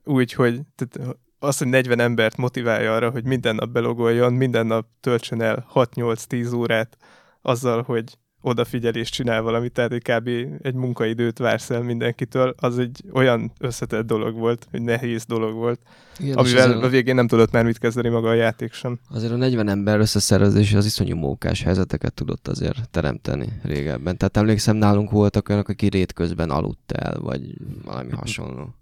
úgy, 0.03 0.33
hogy 0.33 0.61
tehát 0.75 1.17
az, 1.39 1.57
hogy 1.57 1.67
40 1.67 1.99
embert 1.99 2.37
motiválja 2.37 2.95
arra, 2.95 3.09
hogy 3.09 3.23
minden 3.23 3.55
nap 3.55 3.69
belogoljon, 3.69 4.33
minden 4.33 4.67
nap 4.67 4.87
töltsön 4.99 5.41
el 5.41 5.65
6-8-10 5.73 6.55
órát 6.55 6.97
azzal, 7.41 7.81
hogy 7.81 8.17
odafigyelést 8.41 9.13
csinál 9.13 9.41
valamit, 9.41 9.71
tehát 9.71 9.91
egy 9.91 10.01
kb. 10.01 10.27
egy 10.61 10.73
munkaidőt 10.73 11.37
vársz 11.37 11.69
el 11.69 11.81
mindenkitől, 11.81 12.53
az 12.57 12.79
egy 12.79 13.03
olyan 13.13 13.51
összetett 13.59 14.05
dolog 14.05 14.37
volt, 14.37 14.67
egy 14.71 14.81
nehéz 14.81 15.25
dolog 15.25 15.53
volt, 15.53 15.79
Igen, 16.19 16.37
amivel 16.37 16.83
a 16.83 16.87
végén 16.87 17.15
nem 17.15 17.27
tudott 17.27 17.51
már 17.51 17.63
mit 17.63 17.77
kezdeni 17.77 18.09
maga 18.09 18.29
a 18.29 18.33
játék 18.33 18.73
sem. 18.73 18.99
azért 19.09 19.31
a 19.31 19.35
40 19.35 19.67
ember 19.67 19.99
összeszervezés 19.99 20.73
az 20.73 20.85
iszonyú 20.85 21.15
mókás 21.15 21.63
helyzeteket 21.63 22.13
tudott 22.13 22.47
azért 22.47 22.89
teremteni 22.89 23.47
régebben. 23.63 24.17
Tehát 24.17 24.37
emlékszem, 24.37 24.75
nálunk 24.75 25.11
voltak 25.11 25.49
olyanok, 25.49 25.67
aki 25.69 25.87
rét 25.87 26.13
közben 26.13 26.49
aludt 26.49 26.91
el, 26.91 27.19
vagy 27.19 27.41
valami 27.85 28.11
hasonló. 28.11 28.75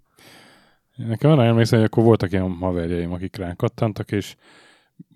Nekem 0.96 1.30
arra 1.30 1.44
emlékszem, 1.44 1.78
hogy 1.78 1.88
akkor 1.90 2.04
voltak 2.04 2.32
ilyen 2.32 2.56
haverjaim, 2.60 3.12
akik 3.12 3.36
ránk 3.36 3.56
kattantak, 3.56 4.12
és 4.12 4.34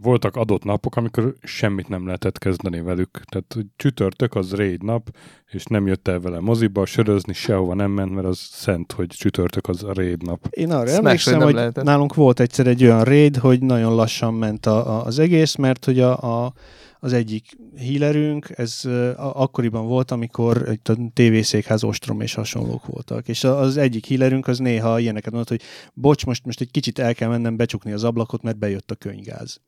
voltak 0.03 0.37
adott 0.37 0.65
napok, 0.65 0.97
amikor 0.97 1.35
semmit 1.43 1.89
nem 1.89 2.05
lehetett 2.05 2.39
kezdeni 2.39 2.81
velük. 2.81 3.11
Tehát 3.31 3.53
hogy 3.55 3.67
csütörtök 3.77 4.35
az 4.35 4.53
raid 4.53 4.83
nap, 4.83 5.17
és 5.51 5.65
nem 5.65 5.87
jött 5.87 6.09
el 6.09 6.21
vele 6.21 6.41
moziba, 6.41 6.87
sörözni, 6.87 7.33
sehova 7.33 7.75
nem 7.75 7.91
ment, 7.91 8.15
mert 8.15 8.27
az 8.27 8.39
szent, 8.39 8.93
hogy 8.93 9.07
csütörtök 9.07 9.69
az 9.69 9.83
a 9.83 9.93
raid 9.95 10.23
nap. 10.23 10.47
Én 10.51 10.71
arra 10.71 10.89
Ezt 10.89 10.99
emlékszem, 10.99 11.41
hogy 11.41 11.55
lehetett. 11.55 11.85
nálunk 11.85 12.15
volt 12.15 12.41
egyszer 12.41 12.67
egy 12.67 12.85
olyan 12.85 13.05
raid, 13.05 13.37
hogy 13.37 13.61
nagyon 13.61 13.95
lassan 13.95 14.35
ment 14.35 14.67
a, 14.67 14.99
a, 14.99 15.05
az 15.05 15.19
egész, 15.19 15.55
mert 15.55 15.85
hogy 15.85 16.01
a, 16.01 16.45
a, 16.45 16.53
az 17.01 17.13
egyik 17.13 17.57
healerünk, 17.77 18.49
ez 18.57 18.85
a, 18.85 19.43
akkoriban 19.43 19.87
volt, 19.87 20.11
amikor 20.11 20.69
itt 20.73 20.89
a 20.89 20.97
tévészékház 21.15 21.85
ostrom 21.85 22.21
és 22.21 22.35
hasonlók 22.35 22.87
voltak. 22.87 23.29
És 23.29 23.45
a- 23.45 23.59
az 23.59 23.77
egyik 23.77 24.07
healerünk 24.07 24.47
az 24.49 24.59
néha 24.59 24.99
ilyeneket 24.99 25.31
mondott, 25.33 25.49
hogy 25.49 25.63
bocs, 25.95 26.27
most, 26.27 26.45
most 26.45 26.61
egy 26.61 26.71
kicsit 26.71 26.99
el 26.99 27.15
kell 27.15 27.29
mennem 27.29 27.57
becsukni 27.57 27.93
az 27.93 28.05
ablakot, 28.05 28.43
mert 28.43 28.59
bejött 28.59 28.91
a 28.91 28.95
könygáz. 28.95 29.61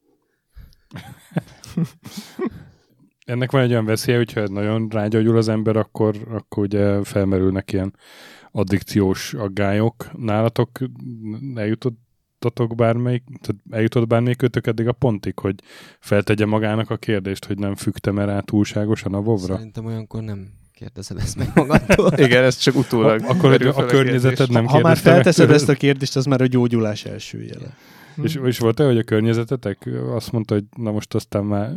Ennek 3.26 3.50
van 3.50 3.62
egy 3.62 3.70
olyan 3.70 3.84
veszélye, 3.84 4.16
hogyha 4.16 4.46
nagyon 4.46 4.88
rágyógyul 4.90 5.36
az 5.36 5.48
ember, 5.48 5.76
akkor, 5.76 6.16
akkor 6.30 6.64
ugye 6.64 7.04
felmerülnek 7.04 7.72
ilyen 7.72 7.94
addikciós 8.50 9.34
aggályok. 9.34 10.10
Nálatok 10.18 10.70
eljutottatok 11.54 12.74
bármelyik, 12.74 13.22
tehát 13.24 13.62
eljutott 13.70 14.06
bármelyik 14.06 14.36
kötök 14.36 14.66
eddig 14.66 14.88
a 14.88 14.92
pontig, 14.92 15.38
hogy 15.38 15.54
feltegye 16.00 16.46
magának 16.46 16.90
a 16.90 16.96
kérdést, 16.96 17.44
hogy 17.44 17.58
nem 17.58 17.74
fügtem 17.74 18.18
rá 18.18 18.40
túlságosan 18.40 19.14
a 19.14 19.20
vovra? 19.20 19.54
Szerintem 19.54 19.84
olyankor 19.84 20.22
nem 20.22 20.52
kérdezed 20.72 21.16
ezt 21.16 21.36
meg 21.36 21.48
magadtól. 21.54 22.12
Igen, 22.26 22.44
ez 22.44 22.56
csak 22.56 22.76
utólag. 22.76 23.22
Akkor 23.24 23.66
a 23.66 23.72
fel 23.72 23.86
környezeted 23.86 24.50
nem 24.50 24.66
ha 24.66 24.72
már 24.72 24.82
kérdezte 24.82 25.10
meg 25.10 25.14
felteszed 25.14 25.50
ezt 25.50 25.68
a 25.68 25.74
kérdést, 25.74 26.16
az 26.16 26.24
már 26.24 26.40
a 26.40 26.46
gyógyulás 26.46 27.04
első 27.04 27.42
jele. 27.42 27.76
És, 28.22 28.40
és 28.44 28.58
volt-e, 28.58 28.84
hogy 28.84 28.98
a 28.98 29.02
környezetetek 29.02 29.88
azt 30.14 30.32
mondta, 30.32 30.54
hogy 30.54 30.64
na 30.76 30.90
most 30.90 31.14
aztán 31.14 31.44
már 31.44 31.72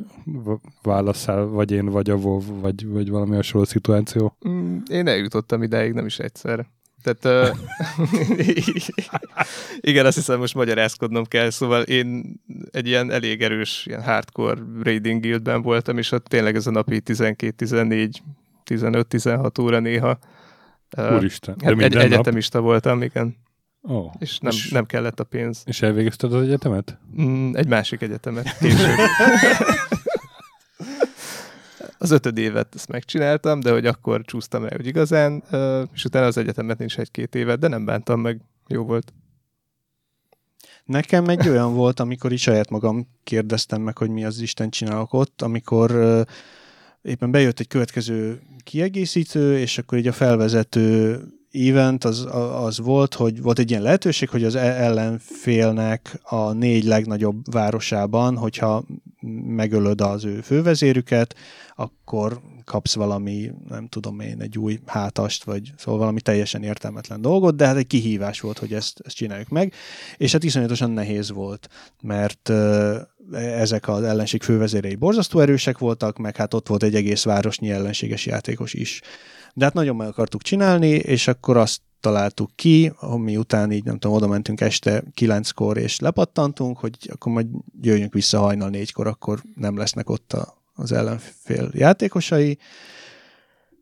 válaszál, 0.81 1.45
vagy 1.45 1.71
én, 1.71 1.85
vagy 1.85 2.09
a 2.09 2.15
WoW, 2.15 2.59
vagy, 2.59 2.87
vagy 2.87 3.09
valami 3.09 3.35
hasonló 3.35 3.65
szituáció? 3.65 4.37
Mm, 4.47 4.77
Én 4.89 5.07
eljutottam 5.07 5.63
ideig, 5.63 5.93
nem 5.93 6.05
is 6.05 6.19
egyszer. 6.19 6.67
Tehát, 7.03 7.51
uh, 7.51 7.57
igen, 9.89 10.05
azt 10.05 10.15
hiszem 10.15 10.39
most 10.39 10.55
magyarázkodnom 10.55 11.25
kell, 11.25 11.49
szóval 11.49 11.81
én 11.81 12.39
egy 12.71 12.87
ilyen 12.87 13.11
elég 13.11 13.41
erős, 13.41 13.85
ilyen 13.85 14.03
hardcore 14.03 14.61
raiding 14.83 15.21
guildben 15.21 15.61
voltam, 15.61 15.97
és 15.97 16.11
ott 16.11 16.25
tényleg 16.25 16.55
ez 16.55 16.67
a 16.67 16.71
napi 16.71 17.01
12-14, 17.05 18.09
15-16 18.65 19.61
óra 19.61 19.79
néha. 19.79 20.19
Uh, 20.97 21.15
Úristen, 21.15 21.55
de 21.57 21.65
hát 21.65 21.81
egy, 21.81 21.93
nap? 21.93 22.03
egyetemista 22.03 22.59
voltam, 22.61 23.01
igen, 23.01 23.35
Ó, 23.83 24.09
és 24.19 24.39
nem, 24.39 24.51
és, 24.51 24.69
nem 24.69 24.85
kellett 24.85 25.19
a 25.19 25.23
pénz. 25.23 25.63
és 25.65 25.81
elvégezted 25.81 26.33
az 26.33 26.41
egyetemet? 26.41 26.97
Mm, 27.21 27.55
egy 27.55 27.67
másik 27.67 28.01
egyetemet 28.01 28.57
később. 28.57 28.97
Az 32.01 32.11
ötöd 32.11 32.37
évet 32.37 32.75
ezt 32.75 32.87
megcsináltam, 32.87 33.59
de 33.59 33.71
hogy 33.71 33.85
akkor 33.85 34.21
csúsztam 34.21 34.63
rá, 34.63 34.75
hogy 34.75 34.87
igazán, 34.87 35.43
és 35.93 36.05
utána 36.05 36.25
az 36.25 36.37
egyetemet 36.37 36.79
is 36.79 36.97
egy-két 36.97 37.35
évet, 37.35 37.59
de 37.59 37.67
nem 37.67 37.85
bántam 37.85 38.21
meg, 38.21 38.41
jó 38.67 38.83
volt. 38.83 39.13
Nekem 40.85 41.29
egy 41.29 41.49
olyan 41.49 41.73
volt, 41.73 41.99
amikor 41.99 42.31
is 42.31 42.41
saját 42.41 42.69
magam 42.69 43.07
kérdeztem 43.23 43.81
meg, 43.81 43.97
hogy 43.97 44.09
mi 44.09 44.25
az 44.25 44.39
Isten 44.39 44.69
csinálok 44.69 45.13
ott, 45.13 45.41
amikor 45.41 45.91
éppen 47.01 47.31
bejött 47.31 47.59
egy 47.59 47.67
következő 47.67 48.41
kiegészítő, 48.63 49.57
és 49.57 49.77
akkor 49.77 49.97
így 49.97 50.07
a 50.07 50.11
felvezető 50.11 51.19
event 51.51 52.03
az, 52.03 52.27
az 52.63 52.79
volt, 52.79 53.13
hogy 53.13 53.41
volt 53.41 53.59
egy 53.59 53.69
ilyen 53.69 53.81
lehetőség, 53.81 54.29
hogy 54.29 54.43
az 54.43 54.55
e- 54.55 54.83
ellenfélnek 54.83 56.19
a 56.23 56.51
négy 56.51 56.83
legnagyobb 56.83 57.51
városában, 57.51 58.37
hogyha 58.37 58.83
megölöd 59.45 60.01
az 60.01 60.25
ő 60.25 60.41
fővezérüket, 60.41 61.35
akkor 61.75 62.41
kapsz 62.69 62.95
valami, 62.95 63.51
nem 63.69 63.87
tudom 63.87 64.19
én, 64.19 64.41
egy 64.41 64.57
új 64.57 64.79
hátast, 64.85 65.43
vagy 65.43 65.71
szóval 65.77 65.99
valami 65.99 66.21
teljesen 66.21 66.63
értelmetlen 66.63 67.21
dolgot, 67.21 67.55
de 67.55 67.65
hát 67.65 67.75
egy 67.75 67.87
kihívás 67.87 68.39
volt, 68.39 68.57
hogy 68.57 68.73
ezt, 68.73 68.99
ezt 69.05 69.15
csináljuk 69.15 69.49
meg, 69.49 69.73
és 70.17 70.31
hát 70.31 70.43
iszonyatosan 70.43 70.91
nehéz 70.91 71.31
volt, 71.31 71.69
mert 72.01 72.51
ezek 73.33 73.87
az 73.87 74.03
ellenség 74.03 74.43
fővezérei 74.43 74.95
borzasztó 74.95 75.39
erősek 75.39 75.77
voltak, 75.77 76.17
meg 76.17 76.35
hát 76.35 76.53
ott 76.53 76.67
volt 76.67 76.83
egy 76.83 76.95
egész 76.95 77.23
városnyi 77.23 77.69
ellenséges 77.69 78.25
játékos 78.25 78.73
is. 78.73 79.01
De 79.53 79.65
hát 79.65 79.73
nagyon 79.73 79.95
meg 79.95 80.07
akartuk 80.07 80.41
csinálni, 80.41 80.89
és 80.89 81.27
akkor 81.27 81.57
azt 81.57 81.81
találtuk 81.99 82.51
ki, 82.55 82.93
miután 83.17 83.71
így 83.71 83.83
nem 83.83 83.97
tudom, 83.97 84.15
oda 84.15 84.27
mentünk 84.27 84.61
este 84.61 85.03
kilenckor, 85.13 85.77
és 85.77 85.99
lepattantunk, 85.99 86.77
hogy 86.77 86.97
akkor 87.11 87.31
majd 87.31 87.47
jöjjünk 87.81 88.13
vissza 88.13 88.39
hajnal 88.39 88.69
négykor, 88.69 89.07
akkor 89.07 89.41
nem 89.55 89.77
lesznek 89.77 90.09
ott 90.09 90.33
a, 90.33 90.57
az 90.73 90.91
ellenfél 90.91 91.69
játékosai, 91.73 92.57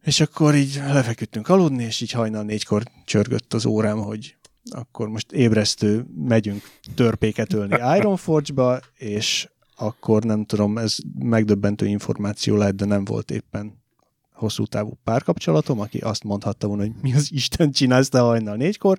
és 0.02 0.20
akkor 0.20 0.56
így 0.56 0.82
lefeküdtünk 0.88 1.50
aludni, 1.50 1.84
és 1.84 2.02
így 2.02 2.12
hajnal 2.12 2.44
négykor 2.44 2.84
csörgött 3.06 3.54
az 3.54 3.66
órám, 3.66 3.98
hogy 3.98 4.36
akkor 4.70 5.08
most 5.08 5.32
ébresztő, 5.32 6.06
megyünk 6.16 6.64
törpéket 6.96 7.54
ölni 7.54 7.76
Ironforge-ba, 7.98 8.80
és 8.94 9.50
akkor 9.76 10.24
nem 10.24 10.46
tudom, 10.46 10.78
ez 10.78 10.96
megdöbbentő 11.20 11.86
információ 11.86 12.56
lehet, 12.56 12.76
de 12.76 12.86
nem 12.86 13.06
volt 13.06 13.32
éppen 13.32 13.86
hosszú 14.38 14.66
távú 14.66 14.98
párkapcsolatom, 15.04 15.80
aki 15.80 15.98
azt 15.98 16.24
mondhatta 16.24 16.68
volna, 16.68 16.82
hogy 16.82 16.94
mi 17.02 17.14
az 17.14 17.28
Isten 17.32 17.72
csinálsz 17.72 18.10
te 18.10 18.20
hajnal 18.20 18.56
négykor, 18.56 18.98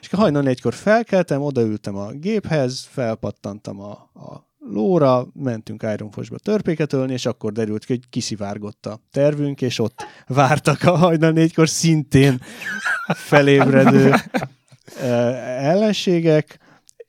és 0.00 0.06
akkor 0.06 0.18
hajnal 0.18 0.42
négykor 0.42 0.74
felkeltem, 0.74 1.42
odaültem 1.42 1.96
a 1.96 2.10
géphez, 2.10 2.88
felpattantam 2.90 3.80
a, 3.80 3.90
a 4.14 4.52
lóra, 4.58 5.26
mentünk 5.34 5.82
Ironforge-ba 5.94 6.38
törpéket 6.38 6.92
ölni, 6.92 7.12
és 7.12 7.26
akkor 7.26 7.52
derült 7.52 7.84
ki, 7.84 7.92
hogy 7.92 8.08
kiszivárgott 8.10 8.86
a 8.86 9.00
tervünk, 9.10 9.62
és 9.62 9.78
ott 9.78 10.04
vártak 10.26 10.82
a 10.82 10.96
hajnal 10.96 11.30
négykor 11.30 11.68
szintén 11.68 12.40
felébredő 13.06 14.14
ellenségek, 15.58 16.58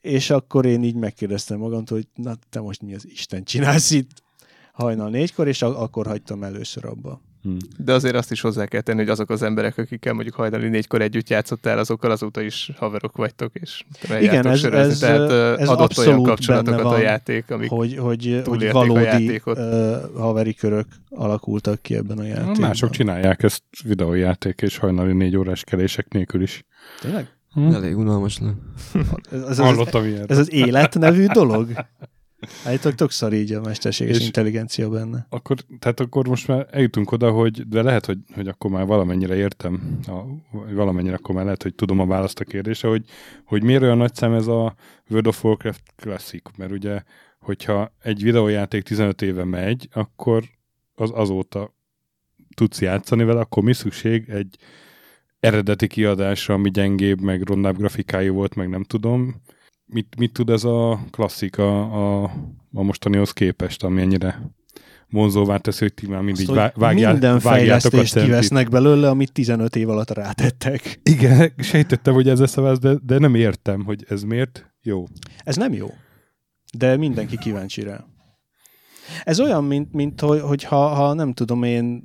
és 0.01 0.29
akkor 0.29 0.65
én 0.65 0.83
így 0.83 0.95
megkérdeztem 0.95 1.57
magamtól, 1.57 1.97
hogy 1.97 2.23
na 2.23 2.35
te 2.49 2.59
most 2.59 2.81
mi 2.81 2.95
az 2.95 3.07
Isten 3.07 3.43
csinálsz 3.43 3.91
itt 3.91 4.23
hajnal 4.71 5.09
négykor, 5.09 5.47
és 5.47 5.61
a- 5.61 5.81
akkor 5.81 6.07
hagytam 6.07 6.43
először 6.43 6.85
abba. 6.85 7.21
Hm. 7.45 7.55
De 7.77 7.93
azért 7.93 8.15
azt 8.15 8.31
is 8.31 8.41
hozzá 8.41 8.65
kell 8.65 8.81
tenni, 8.81 8.99
hogy 8.99 9.09
azok 9.09 9.29
az 9.29 9.41
emberek, 9.41 9.77
akikkel 9.77 10.13
mondjuk 10.13 10.35
hajnali 10.35 10.67
négykor 10.69 11.01
együtt 11.01 11.29
játszottál, 11.29 11.77
azokkal 11.77 12.11
azóta 12.11 12.41
is 12.41 12.71
haverok 12.77 13.17
vagytok, 13.17 13.51
és 13.53 13.83
Igen, 14.19 14.47
ez- 14.47 14.59
sörözni. 14.59 14.91
ez, 14.91 14.99
Tehát 14.99 15.31
ez 15.59 15.67
adott 15.69 15.69
olyan 15.69 15.79
abszolút 15.81 16.27
kapcsolatokat 16.27 16.75
benne 16.75 16.87
a 16.89 16.91
van, 16.91 17.01
játék, 17.01 17.51
amik 17.51 17.69
hogy, 17.69 17.97
hogy, 17.97 18.41
hogy 18.45 18.65
a 18.67 18.71
valódi 18.71 19.01
játékot. 19.03 19.57
uh, 19.57 19.95
haveri 20.17 20.53
körök 20.53 20.87
alakultak 21.09 21.81
ki 21.81 21.95
ebben 21.95 22.17
a 22.17 22.23
játékban. 22.23 22.59
Mások 22.59 22.89
csinálják 22.89 23.43
ezt 23.43 23.63
videójáték 23.83 24.61
és 24.61 24.77
hajnali 24.77 25.13
négy 25.13 25.35
órás 25.37 25.63
kelések 25.63 26.07
nélkül 26.13 26.41
is. 26.41 26.63
Tényleg? 27.01 27.27
Hm? 27.53 27.71
Elég 27.73 27.97
unalmas 27.97 28.37
lenne. 28.39 28.53
Ez, 29.31 29.41
ez, 29.41 29.47
ez, 29.49 29.57
Hallottam 29.57 30.05
ilyet. 30.05 30.31
ez 30.31 30.37
az 30.37 30.53
élet 30.53 30.99
nevű 30.99 31.25
dolog? 31.25 31.67
Állítólag 32.65 32.97
tök 32.97 33.11
szar 33.11 33.33
így 33.33 33.51
a 33.53 33.61
mesterséges 33.61 34.17
És- 34.17 34.25
intelligencia 34.25 34.89
benne. 34.89 35.25
Akkor, 35.29 35.57
tehát 35.79 35.99
akkor 35.99 36.27
most 36.27 36.47
már 36.47 36.67
eljutunk 36.71 37.11
oda, 37.11 37.31
hogy 37.31 37.67
de 37.67 37.81
lehet, 37.81 38.05
hogy, 38.05 38.17
hogy 38.33 38.47
akkor 38.47 38.71
már 38.71 38.85
valamennyire 38.85 39.35
értem, 39.35 39.99
a, 40.07 40.21
valamennyire 40.73 41.15
akkor 41.15 41.35
már 41.35 41.43
lehet, 41.43 41.63
hogy 41.63 41.75
tudom 41.75 41.99
a 41.99 42.05
választ 42.05 42.39
a 42.39 42.43
kérdésre, 42.43 42.89
hogy, 42.89 43.05
hogy 43.45 43.63
miért 43.63 43.81
olyan 43.81 43.97
nagy 43.97 44.15
szem 44.15 44.33
ez 44.33 44.47
a 44.47 44.75
World 45.09 45.27
of 45.27 45.43
Warcraft 45.43 45.83
Classic, 45.95 46.43
mert 46.57 46.71
ugye, 46.71 47.01
hogyha 47.39 47.93
egy 48.01 48.23
videójáték 48.23 48.83
15 48.83 49.21
éve 49.21 49.43
megy, 49.43 49.87
akkor 49.93 50.43
az 50.95 51.11
azóta 51.13 51.73
tudsz 52.55 52.81
játszani 52.81 53.23
vele, 53.23 53.39
akkor 53.39 53.63
mi 53.63 53.73
szükség 53.73 54.29
egy 54.29 54.57
eredeti 55.39 55.87
kiadásra, 55.87 56.53
ami 56.53 56.69
gyengébb, 56.69 57.21
meg 57.21 57.41
rondább 57.41 57.77
grafikájú 57.77 58.33
volt, 58.33 58.55
meg 58.55 58.69
nem 58.69 58.83
tudom. 58.83 59.41
Mit, 59.95 60.15
mit 60.17 60.33
tud 60.33 60.49
ez 60.49 60.63
a 60.63 60.99
klasszika 61.09 61.81
a, 61.81 62.23
a 62.73 62.83
mostanihoz 62.83 63.31
képest, 63.31 63.83
ami 63.83 64.01
ennyire 64.01 64.51
vonzóvá 65.09 65.57
teszi, 65.57 65.79
hogy 65.79 65.93
ti 65.93 66.07
már 66.07 66.21
mindig 66.21 66.49
Azt, 66.49 66.75
vágjál, 66.75 67.11
minden 67.11 67.35
a 67.35 67.39
fejlesztést 67.39 68.11
centit. 68.11 68.29
kivesznek 68.29 68.69
belőle, 68.69 69.09
amit 69.09 69.31
15 69.31 69.75
év 69.75 69.89
alatt 69.89 70.09
rátettek. 70.09 70.99
Igen, 71.03 71.53
sejtettem, 71.57 72.13
hogy 72.13 72.29
ez 72.29 72.39
a 72.39 72.61
válasz, 72.61 72.79
de, 72.79 72.95
de 73.03 73.17
nem 73.17 73.35
értem, 73.35 73.83
hogy 73.83 74.05
ez 74.07 74.23
miért 74.23 74.73
jó. 74.81 75.05
Ez 75.37 75.55
nem 75.55 75.73
jó, 75.73 75.87
de 76.77 76.97
mindenki 76.97 77.37
kíváncsi 77.37 77.81
rá. 77.81 78.05
Ez 79.23 79.39
olyan, 79.39 79.63
mint, 79.63 79.93
mint 79.93 80.21
hogy, 80.21 80.41
hogy 80.41 80.63
ha, 80.63 80.87
ha 80.87 81.13
nem 81.13 81.33
tudom 81.33 81.63
én 81.63 82.03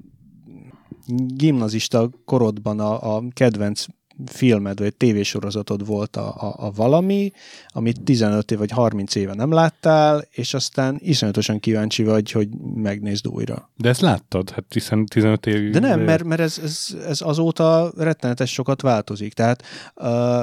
gimnazista 1.26 2.10
korodban 2.24 2.80
a, 2.80 3.16
a 3.16 3.22
kedvenc 3.32 3.84
filmed 4.26 4.78
vagy 4.78 4.94
tévésorozatod 4.94 5.86
volt 5.86 6.16
a, 6.16 6.28
a, 6.28 6.54
a 6.56 6.70
valami, 6.70 7.32
amit 7.68 8.00
15 8.00 8.50
év 8.50 8.58
vagy 8.58 8.70
30 8.70 9.14
éve 9.14 9.34
nem 9.34 9.52
láttál, 9.52 10.24
és 10.30 10.54
aztán 10.54 10.98
iszonyatosan 10.98 11.60
kíváncsi 11.60 12.04
vagy, 12.04 12.30
hogy 12.30 12.48
megnézd 12.74 13.28
újra. 13.28 13.70
De 13.76 13.88
ezt 13.88 14.00
láttad, 14.00 14.50
hát 14.50 14.64
hiszen 14.68 15.06
15 15.06 15.46
év... 15.46 15.70
De 15.70 15.78
nem, 15.78 16.00
mert, 16.00 16.24
mert 16.24 16.40
ez, 16.40 16.60
ez, 16.62 16.86
ez 17.06 17.20
azóta 17.20 17.92
rettenetes 17.96 18.52
sokat 18.52 18.82
változik. 18.82 19.32
Tehát 19.32 19.62
uh, 19.96 20.42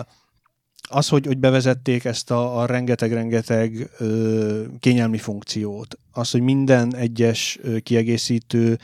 az, 0.89 1.07
hogy, 1.07 1.25
hogy 1.25 1.37
bevezették 1.37 2.05
ezt 2.05 2.31
a, 2.31 2.59
a 2.59 2.65
rengeteg-rengeteg 2.65 3.89
ö, 3.97 4.63
kényelmi 4.79 5.17
funkciót, 5.17 5.97
az, 6.11 6.31
hogy 6.31 6.41
minden 6.41 6.95
egyes 6.95 7.59
ö, 7.61 7.79
kiegészítő 7.79 8.77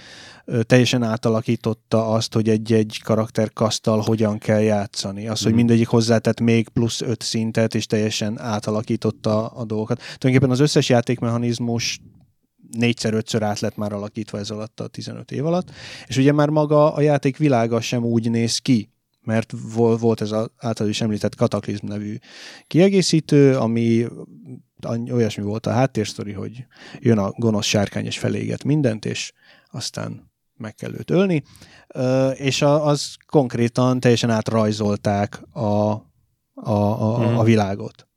ö, 0.45 0.63
teljesen 0.63 1.03
átalakította 1.03 2.07
azt, 2.07 2.33
hogy 2.33 2.49
egy-egy 2.49 2.99
karakterkasztal 3.03 3.99
hogyan 3.99 4.37
kell 4.37 4.61
játszani. 4.61 5.27
Az, 5.27 5.39
hogy 5.41 5.47
Mhm. 5.51 5.57
mindegyik 5.59 5.87
hozzátett 5.87 6.39
még 6.39 6.69
plusz 6.69 7.01
öt 7.01 7.21
szintet, 7.21 7.75
és 7.75 7.85
teljesen 7.85 8.39
átalakította 8.39 9.47
a 9.47 9.65
dolgokat. 9.65 9.97
Tulajdonképpen 9.97 10.49
az 10.49 10.59
összes 10.59 10.89
játékmechanizmus 10.89 11.99
négyszer-ötször 12.71 13.43
át 13.43 13.59
lett 13.59 13.75
már 13.75 13.93
alakítva 13.93 14.37
ez 14.37 14.49
alatt 14.49 14.79
a 14.79 14.87
15 14.87 15.31
év 15.31 15.45
alatt, 15.45 15.71
és 16.07 16.17
ugye 16.17 16.31
már 16.31 16.49
maga 16.49 16.93
a 16.93 17.01
játék 17.01 17.37
világa 17.37 17.81
sem 17.81 18.03
úgy 18.03 18.29
néz 18.29 18.57
ki, 18.57 18.92
mert 19.23 19.53
vol- 19.73 19.99
volt 19.99 20.21
ez 20.21 20.31
az 20.31 20.49
által 20.57 20.87
is 20.87 21.01
említett 21.01 21.35
Kataklizm 21.35 21.87
nevű 21.87 22.17
kiegészítő, 22.67 23.57
ami 23.57 24.05
olyasmi 25.11 25.43
volt 25.43 25.65
a 25.65 25.71
háttérsztori, 25.71 26.31
hogy 26.31 26.65
jön 26.99 27.17
a 27.17 27.31
gonosz 27.31 27.65
sárkány 27.65 28.05
és 28.05 28.19
feléget 28.19 28.63
mindent, 28.63 29.05
és 29.05 29.33
aztán 29.71 30.31
meg 30.57 30.75
kell 30.75 30.93
őt 30.93 31.11
ölni, 31.11 31.43
és 32.33 32.61
az 32.61 33.15
konkrétan 33.25 33.99
teljesen 33.99 34.29
átrajzolták 34.29 35.41
a, 35.51 35.61
a, 35.61 36.71
a, 36.71 37.39
a 37.39 37.43
világot. 37.43 38.07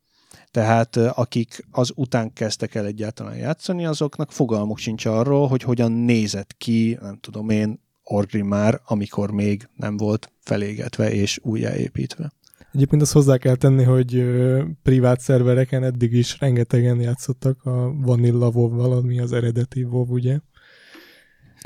Tehát 0.51 0.97
akik 0.97 1.67
az 1.71 1.93
után 1.95 2.33
kezdtek 2.33 2.75
el 2.75 2.87
egyáltalán 2.87 3.37
játszani, 3.37 3.87
azoknak 3.87 4.33
fogalmuk 4.33 4.79
sincs 4.79 5.05
arról, 5.05 5.49
hogy 5.49 5.63
hogyan 5.63 5.93
nézett 5.93 6.55
ki, 6.59 6.99
nem 7.01 7.19
tudom 7.21 7.51
én, 7.51 7.86
Orgrimmar, 8.09 8.81
amikor 8.85 9.31
még 9.31 9.69
nem 9.77 9.97
volt 9.97 10.33
felégetve 10.41 11.13
és 11.13 11.39
újjáépítve. 11.43 12.33
Egyébként 12.73 13.03
azt 13.03 13.13
hozzá 13.13 13.37
kell 13.37 13.55
tenni, 13.55 13.83
hogy 13.83 14.15
ö, 14.15 14.63
privát 14.83 15.21
szervereken 15.21 15.85
eddig 15.85 16.13
is 16.13 16.37
rengetegen 16.41 17.01
játszottak 17.01 17.65
a 17.65 17.93
Vanilla 17.95 18.49
WoW-val, 18.49 18.93
ami 18.93 19.21
az 19.21 19.33
eredeti 19.33 19.83
WoW, 19.83 20.13
ugye? 20.13 20.39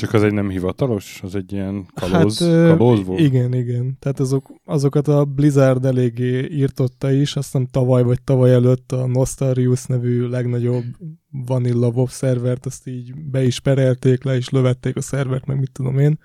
Csak 0.00 0.12
az 0.12 0.22
egy 0.22 0.32
nem 0.32 0.48
hivatalos? 0.48 1.20
Az 1.22 1.34
egy 1.34 1.52
ilyen 1.52 1.86
kalóz, 1.94 2.38
hát, 2.38 2.76
kalóz 2.76 3.04
volt? 3.04 3.20
Igen, 3.20 3.54
igen. 3.54 3.96
Tehát 3.98 4.20
azok, 4.20 4.50
azokat 4.64 5.08
a 5.08 5.24
Blizzard 5.24 5.84
eléggé 5.84 6.46
írtotta 6.50 7.10
is, 7.12 7.36
azt 7.36 7.52
hiszem 7.52 7.66
tavaly 7.66 8.02
vagy 8.02 8.22
tavaly 8.22 8.52
előtt 8.52 8.92
a 8.92 9.06
Nostarius 9.06 9.86
nevű 9.86 10.26
legnagyobb 10.26 10.84
Vanilla 11.30 11.88
WoW 11.88 12.06
szervert, 12.06 12.66
azt 12.66 12.86
így 12.86 13.14
be 13.14 13.42
is 13.42 13.60
perelték, 13.60 14.24
le 14.24 14.36
is 14.36 14.48
lövették 14.48 14.96
a 14.96 15.00
szervert, 15.00 15.46
meg 15.46 15.58
mit 15.58 15.72
tudom 15.72 15.98
én, 15.98 16.18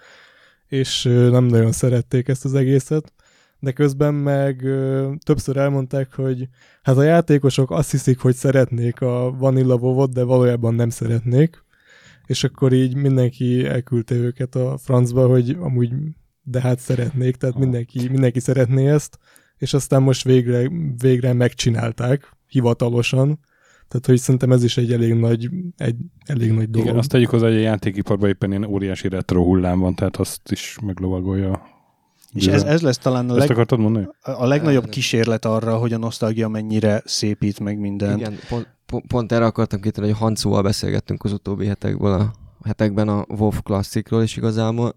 és 0.68 1.04
nem 1.04 1.44
nagyon 1.44 1.72
szerették 1.72 2.28
ezt 2.28 2.46
az 2.46 2.54
egészet. 2.54 3.14
De 3.60 3.72
közben 3.72 4.14
meg 4.14 4.64
ö, 4.64 5.12
többször 5.24 5.58
elmondták, 5.58 6.14
hogy 6.14 6.48
hát 6.82 6.98
a 6.98 7.04
játékosok 7.04 7.72
azt 7.72 7.92
hiszik, 7.92 8.20
hogy 8.20 8.36
szeretnék 8.36 9.02
a 9.02 9.36
Vanilla 9.38 9.76
WoW-ot, 9.76 10.14
de 10.14 10.24
valójában 10.24 10.74
nem 10.74 10.90
szeretnék, 10.90 11.65
és 12.26 12.44
akkor 12.44 12.74
így 12.74 12.96
mindenki 12.96 13.66
elküldte 13.66 14.16
őket 14.16 14.56
a 14.56 14.78
francba, 14.78 15.28
hogy 15.28 15.58
amúgy 15.60 15.92
de 16.48 16.62
hát 16.62 16.80
szeretnék, 16.80 17.36
tehát 17.36 17.58
mindenki, 17.58 18.10
mindenki 18.10 18.40
szeretné 18.40 18.88
ezt, 18.90 19.18
és 19.58 19.74
aztán 19.74 20.02
most 20.02 20.24
végre, 20.24 20.70
végre 20.98 21.34
megcsinálták, 21.34 22.32
hivatalosan, 22.48 23.40
tehát 23.88 24.06
hogy 24.06 24.18
szerintem 24.18 24.52
ez 24.52 24.64
is 24.64 24.78
egy 24.78 24.94
elég 24.94 25.14
nagy, 25.14 25.50
egy 25.78 25.96
elég 26.26 26.52
nagy 26.52 26.70
dolog. 26.70 26.88
Igen, 26.88 26.98
azt 27.00 27.10
tegyük 27.10 27.30
hozzá, 27.30 27.48
hogy 27.48 27.56
a 27.56 27.60
játékiparban 27.60 28.30
éppen 28.30 28.50
ilyen 28.50 28.64
óriási 28.64 29.08
retro 29.08 29.44
hullám 29.44 29.80
van, 29.80 29.96
tehát 29.96 30.16
azt 30.16 30.52
is 30.52 30.78
meglovagolja. 30.86 31.75
És 32.36 32.48
ez, 32.48 32.64
ez 32.64 32.82
lesz 32.82 32.98
talán 32.98 33.30
a, 33.30 33.32
Ezt 33.32 33.40
leg, 33.40 33.52
akartad 33.52 33.80
mondani? 33.80 34.08
a 34.22 34.46
legnagyobb 34.46 34.90
kísérlet 34.90 35.46
arra, 35.46 35.78
hogy 35.78 35.94
a 35.94 35.98
nosztalgia 35.98 36.48
mennyire 36.48 37.02
szépít 37.06 37.60
meg 37.60 37.80
mindent. 37.80 38.20
Igen, 38.20 38.36
pont, 38.50 38.68
pont, 38.86 39.08
pont 39.08 39.32
erre 39.32 39.46
akartam 39.46 39.80
kitérni, 39.80 40.10
hogy 40.10 40.20
Hancóval 40.20 40.62
beszélgettünk 40.62 41.24
az 41.24 41.32
utóbbi 41.32 41.66
hetekből 41.66 42.14
a 42.14 42.32
hetekben 42.64 43.08
a 43.08 43.26
WoW 43.28 43.62
Classicról, 43.64 44.22
és 44.22 44.38
igazából 44.38 44.94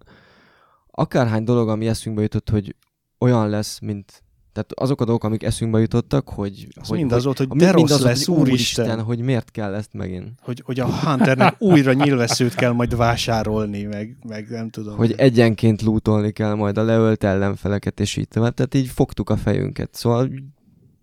akárhány 0.91 1.43
dolog, 1.43 1.69
ami 1.69 1.87
eszünkbe 1.87 2.21
jutott, 2.21 2.49
hogy 2.49 2.75
olyan 3.19 3.49
lesz, 3.49 3.79
mint 3.79 4.23
tehát 4.53 4.71
azok 4.73 5.01
a 5.01 5.05
dolgok, 5.05 5.23
amik 5.23 5.43
eszünkbe 5.43 5.79
jutottak, 5.79 6.29
hogy, 6.29 6.67
Az 6.81 6.87
hogy, 6.87 6.97
mind 6.97 7.11
az 7.11 7.23
volt, 7.23 7.37
hogy 7.37 7.47
hogy 7.49 7.57
de 7.57 7.71
rossz 7.71 7.91
az, 7.91 8.01
lesz, 8.01 8.25
hogy 8.25 8.37
úristen, 8.37 9.01
hogy 9.01 9.19
miért 9.19 9.51
kell 9.51 9.73
ezt 9.73 9.93
megint. 9.93 10.29
hogy, 10.41 10.61
hogy 10.65 10.79
a 10.79 10.85
Hunternek 10.85 11.55
újra 11.59 11.93
nyilvesszőt 11.93 12.55
kell 12.55 12.71
majd 12.71 12.95
vásárolni, 12.95 13.83
meg, 13.83 14.17
meg 14.27 14.47
nem 14.49 14.69
tudom. 14.69 14.97
Hogy 14.97 15.13
egyenként 15.17 15.81
lootolni 15.81 16.31
kell 16.31 16.53
majd 16.53 16.77
a 16.77 16.83
leölt 16.83 17.23
ellenfeleket, 17.23 17.99
és 17.99 18.15
így 18.15 18.27
tovább. 18.27 18.53
Tehát 18.53 18.75
így 18.75 18.87
fogtuk 18.87 19.29
a 19.29 19.37
fejünket. 19.37 19.89
Szóval 19.91 20.29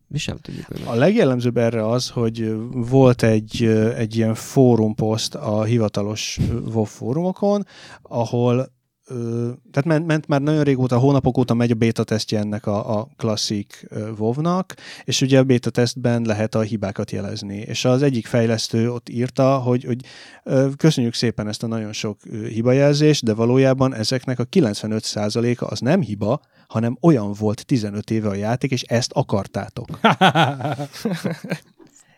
mi 0.08 0.18
sem 0.18 0.36
tudjuk, 0.36 0.66
hogy 0.66 0.82
A 0.84 0.94
legjellemzőbb 0.94 1.56
erre 1.56 1.88
az, 1.88 2.08
hogy 2.08 2.56
volt 2.72 3.22
egy, 3.22 3.64
egy 3.96 4.16
ilyen 4.16 4.34
fórumposzt 4.34 5.34
a 5.34 5.62
hivatalos 5.62 6.38
WoW 6.72 6.84
fórumokon, 6.84 7.66
ahol 8.02 8.74
ö, 9.06 9.50
tehát 9.70 9.84
ment, 9.84 10.06
ment 10.06 10.26
már 10.26 10.40
nagyon 10.40 10.62
régóta, 10.62 10.98
hónapok 10.98 11.38
óta 11.38 11.54
megy 11.54 11.70
a 11.70 11.74
beta 11.74 12.04
tesztje 12.04 12.38
ennek 12.38 12.66
a, 12.66 12.98
a 12.98 13.08
klasszik 13.16 13.88
WoW-nak, 14.18 14.74
és 15.04 15.20
ugye 15.20 15.38
a 15.38 15.44
beta 15.44 15.70
tesztben 15.70 16.22
lehet 16.22 16.54
a 16.54 16.60
hibákat 16.60 17.10
jelezni. 17.10 17.56
És 17.56 17.84
az 17.84 18.02
egyik 18.02 18.26
fejlesztő 18.26 18.92
ott 18.92 19.08
írta, 19.08 19.56
hogy, 19.56 19.84
hogy 19.84 20.04
ö, 20.44 20.68
köszönjük 20.76 21.14
szépen 21.14 21.48
ezt 21.48 21.62
a 21.62 21.66
nagyon 21.66 21.92
sok 21.92 22.18
hibajelzést, 22.48 23.24
de 23.24 23.34
valójában 23.34 23.94
ezeknek 23.94 24.38
a 24.38 24.44
95%-a 24.44 25.64
az 25.64 25.80
nem 25.80 26.00
hiba, 26.00 26.40
hanem 26.68 26.98
olyan 27.00 27.32
volt 27.32 27.66
15 27.66 28.10
éve 28.10 28.28
a 28.28 28.34
játék, 28.34 28.70
és 28.70 28.82
ezt 28.82 29.12
akartátok. 29.12 29.98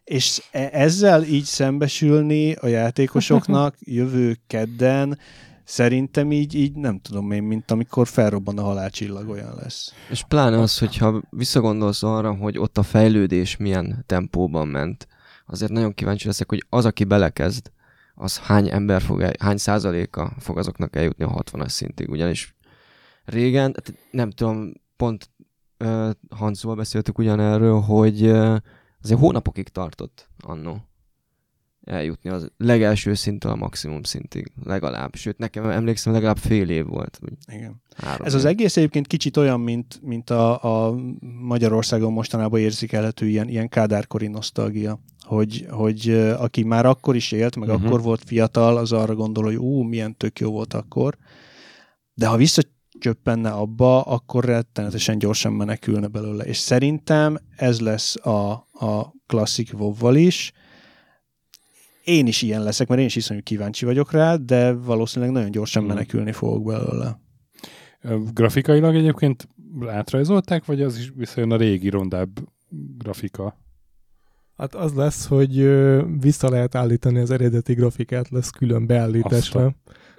És 0.09 0.43
e- 0.51 0.69
ezzel 0.73 1.23
így 1.23 1.45
szembesülni 1.45 2.53
a 2.53 2.67
játékosoknak 2.67 3.77
jövő 3.81 4.39
kedden 4.47 5.19
szerintem 5.69 6.33
így, 6.33 6.55
így 6.55 6.75
nem 6.75 7.01
tudom 7.01 7.31
én, 7.31 7.43
mint 7.43 7.71
amikor 7.71 8.07
felrobban 8.07 8.59
a 8.59 8.63
halálcsillag 8.63 9.29
olyan 9.29 9.55
lesz. 9.55 9.93
És 10.11 10.25
pláne 10.29 10.59
az, 10.59 10.79
hogyha 10.79 11.23
visszagondolsz 11.31 12.03
arra, 12.03 12.35
hogy 12.35 12.59
ott 12.59 12.79
a 12.79 12.83
fejlődés 12.83 13.57
milyen 13.57 14.05
tempóban 14.07 14.69
ment, 14.69 15.09
azért 15.47 15.73
nagyon 15.73 15.95
kíváncsi 15.95 16.27
leszek, 16.27 16.49
hogy 16.49 16.67
az, 16.69 16.85
aki 16.85 17.05
belekezd, 17.05 17.73
az 18.15 18.39
hány 18.39 18.71
ember 18.71 19.03
fog, 19.03 19.21
el, 19.21 19.33
hány 19.39 19.57
százaléka 19.57 20.33
fog 20.39 20.59
azoknak 20.59 20.97
eljutni 20.97 21.25
a 21.25 21.43
60-as 21.43 21.69
szintig. 21.69 22.09
Ugyanis 22.11 22.57
régen, 23.25 23.75
hát 23.75 23.95
nem 24.11 24.31
tudom, 24.31 24.73
pont 24.97 25.31
uh, 25.79 26.11
Hanszóval 26.31 26.77
beszéltük 26.77 27.19
ugyanerről, 27.19 27.81
hogy 27.81 28.23
uh, 28.23 28.57
azért 29.03 29.21
hónapokig 29.21 29.69
tartott 29.69 30.29
annó 30.39 30.89
eljutni 31.89 32.31
az 32.31 32.51
legelső 32.57 33.15
szinttől 33.15 33.53
a 33.53 33.57
maximum 33.57 34.03
szintig, 34.03 34.53
legalább. 34.65 35.15
Sőt, 35.15 35.39
nekem 35.39 35.71
emlékszem, 35.71 36.13
legalább 36.13 36.37
fél 36.37 36.69
év 36.69 36.87
volt. 36.87 37.19
Igen. 37.53 37.83
három 37.97 38.27
Ez 38.27 38.35
az 38.35 38.45
év. 38.45 38.51
egész 38.51 38.77
egyébként 38.77 39.07
kicsit 39.07 39.37
olyan, 39.37 39.61
mint, 39.61 40.01
mint 40.03 40.31
a, 40.31 40.87
a 40.87 40.95
Magyarországon 41.41 42.13
mostanában 42.13 42.61
érzékelhető 42.61 43.27
ilyen, 43.27 43.49
ilyen 43.49 43.69
kádárkori 43.69 44.27
nosztalgia, 44.27 45.01
hogy, 45.21 45.67
hogy 45.71 46.11
aki 46.39 46.63
már 46.63 46.87
akkor 46.87 47.17
is 47.17 47.33
élt, 47.33 47.57
meg 47.57 47.69
uh-huh. 47.69 47.87
akkor 47.87 48.03
volt 48.03 48.23
fiatal, 48.27 48.77
az 48.77 48.93
arra 48.93 49.15
gondol, 49.15 49.45
hogy 49.45 49.57
ú, 49.57 49.83
milyen 49.83 50.17
tök 50.17 50.39
jó 50.39 50.51
volt 50.51 50.75
akkor, 50.75 51.17
de 52.15 52.27
ha 52.27 52.37
visszacsöppenne 52.37 53.51
abba, 53.51 54.03
akkor 54.03 54.45
rettenetesen 54.45 55.19
gyorsan 55.19 55.53
menekülne 55.53 56.07
belőle. 56.07 56.45
És 56.45 56.57
szerintem 56.57 57.39
ez 57.57 57.81
lesz 57.81 58.27
a, 58.27 58.51
a 58.73 59.15
klasszik 59.27 59.71
wow 59.79 60.15
is, 60.15 60.53
én 62.09 62.27
is 62.27 62.43
ilyen 62.43 62.63
leszek, 62.63 62.89
mert 62.89 63.01
én 63.01 63.07
is 63.07 63.17
iszonyú 63.17 63.41
kíváncsi 63.43 63.85
vagyok 63.85 64.13
rá, 64.13 64.37
de 64.37 64.73
valószínűleg 64.73 65.35
nagyon 65.35 65.51
gyorsan 65.51 65.83
Mhm. 65.83 65.93
menekülni 65.93 66.33
fogok 66.33 66.65
belőle. 66.65 67.21
Grafikailag 68.33 68.95
egyébként 68.95 69.49
átrajzolták, 69.87 70.65
vagy 70.65 70.83
az 70.83 70.99
is 70.99 71.13
visszajön 71.17 71.51
a 71.53 71.57
régi 71.57 71.89
rondább 71.89 72.29
grafika? 72.99 73.57
Hát 74.57 74.75
az 74.75 74.93
lesz, 74.95 75.27
hogy 75.27 75.71
vissza 76.21 76.51
lehet 76.51 76.75
állítani 76.75 77.19
az 77.19 77.31
eredeti 77.31 77.75
grafikát, 77.75 78.29
lesz 78.29 78.51
külön 78.51 78.87
beállításra. 78.87 79.75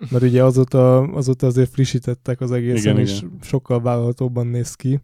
Mert 0.09 0.23
ugye 0.23 0.43
azóta, 0.43 1.01
azóta 1.01 1.47
azért 1.47 1.69
frissítettek 1.69 2.41
az 2.41 2.51
egészen, 2.51 2.91
Igen, 2.93 3.05
és 3.05 3.17
igen. 3.17 3.37
sokkal 3.41 3.81
vállalhatóbban 3.81 4.47
néz 4.47 4.73
ki. 4.73 4.99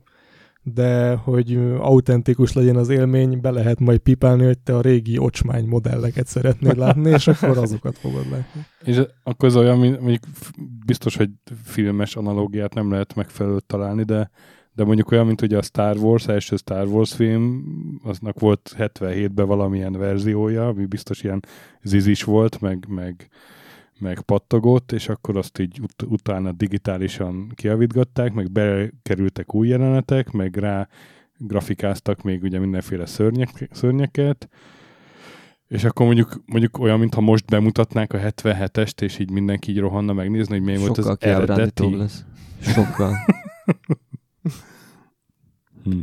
De 0.74 1.16
hogy 1.16 1.56
autentikus 1.80 2.54
legyen 2.54 2.76
az 2.76 2.90
élmény, 2.90 3.42
be 3.42 3.52
lehet 3.52 3.80
majd 3.80 4.00
pipálni, 4.00 4.46
hogy 4.46 4.60
te 4.60 4.76
a 4.76 4.82
régi 4.82 5.18
ocsmány 5.18 5.66
modelleket 5.68 6.28
szeretnél 6.28 6.76
látni, 6.76 7.10
és 7.10 7.28
akkor 7.28 7.58
azokat 7.58 7.98
fogod 7.98 8.30
látni. 8.32 8.66
És 8.84 9.02
akkor 9.24 9.50
ez 9.50 9.56
olyan, 9.56 9.78
mondjuk 9.78 10.24
biztos, 10.86 11.16
hogy 11.16 11.30
filmes 11.64 12.16
analógiát 12.16 12.74
nem 12.74 12.92
lehet 12.92 13.16
megfelelőt 13.16 13.66
találni, 13.66 14.04
de, 14.04 14.30
de 14.74 14.84
mondjuk 14.84 15.12
olyan, 15.12 15.26
mint 15.26 15.42
ugye 15.42 15.58
a 15.58 15.62
Star 15.62 15.98
Wars, 15.98 16.28
első 16.28 16.56
Star 16.56 16.88
Wars 16.88 17.14
film, 17.14 17.64
aznak 18.04 18.40
volt 18.40 18.76
77-ben 18.78 19.48
valamilyen 19.48 19.94
verziója, 19.94 20.68
ami 20.68 20.86
biztos 20.86 21.24
ilyen 21.24 21.44
zizis 21.82 22.24
volt, 22.24 22.62
meg, 22.62 22.86
meg, 22.90 23.30
meg 24.00 24.22
pattogott, 24.22 24.92
és 24.92 25.10
akkor 25.10 25.38
azt 25.38 25.60
így 25.60 25.80
ut- 25.82 26.02
utána 26.02 26.52
digitálisan 26.52 27.52
kiavítgatták, 27.56 28.34
meg 28.34 28.52
bekerültek 28.52 29.54
új 29.54 29.68
jelenetek, 29.68 30.32
meg 30.32 30.56
rá 30.56 30.88
grafikáztak 31.38 32.22
még 32.22 32.44
ugye 32.44 32.60
mindenféle 32.60 33.06
szörnyek, 33.06 33.70
szörnyeket, 33.72 34.50
és 35.68 35.84
akkor 35.84 36.06
mondjuk, 36.06 36.42
mondjuk 36.46 36.80
olyan, 36.80 37.00
mintha 37.00 37.22
most 37.22 37.46
bemutatnák 37.46 38.14
a 38.14 38.18
77-est, 38.18 39.02
és 39.02 39.20
így 39.20 39.32
mindenki 39.32 39.72
így 39.72 39.80
rohanna 39.80 40.14
megnézni, 40.14 40.54
hogy 40.54 40.64
milyen 40.66 40.80
volt 40.80 40.98
az 40.98 41.18
eredeti. 41.20 41.96
lesz. 41.96 42.26
Sokkal. 42.60 43.16
Hm. 45.84 46.00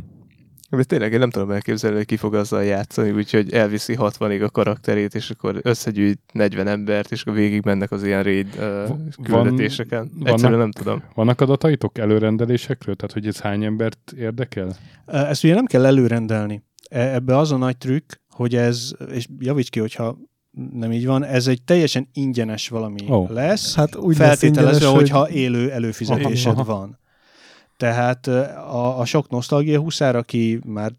De 0.77 0.83
tényleg 0.83 1.13
én 1.13 1.19
nem 1.19 1.29
tudom 1.29 1.51
elképzelni, 1.51 1.95
hogy 1.97 2.05
ki 2.05 2.17
fog 2.17 2.33
azzal 2.35 2.63
játszani, 2.63 3.11
úgyhogy 3.11 3.53
elviszi 3.53 3.95
60-ig 3.99 4.43
a 4.45 4.49
karakterét, 4.49 5.15
és 5.15 5.29
akkor 5.29 5.59
összegyűjt 5.61 6.19
40 6.33 6.67
embert, 6.67 7.11
és 7.11 7.21
akkor 7.21 7.33
végig 7.33 7.61
mennek 7.65 7.91
az 7.91 8.03
ilyen 8.03 8.23
raid 8.23 8.47
uh, 8.57 8.87
van- 8.87 9.13
küldetéseken. 9.23 10.09
vannak- 10.13 10.27
Egyszerűen 10.33 10.59
nem 10.59 10.71
tudom. 10.71 11.03
Vannak 11.13 11.41
adataitok 11.41 11.97
előrendelésekről? 11.97 12.95
Tehát, 12.95 13.13
hogy 13.13 13.27
ez 13.27 13.39
hány 13.39 13.63
embert 13.63 14.13
érdekel? 14.17 14.75
Ezt 15.05 15.43
ugye 15.43 15.53
nem 15.53 15.65
kell 15.65 15.85
előrendelni. 15.85 16.63
E- 16.89 17.13
Ebbe 17.13 17.37
az 17.37 17.51
a 17.51 17.57
nagy 17.57 17.77
trükk, 17.77 18.11
hogy 18.29 18.55
ez, 18.55 18.91
és 19.11 19.27
javíts 19.39 19.69
ki, 19.69 19.79
hogyha 19.79 20.17
nem 20.73 20.91
így 20.91 21.05
van, 21.05 21.23
ez 21.23 21.47
egy 21.47 21.61
teljesen 21.63 22.09
ingyenes 22.13 22.69
valami 22.69 22.99
oh. 23.07 23.29
lesz, 23.29 23.75
Hát 23.75 23.95
úgy 23.95 24.17
lesz 24.17 24.27
feltételezve, 24.27 24.85
ingyenes, 24.85 25.09
hogyha 25.09 25.29
élő 25.29 25.71
előfizetésed 25.71 26.51
Aha, 26.51 26.61
aha. 26.61 26.77
van. 26.79 26.99
Tehát 27.83 28.27
a, 28.27 28.99
a 28.99 29.05
sok 29.05 29.29
nosztalgia 29.29 29.79
huszár, 29.79 30.15
aki 30.15 30.59
már 30.65 30.91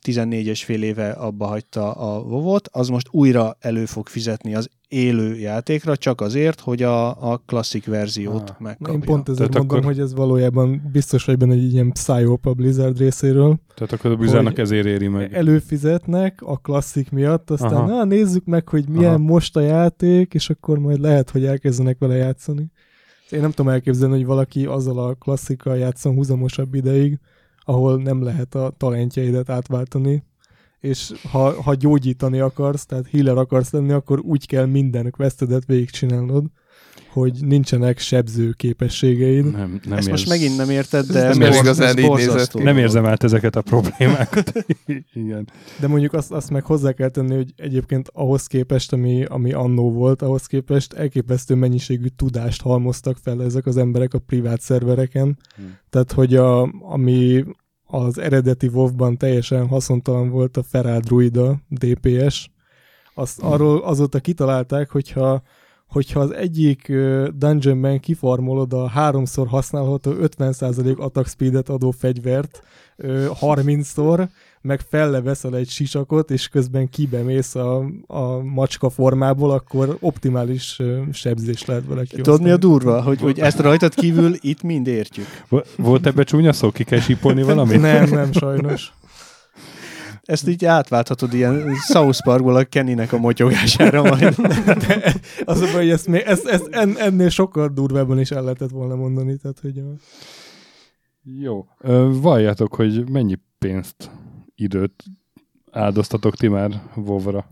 14 0.00 0.46
és 0.46 0.64
fél 0.64 0.82
éve 0.82 1.10
abba 1.10 1.46
hagyta 1.46 1.92
a 1.92 2.22
vovot, 2.22 2.68
az 2.72 2.88
most 2.88 3.08
újra 3.10 3.56
elő 3.60 3.84
fog 3.84 4.08
fizetni 4.08 4.54
az 4.54 4.68
élő 4.88 5.36
játékra, 5.38 5.96
csak 5.96 6.20
azért, 6.20 6.60
hogy 6.60 6.82
a, 6.82 7.30
a 7.32 7.36
klasszik 7.46 7.86
verziót 7.86 8.50
Ah. 8.50 8.56
megkapja. 8.58 8.94
Én 8.94 9.00
pont 9.00 9.28
ezért 9.28 9.50
Tehát 9.50 9.54
mondom, 9.54 9.76
akkor- 9.78 9.94
hogy 9.94 10.00
ez 10.04 10.14
valójában 10.14 10.88
biztos 10.92 11.24
vagy 11.24 11.36
benne 11.36 11.52
egy 11.52 11.72
ilyen 11.72 11.92
psyop 11.92 12.46
a 12.46 12.52
Blizzard 12.54 12.98
részéről. 12.98 13.56
Tehát 13.74 13.92
akkor 13.92 14.10
a 14.10 14.42
Hogy 14.42 14.58
ezért 14.58 14.86
éri 14.86 15.08
meg. 15.08 15.34
Előfizetnek 15.34 16.42
a 16.42 16.56
klasszik 16.56 17.10
miatt, 17.10 17.50
aztán 17.50 17.72
Aha. 17.74 17.86
na, 17.86 18.04
nézzük 18.04 18.44
meg, 18.44 18.68
hogy 18.68 18.88
milyen 18.88 19.14
Aha. 19.14 19.22
most 19.22 19.56
a 19.56 19.60
játék, 19.60 20.34
és 20.34 20.50
akkor 20.50 20.78
majd 20.78 21.00
lehet, 21.00 21.30
hogy 21.30 21.44
elkezdenek 21.44 21.98
vele 21.98 22.14
játszani. 22.14 22.70
Én 23.30 23.40
nem 23.40 23.50
tudom 23.50 23.72
elképzelni, 23.72 24.14
hogy 24.14 24.26
valaki 24.26 24.66
azzal 24.66 24.98
a 24.98 25.14
klasszikkal 25.14 25.76
játszon 25.76 26.14
húzamosabb 26.14 26.74
ideig, 26.74 27.18
ahol 27.64 28.02
nem 28.02 28.22
lehet 28.22 28.54
a 28.54 28.74
talentjeidet 28.76 29.50
átváltani, 29.50 30.24
és 30.80 31.12
ha, 31.30 31.62
ha 31.62 31.74
gyógyítani 31.74 32.40
akarsz, 32.40 32.86
tehát 32.86 33.08
healer 33.10 33.36
akarsz 33.36 33.70
lenni, 33.70 33.92
akkor 33.92 34.20
úgy 34.20 34.46
kell 34.46 34.66
minden 34.66 35.10
questedet 35.10 35.64
végigcsinálnod, 35.64 36.44
hogy 37.14 37.32
nincsenek 37.40 37.98
sebző 37.98 38.52
képességeid. 38.52 39.44
Nem, 39.44 39.80
nem 39.84 39.98
Ezt 39.98 40.08
érz... 40.08 40.08
most 40.08 40.28
megint 40.28 40.56
nem 40.56 40.70
érted, 40.70 41.06
de 41.06 41.24
Ez 41.24 41.36
nem 41.36 41.52
igazán 41.52 41.88
ez 41.96 41.98
így 42.04 42.10
nézett 42.10 42.50
ki. 42.52 42.62
nem 42.62 42.78
érzem 42.78 43.06
át 43.06 43.24
ezeket 43.24 43.56
a 43.56 43.62
problémákat. 43.62 44.52
Igen. 45.24 45.48
De 45.80 45.86
mondjuk 45.86 46.12
azt, 46.12 46.32
azt 46.32 46.50
meg 46.50 46.64
hozzá 46.64 46.92
kell 46.92 47.08
tenni, 47.08 47.34
hogy 47.34 47.52
egyébként 47.56 48.08
ahhoz 48.12 48.46
képest, 48.46 48.92
ami, 48.92 49.24
ami 49.24 49.52
annó 49.52 49.92
volt, 49.92 50.22
ahhoz 50.22 50.46
képest 50.46 50.92
elképesztő 50.92 51.54
mennyiségű 51.54 52.06
tudást 52.16 52.62
halmoztak 52.62 53.16
fel 53.22 53.42
ezek 53.42 53.66
az 53.66 53.76
emberek 53.76 54.14
a 54.14 54.18
privát 54.18 54.60
szervereken. 54.60 55.38
Hmm. 55.56 55.76
Tehát, 55.90 56.12
hogy 56.12 56.34
a, 56.34 56.62
ami 56.80 57.44
az 57.86 58.18
eredeti 58.18 58.66
WoW-ban 58.66 59.16
teljesen 59.16 59.66
haszontalan 59.66 60.28
volt 60.30 60.56
a 60.56 60.62
Feral 60.62 61.00
Druida 61.00 61.56
DPS, 61.68 62.50
azt 63.14 63.40
arról 63.42 63.78
azóta 63.78 64.18
kitalálták, 64.20 64.90
hogyha 64.90 65.42
hogyha 65.94 66.20
az 66.20 66.34
egyik 66.34 66.92
dungeonben 67.34 68.00
kifarmolod 68.00 68.72
a 68.72 68.88
háromszor 68.88 69.46
használható 69.46 70.12
50% 70.38 70.96
attack 70.96 71.28
speedet 71.28 71.68
adó 71.68 71.90
fegyvert 71.90 72.62
ö, 72.96 73.26
30-szor, 73.40 74.28
meg 74.60 74.80
felleveszel 74.88 75.56
egy 75.56 75.68
sisakot, 75.68 76.30
és 76.30 76.48
közben 76.48 76.88
kibemész 76.88 77.54
a, 77.54 77.84
a 78.06 78.38
macska 78.42 78.90
formából, 78.90 79.50
akkor 79.50 79.96
optimális 80.00 80.80
sebzés 81.12 81.64
lehet 81.64 81.86
vele 81.86 82.04
Tudod, 82.04 82.42
mi 82.42 82.50
a 82.50 82.56
durva? 82.56 83.02
Hogy, 83.02 83.20
hogy 83.20 83.38
ezt 83.40 83.58
rajtad 83.58 83.94
kívül 83.94 84.34
itt 84.40 84.62
mind 84.62 84.86
értjük. 84.86 85.26
Vo- 85.48 85.66
Volt 85.76 86.06
ebbe 86.06 86.22
csúnya 86.22 86.52
szó? 86.52 86.70
Ki 86.70 86.84
kell 86.84 87.00
sípolni 87.00 87.42
valamit? 87.42 87.80
Nem, 87.80 88.08
nem, 88.10 88.32
sajnos. 88.32 88.92
Ezt 90.24 90.48
így 90.48 90.64
átválthatod 90.64 91.34
ilyen 91.34 91.74
South 91.74 92.22
Parkból 92.22 92.56
a 92.56 92.64
Kennynek 92.64 93.12
a 93.12 93.18
motyogására 93.18 94.02
majd. 94.02 94.34
De 94.86 95.14
az 95.44 95.60
a 95.60 95.64
baj, 95.64 95.74
hogy 95.74 95.90
ezt, 95.90 96.06
még, 96.06 96.20
ezt, 96.20 96.46
ezt 96.46 96.68
en, 96.70 96.98
ennél 96.98 97.28
sokkal 97.28 97.68
durvábban 97.68 98.20
is 98.20 98.30
el 98.30 98.42
lehetett 98.42 98.70
volna 98.70 98.94
mondani. 98.94 99.36
Tehát, 99.36 99.58
hogy. 99.60 99.82
Jó. 101.22 101.66
Ö, 101.78 102.10
Valljátok, 102.20 102.74
hogy 102.74 103.10
mennyi 103.10 103.38
pénzt, 103.58 104.10
időt 104.54 105.04
áldoztatok 105.70 106.36
ti 106.36 106.48
már 106.48 106.82
WoW-ra? 106.96 107.48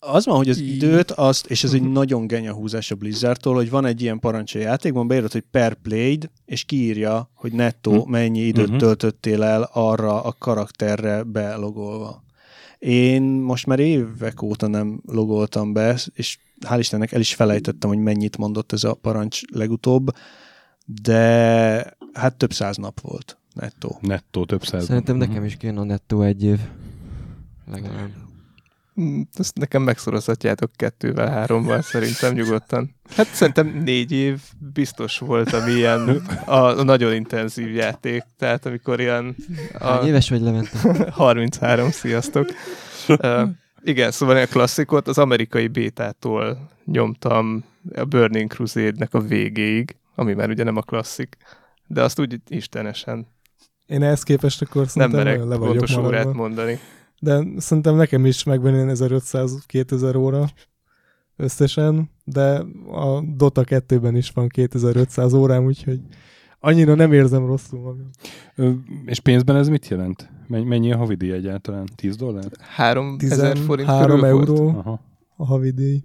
Az 0.00 0.24
van, 0.26 0.36
hogy 0.36 0.48
az 0.48 0.60
Így. 0.60 0.74
időt, 0.74 1.10
azt, 1.10 1.46
és 1.46 1.64
ez 1.64 1.72
egy 1.72 1.82
nagyon 1.82 2.26
genya 2.26 2.52
húzás 2.52 2.90
a 2.90 2.94
Blizzardtól, 2.94 3.54
hogy 3.54 3.70
van 3.70 3.84
egy 3.84 4.02
ilyen 4.02 4.18
parancs 4.18 4.54
a 4.54 4.58
játékban, 4.58 5.06
beírod, 5.08 5.32
hogy 5.32 5.44
per 5.50 5.74
played, 5.74 6.30
és 6.44 6.64
kiírja, 6.64 7.30
hogy 7.34 7.52
nettó 7.52 8.02
Hm. 8.04 8.10
mennyi 8.10 8.40
időt 8.40 8.68
Mhm. 8.68 8.76
töltöttél 8.78 9.42
el 9.42 9.70
arra 9.72 10.22
a 10.22 10.34
karakterre 10.38 11.22
belogolva. 11.22 12.22
Én 12.78 13.22
most 13.22 13.66
már 13.66 13.78
évek 13.78 14.42
óta 14.42 14.66
nem 14.66 15.00
logoltam 15.06 15.72
be, 15.72 15.98
és 16.14 16.38
hál' 16.66 16.76
Istennek 16.78 17.12
el 17.12 17.20
is 17.20 17.34
felejtettem, 17.34 17.88
hogy 17.90 17.98
mennyit 17.98 18.36
mondott 18.36 18.72
ez 18.72 18.84
a 18.84 18.94
parancs 18.94 19.40
legutóbb, 19.52 20.06
de 21.02 21.96
hát 22.12 22.36
több 22.36 22.52
száz 22.52 22.76
nap 22.76 23.00
volt 23.00 23.38
nettó. 23.54 23.98
Nettó 24.00 24.44
több 24.44 24.64
száz. 24.64 24.84
Szerintem 24.84 25.16
Mhm. 25.16 25.28
nekem 25.28 25.44
is 25.44 25.56
kéne 25.56 25.80
a 25.80 25.84
nettó 25.84 26.22
egy 26.22 26.44
év. 26.44 26.58
Legalább. 27.70 28.10
Mm, 29.00 29.20
Ezt 29.32 29.58
nekem 29.58 29.82
megszorozhatjátok 29.82 30.70
kettővel, 30.76 31.30
hárommal 31.30 31.82
szerintem 31.82 32.34
nyugodtan. 32.34 32.94
Hát 33.16 33.26
szerintem 33.26 33.66
négy 33.84 34.12
év 34.12 34.40
biztos 34.72 35.18
volt, 35.18 35.52
ami 35.52 35.70
ilyen 35.72 36.22
a, 36.44 36.54
a 36.78 36.82
nagyon 36.82 37.14
intenzív 37.14 37.74
játék. 37.74 38.22
Tehát 38.38 38.66
amikor 38.66 39.00
ilyen 39.00 39.36
a 39.78 39.86
Hány 39.86 40.06
éves 40.06 40.30
vagy 40.30 40.40
Levente? 40.40 40.78
33, 41.10 41.90
sziasztok. 41.90 42.48
Uh, 43.08 43.42
igen, 43.82 44.10
szóval 44.10 44.36
én 44.36 44.42
a 44.42 44.46
klasszikot 44.46 45.08
az 45.08 45.18
amerikai 45.18 45.68
bétától 45.68 46.68
nyomtam 46.84 47.64
a 47.94 48.04
Burning 48.04 48.50
Crusade-nek 48.50 49.14
a 49.14 49.20
végéig, 49.20 49.96
ami 50.14 50.34
már 50.34 50.48
ugye 50.48 50.64
nem 50.64 50.76
a 50.76 50.80
klasszik, 50.82 51.36
de 51.86 52.02
azt 52.02 52.20
úgy 52.20 52.40
istenesen 52.48 53.26
Én 53.86 54.02
ehhez 54.02 54.22
képest 54.22 54.62
akkor 54.62 54.76
nem 54.76 54.86
szerintem 54.86 55.24
merek 55.24 55.38
le 55.38 55.56
vagyok 55.56 55.76
pontos 55.76 55.96
órát 55.96 56.10
maradva. 56.10 56.32
mondani. 56.32 56.78
De 57.20 57.44
szerintem 57.56 57.96
nekem 57.96 58.26
is 58.26 58.44
megvan 58.44 58.74
ilyen 58.74 58.90
1500-2000 58.94 60.16
óra 60.16 60.44
összesen, 61.36 62.10
de 62.24 62.64
a 62.92 63.20
Dota 63.36 63.62
2-ben 63.66 64.16
is 64.16 64.30
van 64.30 64.48
2500 64.48 65.32
órám, 65.32 65.64
úgyhogy 65.64 66.00
annyira 66.60 66.94
nem 66.94 67.12
érzem 67.12 67.46
rosszul 67.46 67.80
magam. 67.80 68.10
Ö, 68.54 68.70
És 69.06 69.20
pénzben 69.20 69.56
ez 69.56 69.68
mit 69.68 69.88
jelent? 69.88 70.30
Men- 70.46 70.62
Mennyi 70.62 70.92
a 70.92 70.96
havidíj 70.96 71.32
egyáltalán? 71.32 71.88
10 71.96 72.16
dollár? 72.16 72.44
3000 72.60 73.56
forint 73.56 73.88
13 73.88 74.20
körül 74.20 74.34
volt. 74.34 74.48
euró 74.48 74.68
Aha. 74.68 75.00
a 75.36 75.44
havidíj. 75.46 76.02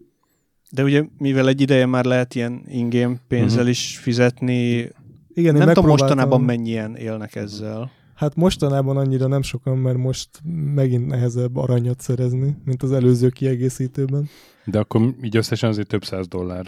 De 0.71 0.83
ugye, 0.83 1.03
mivel 1.17 1.47
egy 1.47 1.61
ideje 1.61 1.85
már 1.85 2.05
lehet 2.05 2.35
ilyen 2.35 2.61
in-game 2.67 3.15
pénzzel 3.27 3.61
Mhm. 3.61 3.69
is 3.69 3.97
fizetni, 3.97 4.89
Igen, 5.35 5.55
én 5.55 5.61
nem 5.65 5.73
tudom 5.73 5.89
mostanában 5.89 6.41
mennyien 6.41 6.95
élnek 6.95 7.35
ezzel. 7.35 7.91
Hát 8.23 8.35
mostanában 8.35 8.97
annyira 8.97 9.27
nem 9.27 9.41
sokan, 9.41 9.77
mert 9.77 9.97
most 9.97 10.29
megint 10.75 11.07
nehezebb 11.07 11.55
aranyat 11.57 12.01
szerezni, 12.01 12.57
mint 12.65 12.83
az 12.83 12.91
előző 12.91 13.29
kiegészítőben. 13.29 14.29
De 14.65 14.79
akkor 14.79 15.15
így 15.23 15.37
összesen 15.37 15.69
azért 15.69 15.87
több 15.87 16.03
száz 16.05 16.27
dollár. 16.27 16.65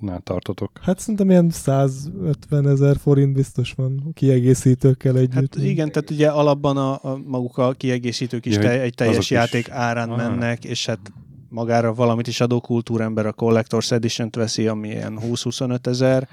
nál 0.00 0.20
tartotok? 0.20 0.70
Hát 0.82 0.98
szerintem 0.98 1.30
ilyen 1.30 1.50
150 1.50 2.68
ezer 2.68 2.96
forint 2.96 3.32
biztos 3.32 3.72
van 3.72 4.10
kiegészítőkkel 4.14 5.16
együtt. 5.16 5.32
Hát 5.34 5.56
igen, 5.64 5.92
tehát 5.92 6.10
ugye 6.10 6.28
alapban 6.28 6.76
a, 6.76 6.92
a 7.12 7.20
maguk 7.24 7.58
a 7.58 7.72
kiegészítők 7.72 8.46
is 8.46 8.54
Ja, 8.54 8.60
te, 8.60 8.80
egy 8.80 8.94
teljes 8.94 9.14
azok 9.16 9.24
is. 9.24 9.30
játék 9.30 9.70
árán 9.70 10.10
Ah. 10.10 10.16
mennek, 10.16 10.64
és 10.64 10.86
hát 10.86 11.12
magára 11.56 11.94
valamit 11.94 12.26
is 12.26 12.40
adó 12.40 12.60
kultúrember 12.60 13.26
a 13.26 13.32
Collector's 13.32 13.92
Edition-t 13.92 14.34
veszi, 14.34 14.66
ami 14.66 14.88
ilyen 14.88 15.18
20-25 15.22 15.86
ezer. 15.86 16.28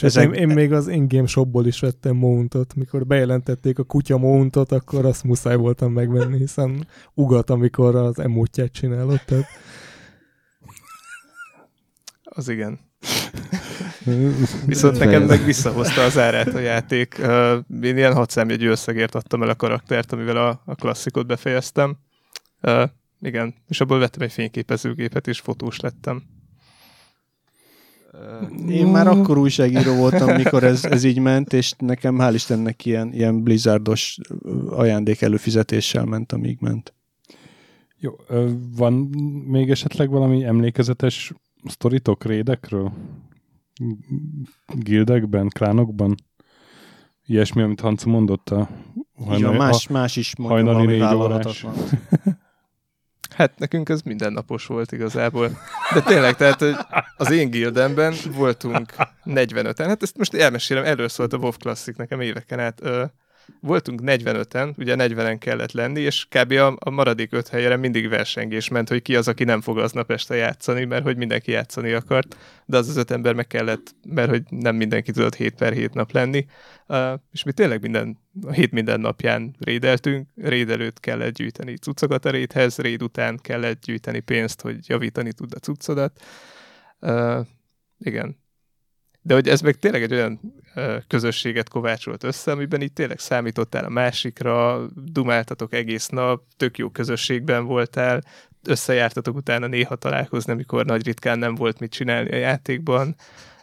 Ezek- 0.00 0.24
én, 0.24 0.32
én 0.32 0.48
még 0.48 0.72
az 0.72 0.88
in-game 0.88 1.26
shopból 1.26 1.66
is 1.66 1.80
vettem 1.80 2.16
mountot. 2.16 2.74
Mikor 2.74 3.06
bejelentették 3.06 3.78
a 3.78 3.82
kutya 3.82 4.18
mountot, 4.18 4.72
akkor 4.72 5.04
azt 5.04 5.24
muszáj 5.24 5.56
voltam 5.56 5.92
megvenni, 5.92 6.36
hiszen 6.38 6.86
ugat, 7.14 7.50
amikor 7.50 7.96
az 7.96 8.18
emótját 8.18 8.72
csinálott. 8.72 9.22
Tehát 9.26 9.46
Az 12.24 12.48
igen. 12.48 12.78
Viszont 14.66 14.98
nekem 14.98 15.22
meg 15.22 15.44
visszahozta 15.44 16.02
az 16.04 16.18
árát 16.18 16.54
a 16.54 16.58
játék. 16.58 17.14
Én 17.82 17.96
ilyen 17.96 18.14
6 18.14 18.30
számjegyű 18.30 18.68
összegért 18.68 19.14
adtam 19.14 19.42
el 19.42 19.48
a 19.48 19.54
karaktert, 19.54 20.12
amivel 20.12 20.36
a, 20.36 20.62
a 20.64 20.74
klasszikot 20.74 21.26
befejeztem. 21.26 21.96
Igen, 23.20 23.54
és 23.68 23.80
abból 23.80 23.98
vettem 23.98 24.22
egy 24.22 24.32
fényképezőgépet, 24.32 25.26
és 25.26 25.40
fotós 25.40 25.80
lettem. 25.80 26.22
Én 28.68 28.86
már 28.86 29.06
akkor 29.06 29.38
újságíró 29.38 29.94
voltam, 29.94 30.36
mikor 30.36 30.64
ez, 30.64 30.84
ez 30.84 31.04
így 31.04 31.18
ment, 31.18 31.52
és 31.52 31.74
nekem 31.78 32.16
hál' 32.18 32.32
Istennek 32.34 32.84
ilyen, 32.84 33.12
ilyen 33.12 33.42
blizzardos 33.42 34.18
ajándék 34.70 35.20
előfizetéssel 35.20 36.04
ment, 36.04 36.32
amíg 36.32 36.58
ment. 36.60 36.94
Jó, 37.98 38.12
van 38.76 38.92
még 39.46 39.70
esetleg 39.70 40.10
valami 40.10 40.44
emlékezetes 40.44 41.32
sztoritok 41.64 42.24
rédekről? 42.24 42.92
Gildekben, 44.74 45.48
klánokban? 45.48 46.14
Ilyesmi, 47.26 47.62
amit 47.62 47.80
Hancu 47.80 48.10
mondott 48.10 48.50
a 48.50 48.68
Így 49.34 49.42
van, 49.42 49.54
más, 49.54 49.88
más 49.88 50.16
is 50.16 50.36
mondja 50.36 50.56
hajnali 50.56 50.86
négy 50.86 50.98
vállalhatatlan. 50.98 51.74
Hát 53.36 53.58
nekünk 53.58 53.88
ez 53.88 54.02
mindennapos 54.02 54.66
volt 54.66 54.92
igazából. 54.92 55.50
De 55.94 56.00
tényleg, 56.00 56.36
tehát 56.36 56.64
az 57.16 57.30
én 57.30 57.50
gildemben 57.50 58.14
voltunk 58.36 58.94
45-en. 59.24 59.84
Hát 59.86 60.02
ezt 60.02 60.16
most 60.16 60.34
elmesélem, 60.34 60.84
erről 60.84 61.08
szólt 61.08 61.32
a 61.32 61.36
WoW 61.36 61.50
Classic 61.50 61.96
nekem 61.96 62.20
éveken 62.20 62.60
át. 62.60 62.78
Ö, 62.82 63.04
voltunk 63.60 64.00
45-en, 64.04 64.78
ugye 64.78 64.94
40-en 64.98 65.36
kellett 65.40 65.72
lenni, 65.72 66.00
és 66.00 66.26
kb. 66.28 66.52
A, 66.52 66.76
a 66.78 66.90
maradék 66.90 67.32
öt 67.32 67.48
helyre 67.48 67.76
mindig 67.76 68.08
versengés 68.08 68.68
ment, 68.68 68.88
hogy 68.88 69.02
ki 69.02 69.16
az, 69.16 69.28
aki 69.28 69.44
nem 69.44 69.60
fog 69.60 69.78
aznap 69.78 70.10
este 70.10 70.34
játszani, 70.34 70.84
mert 70.84 71.02
hogy 71.02 71.16
mindenki 71.16 71.50
játszani 71.50 71.92
akart, 71.92 72.36
de 72.66 72.76
az 72.76 72.88
az 72.88 72.96
öt 72.96 73.10
ember 73.10 73.34
meg 73.34 73.46
kellett, 73.46 73.94
mert 74.08 74.30
hogy 74.30 74.42
nem 74.48 74.76
mindenki 74.76 75.12
tudott 75.12 75.34
7 75.34 75.54
per 75.54 75.72
7 75.72 75.94
nap 75.94 76.12
lenni. 76.12 76.46
És 77.32 77.42
mi 77.42 77.52
tényleg 77.52 77.82
minden, 77.82 78.18
a 78.42 78.50
hét 78.50 78.70
minden 78.70 79.00
napján 79.00 79.54
rédeltünk, 79.58 80.28
réd 80.36 80.70
előtt 80.70 81.00
kellett 81.00 81.34
gyűjteni 81.34 81.76
cuccokat 81.76 82.24
a 82.24 82.30
rédhez, 82.30 82.78
réd 82.78 83.02
után 83.02 83.38
kellett 83.42 83.84
gyűjteni 83.84 84.20
pénzt, 84.20 84.60
hogy 84.60 84.88
javítani 84.88 85.32
tud 85.32 85.52
a 85.54 85.58
cuccodat. 85.58 86.22
Uh, 87.00 87.46
igen. 87.98 88.36
De 89.22 89.34
hogy 89.34 89.48
ez 89.48 89.60
meg 89.60 89.78
tényleg 89.78 90.02
egy 90.02 90.12
olyan 90.12 90.40
uh, 90.74 90.96
közösséget 91.06 91.68
kovácsolt 91.68 92.24
össze, 92.24 92.52
amiben 92.52 92.80
itt 92.80 92.94
tényleg 92.94 93.18
számítottál 93.18 93.84
a 93.84 93.88
másikra, 93.88 94.86
dumáltatok 94.94 95.72
egész 95.72 96.08
nap, 96.08 96.42
tök 96.56 96.78
jó 96.78 96.90
közösségben 96.90 97.64
voltál, 97.64 98.22
összejártatok 98.64 99.36
utána 99.36 99.66
néha 99.66 99.96
találkozni, 99.96 100.52
amikor 100.52 100.84
nagy 100.84 101.04
ritkán 101.04 101.38
nem 101.38 101.54
volt 101.54 101.78
mit 101.78 101.90
csinálni 101.92 102.30
a 102.30 102.36
játékban. 102.36 103.14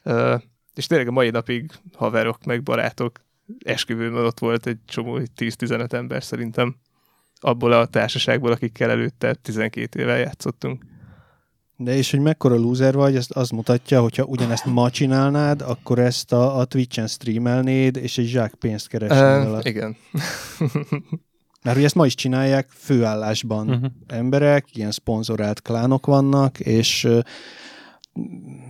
Uh, 0.04 0.42
és 0.78 0.88
tényleg 0.88 1.08
a 1.08 1.12
mai 1.12 1.30
napig 1.30 1.72
haverok, 1.94 2.44
meg 2.46 2.64
barátok, 2.64 3.26
esküvőben 3.66 4.26
ott 4.26 4.40
volt 4.40 4.66
egy 4.66 4.78
csomó, 4.86 5.18
egy 5.18 5.30
10-15 5.38 5.94
ember 5.94 6.24
szerintem 6.24 6.76
abból 7.40 7.72
a 7.72 7.86
társaságból, 7.86 8.52
akikkel 8.52 8.90
előtte 8.90 9.34
12 9.34 10.00
éve 10.00 10.18
játszottunk. 10.18 10.86
De 11.80 11.96
és 11.96 12.12
hogy 12.12 12.20
mekkora 12.20 12.56
loser 12.56 12.96
vagy, 12.96 13.16
ezt 13.16 13.32
az 13.32 13.50
mutatja, 13.50 14.02
hogyha 14.02 14.24
ugyanezt 14.24 14.66
ma 14.66 14.90
csinálnád, 14.90 15.62
akkor 15.62 16.00
ezt 16.00 16.34
a, 16.34 16.58
a 16.58 16.66
Twitch-en 16.66 17.08
streamelnéd, 17.08 17.96
és 17.96 18.18
egy 18.18 18.26
zsák 18.26 18.54
pénzt 18.54 18.88
keresnél. 18.88 19.54
Uh, 19.54 19.66
igen. 19.66 19.96
Mert 21.64 21.78
ugye 21.78 21.86
ezt 21.86 21.96
ma 21.96 22.06
is 22.06 22.16
csinálják 22.16 22.70
főállásban 22.70 23.70
Uh-huh. 23.70 23.92
emberek, 24.08 24.76
ilyen 24.76 24.92
szponzorált 24.92 25.62
klánok 25.62 26.06
vannak, 26.06 26.60
és 26.60 27.08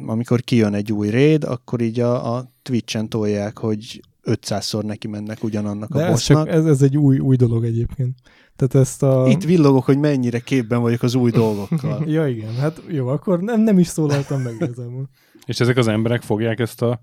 amikor 0.06 0.41
kijön 0.41 0.74
egy 0.74 0.91
új 0.91 1.10
raid, 1.10 1.43
akkor 1.43 1.82
így 1.82 2.00
a, 2.00 2.36
a 2.36 2.52
Twitch-en 2.62 3.10
tolják, 3.10 3.58
hogy 3.58 4.02
500-szor 4.24 4.84
neki 4.84 5.08
mennek 5.08 5.43
ugyanannak 5.43 5.89
De 5.93 6.00
a 6.00 6.06
ez, 6.06 6.12
bossnak. 6.12 6.45
csak, 6.45 6.56
ez, 6.56 6.66
ez 6.66 6.82
egy 6.82 6.98
új, 6.98 7.20
új 7.20 7.36
dolog 7.36 7.66
egyébként. 7.66 8.18
Tehát 8.56 8.76
ezt 8.76 9.04
a... 9.04 9.28
Itt 9.30 9.43
villogok, 9.43 9.84
hogy 9.84 9.98
mennyire 9.98 10.39
képben 10.39 10.82
vagyok 10.82 11.02
az 11.02 11.16
új 11.16 11.32
dolgokkal. 11.32 12.04
Ja 12.10 12.28
igen, 12.28 12.54
hát 12.56 12.82
jó, 12.88 13.08
akkor 13.08 13.39
nem, 13.39 13.62
nem 13.62 13.80
is 13.80 13.88
szólaltam 13.88 14.41
meg 14.41 14.54
igazából. 14.60 15.10
És 15.45 15.60
ezek 15.60 15.78
az 15.78 15.88
emberek 15.88 16.22
fogják 16.22 16.60
ezt 16.60 16.82
a 16.82 17.02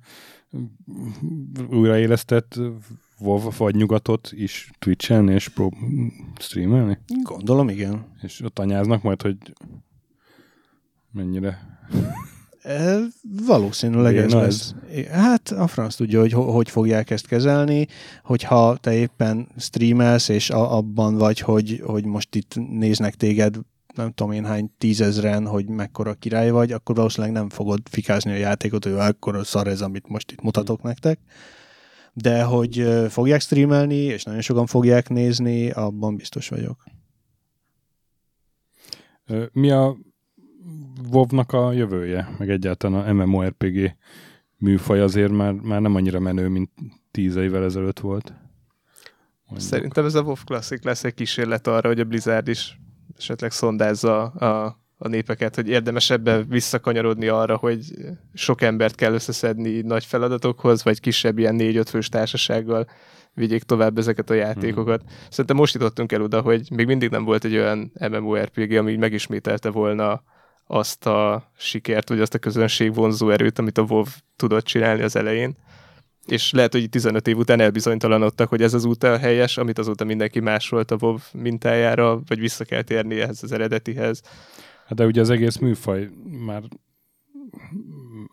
újraélesztett 1.70 2.60
WoW 3.20 3.50
vagy 3.56 3.74
nyugatot 3.74 4.30
is 4.32 4.70
Twitch-en 4.78 5.28
és 5.28 5.48
prób- 5.48 5.74
streamelni? 6.38 6.98
Gondolom, 7.22 7.68
igen. 7.68 8.06
És 8.22 8.40
ott 8.40 8.58
anyáznak 8.58 9.02
majd, 9.02 9.22
hogy 9.22 9.36
mennyire... 11.12 11.78
Valószínűleg 13.46 14.16
ez 14.16 14.32
lesz. 14.32 14.74
Hát 15.10 15.48
a 15.48 15.66
franc 15.66 15.94
tudja, 15.94 16.20
hogy 16.20 16.32
ho- 16.32 16.52
hogy 16.52 16.70
fogják 16.70 17.10
ezt 17.10 17.26
kezelni, 17.26 17.86
hogyha 18.22 18.76
te 18.76 18.92
éppen 18.92 19.48
streamelsz, 19.56 20.28
és 20.28 20.50
a- 20.50 20.76
abban 20.76 21.16
vagy, 21.16 21.38
hogy, 21.38 21.82
hogy 21.84 22.04
most 22.04 22.34
itt 22.34 22.54
néznek 22.70 23.14
téged 23.14 23.56
nem 23.94 24.12
tudom 24.12 24.32
én 24.32 24.44
hány 24.44 24.70
tízezren, 24.78 25.46
hogy 25.46 25.68
mekkora 25.68 26.14
király 26.14 26.50
vagy, 26.50 26.72
akkor 26.72 26.94
valószínűleg 26.94 27.34
nem 27.36 27.48
fogod 27.48 27.80
fikázni 27.90 28.30
a 28.30 28.36
játékot, 28.36 28.84
hogy 28.84 28.92
akkor 28.92 29.46
szar 29.46 29.66
ez, 29.66 29.80
amit 29.80 30.08
most 30.08 30.32
itt 30.32 30.42
mutatok 30.42 30.82
nektek. 30.82 31.18
De 32.12 32.42
hogy 32.42 32.86
fogják 33.08 33.40
streamelni, 33.40 33.94
és 33.94 34.22
nagyon 34.24 34.40
sokan 34.40 34.66
fogják 34.66 35.08
nézni, 35.08 35.70
abban 35.70 36.16
biztos 36.16 36.48
vagyok. 36.48 36.84
Mi 39.52 39.70
a 39.70 39.96
WoW-nak 41.10 41.52
a 41.52 41.72
jövője? 41.72 42.34
Meg 42.38 42.50
egyáltalán 42.50 43.08
a 43.08 43.12
MMORPG 43.12 43.96
műfaj 44.56 45.00
azért 45.00 45.32
már, 45.32 45.52
már 45.52 45.80
nem 45.80 45.94
annyira 45.94 46.20
menő, 46.20 46.48
mint 46.48 46.70
tíz 47.10 47.36
évvel 47.36 47.64
ezelőtt 47.64 48.00
volt. 48.00 48.32
Mondjuk. 49.46 49.70
Szerintem 49.70 50.04
ez 50.04 50.14
a 50.14 50.22
WoW 50.22 50.34
Classic 50.44 50.84
lesz 50.84 51.04
egy 51.04 51.14
kísérlet 51.14 51.66
arra, 51.66 51.88
hogy 51.88 52.00
a 52.00 52.04
Blizzard 52.04 52.48
is 52.48 52.78
esetleg 53.18 53.50
szondázza 53.50 54.22
a, 54.22 54.78
a 54.96 55.08
népeket, 55.08 55.54
hogy 55.54 55.68
érdemes 55.68 56.10
ebbe 56.10 56.42
visszakanyarodni 56.42 57.28
arra, 57.28 57.56
hogy 57.56 57.80
sok 58.34 58.62
embert 58.62 58.94
kell 58.94 59.12
összeszedni 59.12 59.80
nagy 59.80 60.04
feladatokhoz, 60.04 60.84
vagy 60.84 61.00
kisebb 61.00 61.38
ilyen 61.38 61.54
négy-öt 61.54 61.88
fős 61.88 62.08
társasággal 62.08 62.86
vigyék 63.34 63.62
tovább 63.62 63.98
ezeket 63.98 64.30
a 64.30 64.34
játékokat. 64.34 65.02
Mhm. 65.02 65.12
Szerintem 65.30 65.56
most 65.56 65.74
jutottunk 65.74 66.12
el 66.12 66.22
oda, 66.22 66.40
hogy 66.40 66.68
még 66.74 66.86
mindig 66.86 67.10
nem 67.10 67.24
volt 67.24 67.44
egy 67.44 67.54
olyan 67.54 67.92
MMORPG, 68.10 68.72
ami 68.72 68.96
megismételte 68.96 69.70
volna 69.70 70.22
azt 70.66 71.06
a 71.06 71.50
sikert, 71.56 72.08
vagy 72.08 72.20
azt 72.20 72.34
a 72.34 72.38
közönség 72.38 72.94
vonzó 72.94 73.30
erőt, 73.30 73.58
amit 73.58 73.78
a 73.78 73.82
WoW 73.82 74.04
tudott 74.36 74.64
csinálni 74.64 75.02
az 75.02 75.16
elején. 75.16 75.56
És 76.26 76.52
lehet, 76.52 76.72
hogy 76.72 76.88
15 76.88 77.28
év 77.28 77.36
után 77.36 77.60
elbizonytalanodtak, 77.60 78.48
hogy 78.48 78.62
ez 78.62 78.74
az 78.74 78.84
út 78.84 79.02
a 79.04 79.18
helyes, 79.18 79.56
amit 79.56 79.78
azóta 79.78 80.04
mindenki 80.04 80.40
másolt 80.40 80.90
a 80.90 80.96
WoW 81.00 81.16
mintájára, 81.32 82.20
vagy 82.26 82.38
vissza 82.40 82.64
kell 82.64 82.82
térni 82.82 83.20
ehhez 83.20 83.42
az 83.42 83.52
eredetihez. 83.52 84.20
Hát 84.86 84.94
de 84.98 85.04
ugye 85.06 85.20
az 85.20 85.30
egész 85.30 85.56
műfaj 85.56 86.08
már, 86.46 86.62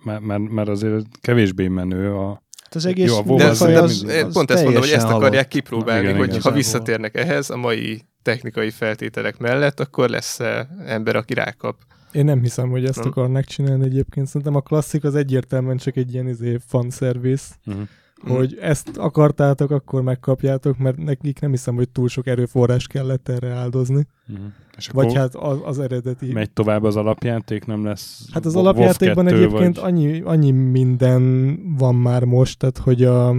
már, 0.03 0.19
már, 0.19 0.39
már 0.39 0.69
azért 0.69 1.05
kevésbé 1.21 1.67
menő 1.67 2.13
a, 2.15 2.41
Hát 2.63 2.75
az 2.75 2.86
egész 2.86 3.09
Jó, 3.09 3.17
a 3.17 3.21
WoW 3.21 3.38
De 3.38 3.45
az 3.47 3.59
mindig- 3.59 4.15
én 4.15 4.25
az 4.25 4.34
pont 4.34 4.51
ezt 4.51 4.63
mondom, 4.63 4.82
hogy 4.82 4.91
ezt 4.91 5.05
akarják 5.05 5.32
halott. 5.32 5.47
kipróbálni, 5.47 6.03
Igen, 6.05 6.17
hogy 6.17 6.27
igen. 6.29 6.41
ha 6.41 6.51
visszatérnek 6.51 7.15
ehhez 7.15 7.49
a 7.49 7.57
mai 7.57 8.01
technikai 8.21 8.69
feltételek 8.69 9.38
mellett, 9.38 9.79
akkor 9.79 10.09
lesz 10.09 10.39
ember, 10.86 11.15
aki 11.15 11.34
rákap. 11.34 11.75
Én 12.12 12.26
nem 12.26 12.41
hiszem, 12.41 12.70
hogy 12.70 12.86
ezt 12.86 12.99
Nem? 12.99 13.07
akarnak 13.07 13.43
csinálni 13.43 13.86
egyébként. 13.86 14.28
Szerintem 14.28 14.55
a 14.55 14.62
klasszik 14.62 15.03
az 15.03 15.16
egyértelműen 15.16 15.78
csak 15.78 15.95
egy 15.95 16.14
ilyen 16.14 16.28
izé 16.28 16.57
fanservice, 16.68 17.55
uh-huh. 17.66 17.84
Mhm. 18.24 18.34
hogy 18.34 18.57
ezt 18.62 18.97
akartátok, 18.97 19.72
akkor 19.72 20.01
megkapjátok, 20.01 20.78
mert 20.78 20.97
nekik 20.97 21.39
nem 21.39 21.51
hiszem, 21.51 21.76
hogy 21.76 21.89
túl 21.89 22.07
sok 22.07 22.28
erőforrás 22.28 22.88
kellett 22.88 23.30
erre 23.30 23.49
áldozni. 23.49 24.05
Uh-huh. 24.28 24.45
És 24.78 24.88
Vagy 24.88 25.14
hát 25.14 25.36
az, 25.36 25.59
az 25.64 25.80
eredeti. 25.80 26.32
megy 26.32 26.51
tovább 26.51 26.84
az 26.84 26.95
alapjáték, 26.95 27.66
nem 27.66 27.86
lesz 27.86 28.28
Hát 28.32 28.45
az 28.45 28.55
alapjátékban 28.55 29.26
2, 29.26 29.38
egyébként 29.38 29.80
vagy... 29.80 29.86
annyi, 29.86 30.22
annyi 30.22 30.51
minden 30.51 31.55
van 31.78 31.95
már 31.95 32.24
most, 32.24 32.59
tehát 32.59 32.78
hogy 32.78 33.03
a, 33.03 33.30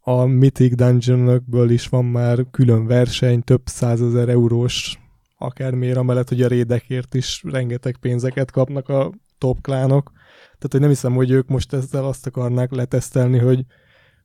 a 0.00 0.24
Mythic 0.24 0.74
Dungeonokből 0.74 1.70
is 1.70 1.88
van 1.88 2.04
már 2.04 2.46
külön 2.50 2.86
verseny, 2.86 3.42
több 3.42 3.62
százezer 3.64 4.28
eurós 4.28 4.98
akármiért, 5.38 5.96
amellett, 5.96 6.28
hogy 6.28 6.42
a 6.42 6.48
rédekért 6.48 7.14
is 7.14 7.42
rengeteg 7.44 7.96
pénzeket 7.96 8.50
kapnak 8.50 8.88
a 8.88 9.12
top 9.38 9.60
klánok. 9.60 10.12
Tehát, 10.44 10.68
hogy 10.70 10.80
nem 10.80 10.88
hiszem, 10.88 11.14
hogy 11.14 11.30
ők 11.30 11.48
most 11.48 11.72
ezzel 11.72 12.04
azt 12.04 12.26
akarnák 12.26 12.70
letesztelni, 12.70 13.38
hogy 13.38 13.64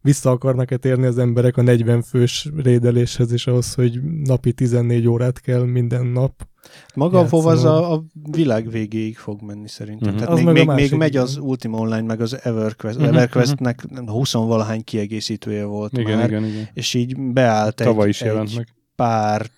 vissza 0.02 0.30
akarnak-e 0.30 0.78
térni 0.78 1.06
az 1.06 1.18
emberek 1.18 1.58
a 1.58 1.62
40 1.62 2.02
fős 2.02 2.50
rédeléshez, 2.58 3.32
és 3.32 3.48
ahhoz, 3.48 3.74
hogy 3.74 4.00
napi 4.24 4.54
14 4.54 5.08
órát 5.08 5.40
kell 5.40 5.64
minden 5.64 6.06
nap. 6.06 6.48
Maga 6.96 7.20
a 7.20 7.28
WoW 7.32 7.48
az 7.48 7.64
a, 7.64 7.94
a 7.94 8.04
világ 8.32 8.70
végéig 8.70 9.18
fog 9.18 9.42
menni 9.42 9.68
szerintem. 9.68 10.10
Mhm. 10.14 10.18
Tehát 10.18 10.34
Az 10.34 10.42
még, 10.42 10.54
még, 10.54 10.68
még 10.68 10.94
megy 10.94 11.18
az 11.18 11.38
Ultima 11.38 11.78
Online, 11.78 12.02
meg 12.02 12.22
az 12.22 12.40
EverQuest. 12.44 12.98
Mhm, 12.98 13.08
EverQuestnek 13.08 13.84
20-valahány 13.90 14.82
kiegészítője 14.84 15.64
volt 15.66 15.98
Igen, 15.98 16.18
már, 16.18 16.30
igen, 16.30 16.46
igen. 16.46 16.70
és 16.74 16.94
így 16.94 17.20
beállt 17.20 17.82
egy, 17.82 17.88
Tavaly 17.88 18.10
is 18.10 18.22
egy 18.22 18.28
jelent 18.28 18.56
meg. 18.56 18.68
pár 18.96 19.50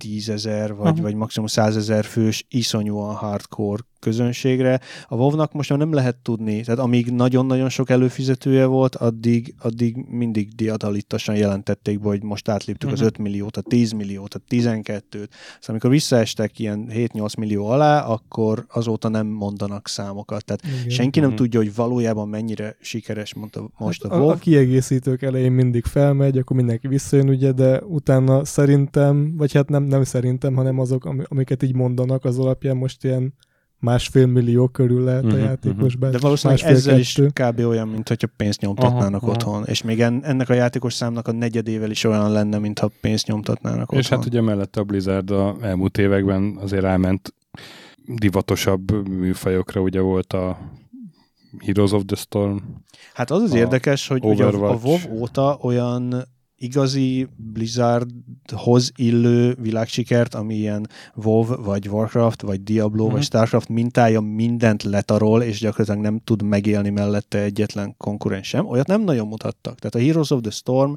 tízezer, 0.00 0.74
vagy, 0.74 0.92
Aha. 0.92 1.02
vagy 1.02 1.14
maximum 1.14 1.48
százezer 1.48 2.04
fős 2.04 2.44
iszonyúan 2.48 3.14
hardcore 3.14 3.82
közönségre. 4.00 4.80
A 5.08 5.14
WoW-nak 5.16 5.52
most 5.52 5.70
már 5.70 5.78
nem 5.78 5.92
lehet 5.92 6.16
tudni, 6.16 6.60
tehát 6.60 6.80
amíg 6.80 7.10
nagyon-nagyon 7.10 7.68
sok 7.68 7.90
előfizetője 7.90 8.64
volt, 8.64 8.94
addig, 8.96 9.54
addig 9.58 9.96
mindig 10.08 10.54
diadalittasan 10.54 11.36
jelentették 11.36 12.00
be, 12.00 12.08
hogy 12.08 12.22
most 12.22 12.48
átléptük 12.48 12.90
az 12.92 12.98
Mhm. 12.98 13.06
5 13.06 13.18
milliót, 13.18 13.56
a 13.56 13.60
10 13.60 13.92
milliót, 13.92 14.34
a 14.34 14.38
12-t. 14.48 15.02
Szóval 15.12 15.66
amikor 15.66 15.90
visszaestek 15.90 16.58
ilyen 16.58 16.86
7-8 16.90 17.36
millió 17.38 17.66
alá, 17.66 18.00
akkor 18.02 18.64
azóta 18.68 19.08
nem 19.08 19.26
mondanak 19.26 19.88
számokat. 19.88 20.44
Tehát 20.44 20.62
Igen. 20.80 20.88
senki 20.90 21.20
nem 21.20 21.28
Mhm. 21.28 21.36
tudja, 21.38 21.58
hogy 21.60 21.74
valójában 21.74 22.28
mennyire 22.28 22.76
sikeres 22.80 23.34
mondta 23.34 23.70
most 23.78 24.02
Hát 24.02 24.12
a 24.12 24.16
WoW. 24.16 24.28
a, 24.28 24.32
a 24.32 24.36
kiegészítők 24.36 25.22
elején 25.22 25.52
mindig 25.52 25.84
felmegy, 25.84 26.38
akkor 26.38 26.56
mindenki 26.56 26.88
visszajön, 26.88 27.28
ugye, 27.28 27.52
de 27.52 27.80
utána 27.82 28.44
szerintem, 28.44 29.36
vagy 29.36 29.52
hát 29.52 29.68
nem, 29.68 29.82
nem 29.82 30.04
szerintem, 30.04 30.54
hanem 30.54 30.78
azok, 30.78 31.04
ami- 31.04 31.24
amiket 31.28 31.62
így 31.62 31.74
mondanak, 31.74 32.24
az 32.24 32.38
alapján 32.38 32.76
most 32.76 33.04
ilyen 33.04 33.34
másfél 33.80 34.26
millió 34.26 34.68
körül 34.68 35.04
lehet 35.04 35.24
Mhm, 35.24 35.34
a 35.34 35.36
játékos 35.38 35.92
mhm. 35.92 36.00
be. 36.00 36.10
De 36.10 36.18
valószínűleg 36.18 36.62
ezzel 36.64 36.98
is 36.98 37.12
kettő. 37.12 37.28
kb. 37.50 37.58
olyan, 37.66 37.88
mint 37.88 38.08
hogyha 38.08 38.28
pénzt 38.36 38.60
nyomtatnának 38.60 39.22
Aha, 39.22 39.30
aha. 39.30 39.30
otthon. 39.30 39.64
És 39.66 39.82
még 39.82 40.00
en, 40.00 40.24
ennek 40.24 40.48
a 40.48 40.54
játékos 40.54 40.94
számnak 40.94 41.28
a 41.28 41.32
negyedével 41.32 41.90
is 41.90 42.04
olyan 42.04 42.32
lenne, 42.32 42.58
mintha 42.58 42.90
pénzt 43.00 43.26
nyomtatnának 43.26 43.92
És 43.92 43.98
otthon. 43.98 44.18
hát 44.18 44.26
ugye 44.26 44.40
mellett 44.40 44.76
a 44.76 44.84
Blizzard 44.84 45.30
a 45.30 45.56
elmúlt 45.60 45.98
években 45.98 46.56
azért 46.60 46.84
elment 46.84 47.34
divatosabb 48.06 49.08
műfajokra, 49.08 49.80
ugye 49.80 50.00
volt 50.00 50.32
a 50.32 50.58
Heroes 51.66 51.92
of 51.92 52.02
the 52.06 52.16
Storm. 52.16 52.56
hát 53.14 53.30
az 53.30 53.42
az 53.42 53.52
a 53.52 53.56
érdekes, 53.56 54.08
hogy 54.08 54.24
ugye 54.24 54.44
a, 54.44 54.46
a 54.46 54.50
Overwatch. 54.52 54.84
WoW 55.08 55.20
óta 55.20 55.58
olyan 55.62 56.24
igazi 56.62 57.28
Blizzardhoz 57.36 58.92
illő 58.96 59.56
világsikert, 59.60 60.34
ami 60.34 60.54
ilyen 60.54 60.86
WoW, 61.14 61.62
vagy 61.62 61.88
Warcraft, 61.88 62.42
vagy 62.42 62.62
Diablo, 62.62 63.04
Mhm. 63.04 63.12
vagy 63.12 63.22
Starcraft 63.22 63.68
mintája 63.68 64.20
mindent 64.20 64.82
letarol, 64.82 65.42
és 65.42 65.58
gyakorlatilag 65.60 66.00
nem 66.00 66.20
tud 66.24 66.42
megélni 66.42 66.90
mellette 66.90 67.38
egyetlen 67.42 67.94
konkurens 67.96 68.48
sem. 68.48 68.66
Olyat 68.66 68.86
nem 68.86 69.02
nagyon 69.02 69.26
mutattak. 69.26 69.78
Tehát 69.78 69.94
a 69.94 69.98
Heroes 70.10 70.30
of 70.30 70.40
the 70.40 70.50
Storm 70.50 70.92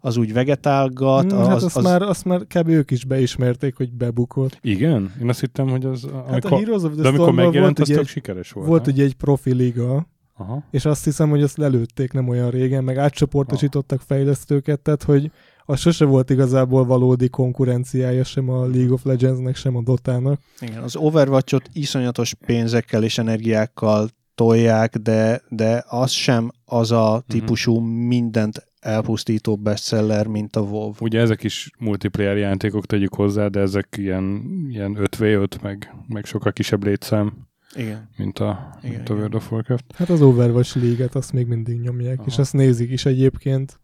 az 0.00 0.16
úgy 0.16 0.32
vegetálgat, 0.32 1.30
Hmm, 1.30 1.40
az, 1.40 1.46
hát 1.46 1.62
azt, 1.62 1.76
az, 1.76 1.84
Már, 1.84 2.02
azt 2.02 2.24
már 2.24 2.40
kb. 2.46 2.68
ők 2.68 2.90
is 2.90 3.04
beismerték, 3.04 3.76
hogy 3.76 3.92
bebukott. 3.92 4.58
Igen? 4.62 5.12
Én 5.22 5.28
azt 5.28 5.40
hittem, 5.40 5.68
hogy 5.68 5.84
az... 5.84 6.06
Hát 6.12 6.28
Amikor, 6.30 6.52
a 6.52 6.56
Heroes 6.56 6.82
of 6.82 6.92
the 6.92 7.02
de 7.02 7.08
amikor 7.08 7.32
megjelent, 7.32 7.76
volt, 7.76 7.78
az 7.78 7.88
tök 7.88 7.98
egy, 7.98 8.06
sikeres 8.06 8.50
volt. 8.52 8.66
volt 8.68 8.84
nem? 8.86 8.94
ugye 8.94 9.04
egy 9.04 9.14
profi 9.14 9.54
liga, 9.54 10.06
Aha. 10.38 10.64
és 10.70 10.84
azt 10.84 11.04
hiszem, 11.04 11.30
hogy 11.30 11.42
azt 11.42 11.56
lelőtték 11.56 12.12
nem 12.12 12.28
olyan 12.28 12.50
régen, 12.50 12.84
meg 12.84 12.96
átcsoportosítottak 12.96 14.00
fejlesztőket, 14.00 14.80
tehát 14.80 15.02
hogy 15.02 15.30
az 15.64 15.80
sose 15.80 16.04
volt 16.04 16.30
igazából 16.30 16.84
valódi 16.84 17.28
konkurenciája 17.28 18.24
sem 18.24 18.48
a 18.48 18.66
League 18.66 18.92
of 18.92 19.04
Legendsnek, 19.04 19.56
sem 19.56 19.76
a 19.76 19.82
Dotának. 19.82 20.40
Igen, 20.60 20.82
az 20.82 20.96
Overwatch-ot 20.96 21.68
iszonyatos 21.72 22.34
pénzekkel 22.34 23.02
és 23.02 23.18
energiákkal 23.18 24.08
tolják, 24.34 24.96
de, 24.96 25.42
de 25.48 25.84
az 25.88 26.10
sem 26.10 26.50
az 26.64 26.90
a 26.90 27.24
típusú 27.26 27.78
mindent 27.80 28.66
elpusztító 28.80 29.56
bestseller, 29.56 30.26
mint 30.26 30.56
a 30.56 30.60
WoW. 30.60 30.92
Ugye 31.00 31.20
ezek 31.20 31.44
is 31.44 31.70
multiplayer 31.78 32.36
játékok 32.36 32.86
tegyük 32.86 33.14
hozzá, 33.14 33.46
de 33.46 33.60
ezek 33.60 33.94
ilyen, 33.98 34.42
ilyen 34.68 34.96
5v5, 35.00 35.62
meg, 35.62 35.94
meg 36.08 36.24
sokkal 36.24 36.52
kisebb 36.52 36.84
létszám, 36.84 37.46
Igen. 37.76 38.08
mint 38.16 38.38
a, 38.38 38.78
Igen, 38.82 38.96
mint 38.96 39.08
a. 39.08 39.14
World 39.14 39.34
of 39.34 39.52
Warcraft. 39.52 39.84
Hát 39.94 40.08
az 40.08 40.22
Overwatch 40.22 40.76
League-et 40.76 41.14
azt 41.14 41.32
még 41.32 41.46
mindig 41.46 41.80
nyomják, 41.80 42.18
Aha. 42.18 42.26
és 42.28 42.38
azt 42.38 42.52
nézik 42.52 42.90
is 42.90 43.06
egyébként. 43.06 43.80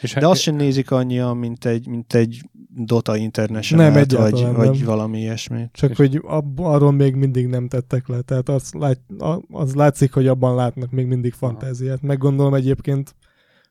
És 0.00 0.12
De 0.12 0.26
azt 0.26 0.40
sem 0.40 0.54
nézik 0.56 0.90
annyian, 0.90 1.36
mint 1.36 1.64
egy, 1.64 1.86
mint 1.88 2.14
egy 2.14 2.40
Dota 2.74 3.16
International 3.16 3.84
Nem, 3.84 3.94
vagy, 3.94 4.02
egyáltalán 4.02 4.54
vagy 4.54 4.76
nem. 4.76 4.84
valami 4.86 5.18
ilyesmi. 5.20 5.68
Csak 5.72 5.90
És- 5.90 5.96
hogy 5.96 6.20
ab, 6.24 6.60
arról 6.60 6.92
még 6.92 7.14
mindig 7.14 7.46
nem 7.46 7.68
tettek 7.68 8.08
le. 8.08 8.20
Tehát 8.20 8.48
az, 8.48 8.72
lát, 8.72 9.00
az 9.50 9.74
látszik, 9.74 10.12
hogy 10.12 10.26
abban 10.26 10.54
látnak 10.54 10.90
még 10.90 11.06
mindig 11.06 11.32
fantáziát. 11.32 12.02
Meg 12.02 12.18
gondolom 12.18 12.54
egyébként 12.54 13.14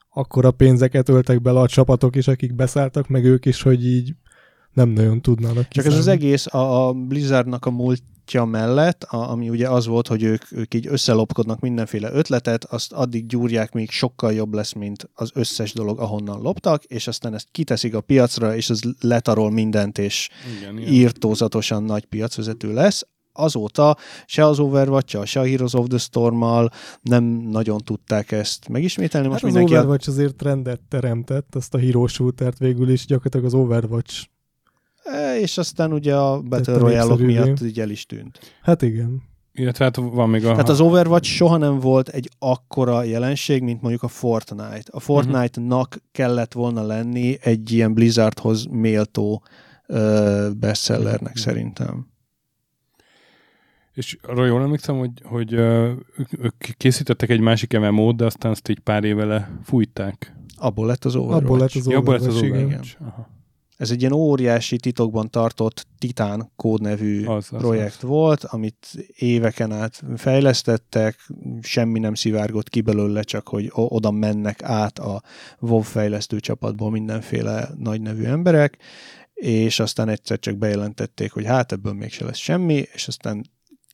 akkora 0.10 0.52
pénzeket 0.52 1.10
öltek 1.10 1.42
bele 1.42 1.60
a 1.60 1.68
csapatok 1.68 2.16
is, 2.16 2.28
akik 2.28 2.56
beszálltak, 2.56 3.08
meg 3.08 3.24
ők 3.26 3.46
is, 3.46 3.62
hogy 3.62 3.86
így 3.86 4.16
nem 4.74 4.90
nagyon 4.90 5.22
tudnának 5.22 5.68
Csak 5.68 5.86
ez 5.86 5.98
az 5.98 6.08
egész 6.08 6.54
a, 6.54 6.88
a 6.88 6.94
Blizzardnak 6.94 7.66
a 7.66 7.70
múltja 8.34 8.60
mellett, 8.60 9.04
a, 9.04 9.32
ami 9.32 9.50
ugye 9.50 9.70
az 9.70 9.86
volt, 9.86 10.08
hogy 10.08 10.24
ők, 10.24 10.52
ők 10.52 10.74
így 10.74 10.88
összelopkodnak 10.88 11.60
mindenféle 11.60 12.10
ötletet, 12.14 12.64
azt 12.64 12.94
addig 12.94 13.26
gyúrják, 13.26 13.74
míg 13.74 13.90
sokkal 13.90 14.34
jobb 14.34 14.54
lesz, 14.54 14.74
mint 14.74 15.10
az 15.14 15.32
összes 15.34 15.74
dolog, 15.74 16.00
ahonnan 16.00 16.42
loptak, 16.42 16.84
és 16.84 17.08
aztán 17.08 17.34
ezt 17.34 17.48
kiteszik 17.52 17.96
a 17.96 18.02
piacra, 18.02 18.56
és 18.56 18.70
az 18.70 18.82
letarol 19.00 19.52
mindent, 19.52 19.98
és 19.98 20.30
igen, 20.60 20.78
igen. 20.78 20.94
írtózatosan 20.94 21.84
nagy 21.84 22.06
piacvezető 22.06 22.74
lesz. 22.74 23.08
Azóta 23.34 23.98
se 24.26 24.46
az 24.46 24.60
overwatch 24.60 25.26
se 25.26 25.40
a 25.40 25.46
Heroes 25.46 25.74
of 25.74 25.88
the 25.88 25.98
Storm-mal 25.98 26.72
nem 27.02 27.24
nagyon 27.24 27.78
tudták 27.78 28.32
ezt 28.32 28.68
megismételni. 28.68 29.28
Most 29.28 29.42
Hát 29.42 29.50
az 29.50 29.56
mindenki 29.56 29.76
a 29.76 29.80
Overwatch 29.80 30.10
azért 30.10 30.36
trendet 30.36 30.82
teremtett, 30.90 31.56
azt 31.56 31.74
a 31.74 31.78
hero 31.78 32.08
shootert 32.08 32.58
végül 32.58 32.90
is 32.90 33.06
gyakorlatilag 33.06 33.46
az 33.46 33.54
Overwatch. 33.54 34.28
E, 35.12 35.40
és 35.40 35.58
aztán 35.58 35.94
ugye 35.94 36.16
a 36.16 36.42
Battle 36.42 36.78
royale 36.78 37.16
miatt 37.26 37.62
így 37.62 37.80
el 37.80 37.90
is 37.90 38.06
tűnt. 38.06 38.40
Hát 38.62 38.82
igen. 38.82 39.22
Illetve 39.54 39.84
hát 39.86 39.96
van 39.96 40.30
még 40.30 40.46
a... 40.46 40.50
Tehát 40.52 40.70
az 40.70 40.80
Overwatch 40.80 41.30
soha 41.30 41.58
nem 41.58 41.80
volt 41.80 42.08
egy 42.10 42.30
akkora 42.40 43.04
jelenség, 43.04 43.64
mint 43.64 43.82
mondjuk 43.82 44.04
a 44.04 44.08
Fortnite. 44.08 44.84
A 44.92 45.00
Fortnite-nak 45.00 45.98
kellett 46.12 46.54
volna 46.54 46.82
lenni 46.86 47.38
egy 47.42 47.72
ilyen 47.72 47.94
Blizzardhoz 47.94 48.66
méltó 48.66 49.44
ö, 49.86 50.50
bestsellernek 50.60 51.34
Mhm. 51.34 51.42
szerintem. 51.42 52.08
És 53.94 54.18
arra 54.22 54.46
jól 54.46 54.62
emlékszem, 54.62 54.98
hogy, 54.98 55.12
hogy 55.24 55.54
ö, 55.54 55.92
ők, 56.40 56.56
készítettek 56.78 57.30
egy 57.30 57.40
másik 57.40 57.80
MMO-t, 57.80 58.16
de 58.16 58.26
aztán 58.26 58.52
azt 58.52 58.70
így 58.70 58.80
pár 58.80 59.04
éve 59.04 59.26
lefújták. 59.26 60.36
Abból 60.58 60.88
lett 60.88 61.06
az 61.06 61.16
Overwatch. 61.16 61.44
Abból 61.46 61.58
lett 61.60 61.72
az 61.76 61.88
Ja, 61.88 61.98
abból 61.98 62.14
lett 62.14 62.28
az 62.28 62.36
Overwatch, 62.36 62.56
igen. 62.56 62.66
Overwatch. 62.66 62.96
Aha. 63.02 63.30
Ez 63.78 63.92
egy 63.92 64.00
ilyen 64.00 64.14
óriási 64.14 64.78
titokban 64.78 65.30
tartott 65.30 65.88
Titán 65.98 66.52
kódnevű 66.56 67.26
Az, 67.26 67.48
az, 67.52 67.60
projekt 67.60 68.04
az. 68.04 68.10
volt, 68.10 68.44
amit 68.44 68.88
éveken 69.16 69.72
át 69.72 70.04
fejlesztettek, 70.16 71.30
semmi 71.62 72.00
nem 72.00 72.14
szivárgott 72.14 72.70
ki 72.70 72.82
belőle, 72.82 73.22
csak 73.22 73.48
hogy 73.48 73.70
oda 73.72 74.12
mennek 74.12 74.64
át 74.64 75.00
a 75.00 75.22
WoW 75.60 75.82
fejlesztő 75.82 76.40
csapatból 76.40 76.92
mindenféle 76.92 77.70
nagy 77.78 78.02
nevű 78.02 78.24
emberek, 78.24 78.78
és 79.34 79.80
aztán 79.80 80.10
egyszer 80.10 80.40
csak 80.40 80.58
bejelentették, 80.58 81.32
hogy 81.32 81.46
hát 81.46 81.72
ebből 81.72 81.94
mégse 81.94 82.26
lesz 82.26 82.38
semmi, 82.38 82.84
és 82.94 83.08
aztán 83.08 83.46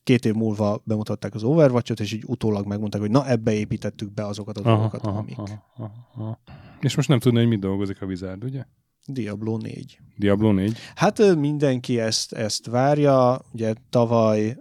két 0.03 0.25
év 0.25 0.33
múlva 0.33 0.81
bemutatták 0.83 1.35
az 1.35 1.43
Overwatch-ot, 1.43 1.99
és 1.99 2.13
így 2.13 2.23
utólag 2.27 2.65
megmondták, 2.65 3.01
hogy 3.01 3.11
na 3.11 3.29
ebbe 3.29 3.53
építettük 3.53 4.13
be 4.13 4.25
azokat 4.25 4.57
a 4.57 4.61
dolgokat, 4.61 5.05
aha, 5.05 5.17
amik. 5.17 5.37
aha, 5.37 5.63
aha, 5.77 5.91
aha. 6.15 6.39
És 6.79 6.95
most 6.95 7.07
nem 7.07 7.19
tudni, 7.19 7.39
hogy 7.39 7.47
mit 7.47 7.59
dolgozik 7.59 8.01
a 8.01 8.05
Wizard, 8.05 8.43
ugye? 8.43 8.65
Diablo 9.05 9.57
4. 9.57 9.99
Diablo 10.17 10.51
4. 10.51 10.77
Hát 10.95 11.35
mindenki 11.35 11.99
ezt, 11.99 12.33
ezt 12.33 12.65
várja, 12.65 13.41
ugye 13.53 13.73
tavaly 13.89 14.57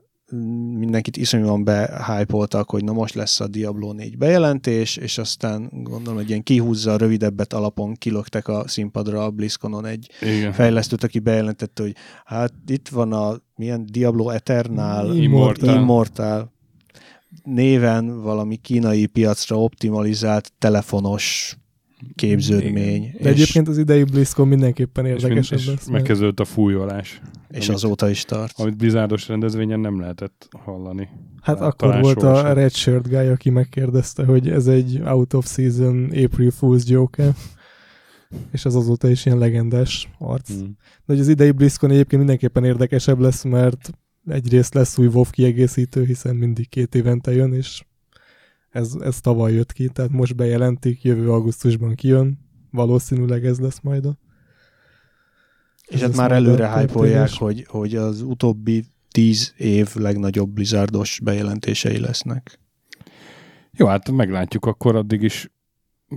mindenkit 0.78 1.16
iszonyúan 1.16 1.64
behypoltak, 1.64 2.70
hogy 2.70 2.84
na 2.84 2.92
most 2.92 3.14
lesz 3.14 3.40
a 3.40 3.46
Diablo 3.46 3.92
4 3.92 4.18
bejelentés, 4.18 4.96
és 4.96 5.18
aztán 5.18 5.68
gondolom, 5.72 6.18
hogy 6.18 6.28
ilyen 6.28 6.42
kihúzza 6.42 6.96
rövidebbet 6.96 7.52
alapon 7.52 7.94
kilöktek 7.94 8.48
a 8.48 8.68
színpadra 8.68 9.24
a 9.24 9.30
BlizzConon 9.30 9.86
egy 9.86 10.10
Igen. 10.20 10.52
fejlesztőt, 10.52 11.04
aki 11.04 11.18
bejelentette, 11.18 11.82
hogy 11.82 11.94
hát 12.24 12.52
itt 12.66 12.88
van 12.88 13.12
a 13.12 13.36
milyen 13.56 13.86
Diablo 13.90 14.30
Eternal, 14.30 15.16
Immortal. 15.16 15.74
Immortal 15.74 16.52
néven 17.44 18.22
valami 18.22 18.56
kínai 18.56 19.06
piacra 19.06 19.62
optimalizált 19.62 20.52
telefonos 20.58 21.56
képződmény. 22.14 23.14
De 23.20 23.28
egyébként 23.28 23.68
az 23.68 23.78
idei 23.78 24.04
BlizzCon 24.04 24.48
mindenképpen 24.48 25.06
És, 25.06 25.10
érdekesebb 25.22 25.58
és 25.58 25.66
lesz. 25.66 25.74
mert- 25.76 25.90
megkezdődött 25.90 26.40
a 26.40 26.44
fújolás, 26.44 27.20
és 27.48 27.68
amit- 27.68 27.82
azóta 27.82 28.10
is 28.10 28.24
tart. 28.24 28.52
amit 28.60 28.76
Blizzardos 28.76 29.28
rendezvényen 29.28 29.80
nem 29.80 30.00
lehetett 30.00 30.48
hallani. 30.64 31.08
Hát 31.40 31.56
Talán 31.56 31.70
akkor 31.70 32.00
volt 32.00 32.20
soha 32.20 32.38
a. 32.38 32.52
Red 32.52 32.72
Shirt 32.72 33.08
guy, 33.08 33.26
aki 33.26 33.50
megkérdezte, 33.50 34.24
hogy 34.24 34.48
ez 34.48 34.66
egy 34.66 35.00
out 35.04 35.34
of 35.34 35.46
season 35.46 36.04
April 36.04 36.52
Fool's 36.60 36.86
joke 36.86 37.34
és 38.52 38.64
az 38.64 38.74
azóta 38.76 39.08
is 39.08 39.26
ilyen 39.26 39.38
legendás 39.38 40.08
arc. 40.18 40.52
Mm. 40.52 40.58
De 40.66 41.12
hogy 41.12 41.20
az 41.20 41.28
idei 41.28 41.50
BlizzCon 41.50 41.90
egyébként 41.90 42.20
mindenképpen 42.22 42.64
érdekesebb 42.64 43.18
lesz, 43.18 43.44
mert 43.44 43.90
egyrészt 44.26 44.74
lesz 44.74 44.98
új 44.98 45.06
WoW 45.06 45.24
kiegészítő, 45.30 46.04
hiszen 46.04 46.36
mindig 46.36 46.68
két 46.68 46.94
évente 46.94 47.32
jön, 47.32 47.52
és 47.52 47.82
Ez, 48.72 48.94
ez 49.00 49.20
tavaly 49.20 49.52
jött 49.52 49.72
ki, 49.72 49.88
tehát 49.88 50.10
most 50.10 50.36
bejelentik, 50.36 51.02
jövő 51.04 51.30
augusztusban 51.30 51.94
kijön. 51.94 52.38
Valószínűleg 52.70 53.46
ez 53.46 53.58
lesz 53.58 53.80
majd 53.80 54.04
a 54.04 54.18
És 55.88 55.94
Ez 55.94 56.00
hát 56.00 56.16
már 56.16 56.32
előre 56.32 56.78
hype 56.78 57.28
hogy, 57.38 57.66
hogy 57.68 57.96
az 57.96 58.20
utóbbi 58.22 58.84
tíz 59.10 59.54
év 59.56 59.94
legnagyobb 59.94 60.50
Blizzardos 60.50 61.20
bejelentései 61.22 61.98
lesznek. 61.98 62.58
Jó, 63.70 63.86
hát 63.86 64.10
meglátjuk, 64.10 64.66
akkor 64.66 64.96
addig 64.96 65.22
is 65.22 65.50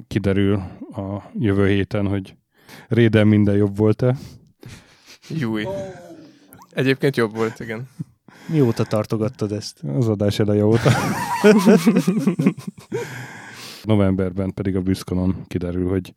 kiderül 0.07 0.53
a 0.91 1.31
jövő 1.39 1.67
héten, 1.67 2.07
hogy 2.07 2.35
Réden 2.87 3.27
minden 3.27 3.55
jobb 3.55 3.77
volt-e. 3.77 4.17
Júj. 5.29 5.65
Egyébként 6.69 7.15
jobb 7.15 7.35
volt, 7.35 7.59
igen. 7.59 7.89
Mióta 8.47 8.83
tartogattad 8.83 9.51
ezt? 9.51 9.81
Az 9.97 10.07
adás 10.07 10.39
eleje 10.39 10.65
óta. 10.65 10.89
Novemberben 13.83 14.53
pedig 14.53 14.75
a 14.75 14.81
BlizzConon 14.81 15.35
kiderül, 15.47 15.89
hogy 15.89 16.13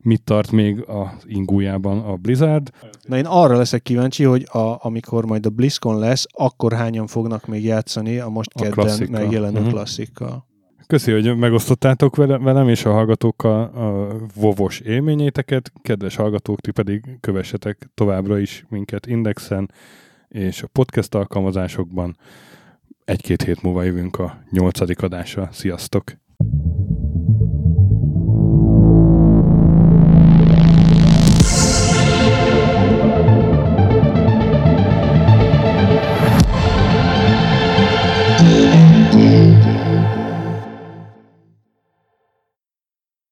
mit 0.00 0.22
tart 0.22 0.50
még 0.50 0.84
az 0.86 1.06
ingújában 1.24 1.98
a 1.98 2.16
Blizzard. 2.16 2.70
Na 3.02 3.16
én 3.16 3.26
arra 3.26 3.56
leszek 3.56 3.82
kíváncsi, 3.82 4.24
hogy 4.24 4.46
a, 4.52 4.86
amikor 4.86 5.26
majd 5.26 5.46
a 5.46 5.50
BlizzCon 5.50 5.98
lesz, 5.98 6.26
akkor 6.30 6.72
hányan 6.72 7.06
fognak 7.06 7.46
még 7.46 7.64
játszani 7.64 8.18
a 8.18 8.28
most 8.28 8.50
A 8.54 8.62
kedden 8.62 9.08
megjelenő 9.10 9.60
Mhm. 9.60 9.68
klasszikkal. 9.68 10.46
Köszi, 10.86 11.12
hogy 11.12 11.36
megosztottátok 11.36 12.16
vele- 12.16 12.42
velem 12.42 12.68
és 12.68 12.84
a 12.84 12.92
hallgatókkal 12.92 13.62
a 13.64 14.16
vovos 14.34 14.80
élményéteket. 14.80 15.72
Kedves 15.82 16.16
hallgatók, 16.16 16.60
ti 16.60 16.70
pedig 16.70 17.16
kövessetek 17.20 17.90
továbbra 17.94 18.38
is 18.38 18.64
minket 18.68 19.06
Indexen 19.06 19.70
és 20.34 20.62
a 20.62 20.66
podcast 20.66 21.14
alkalmazásokban. 21.14 22.16
Egy-két 23.04 23.42
hét 23.42 23.62
múlva 23.62 23.82
jövünk 23.82 24.18
a 24.18 24.42
nyolcadik 24.50 25.02
adásra. 25.02 25.48
Sziasztok! 25.52 26.12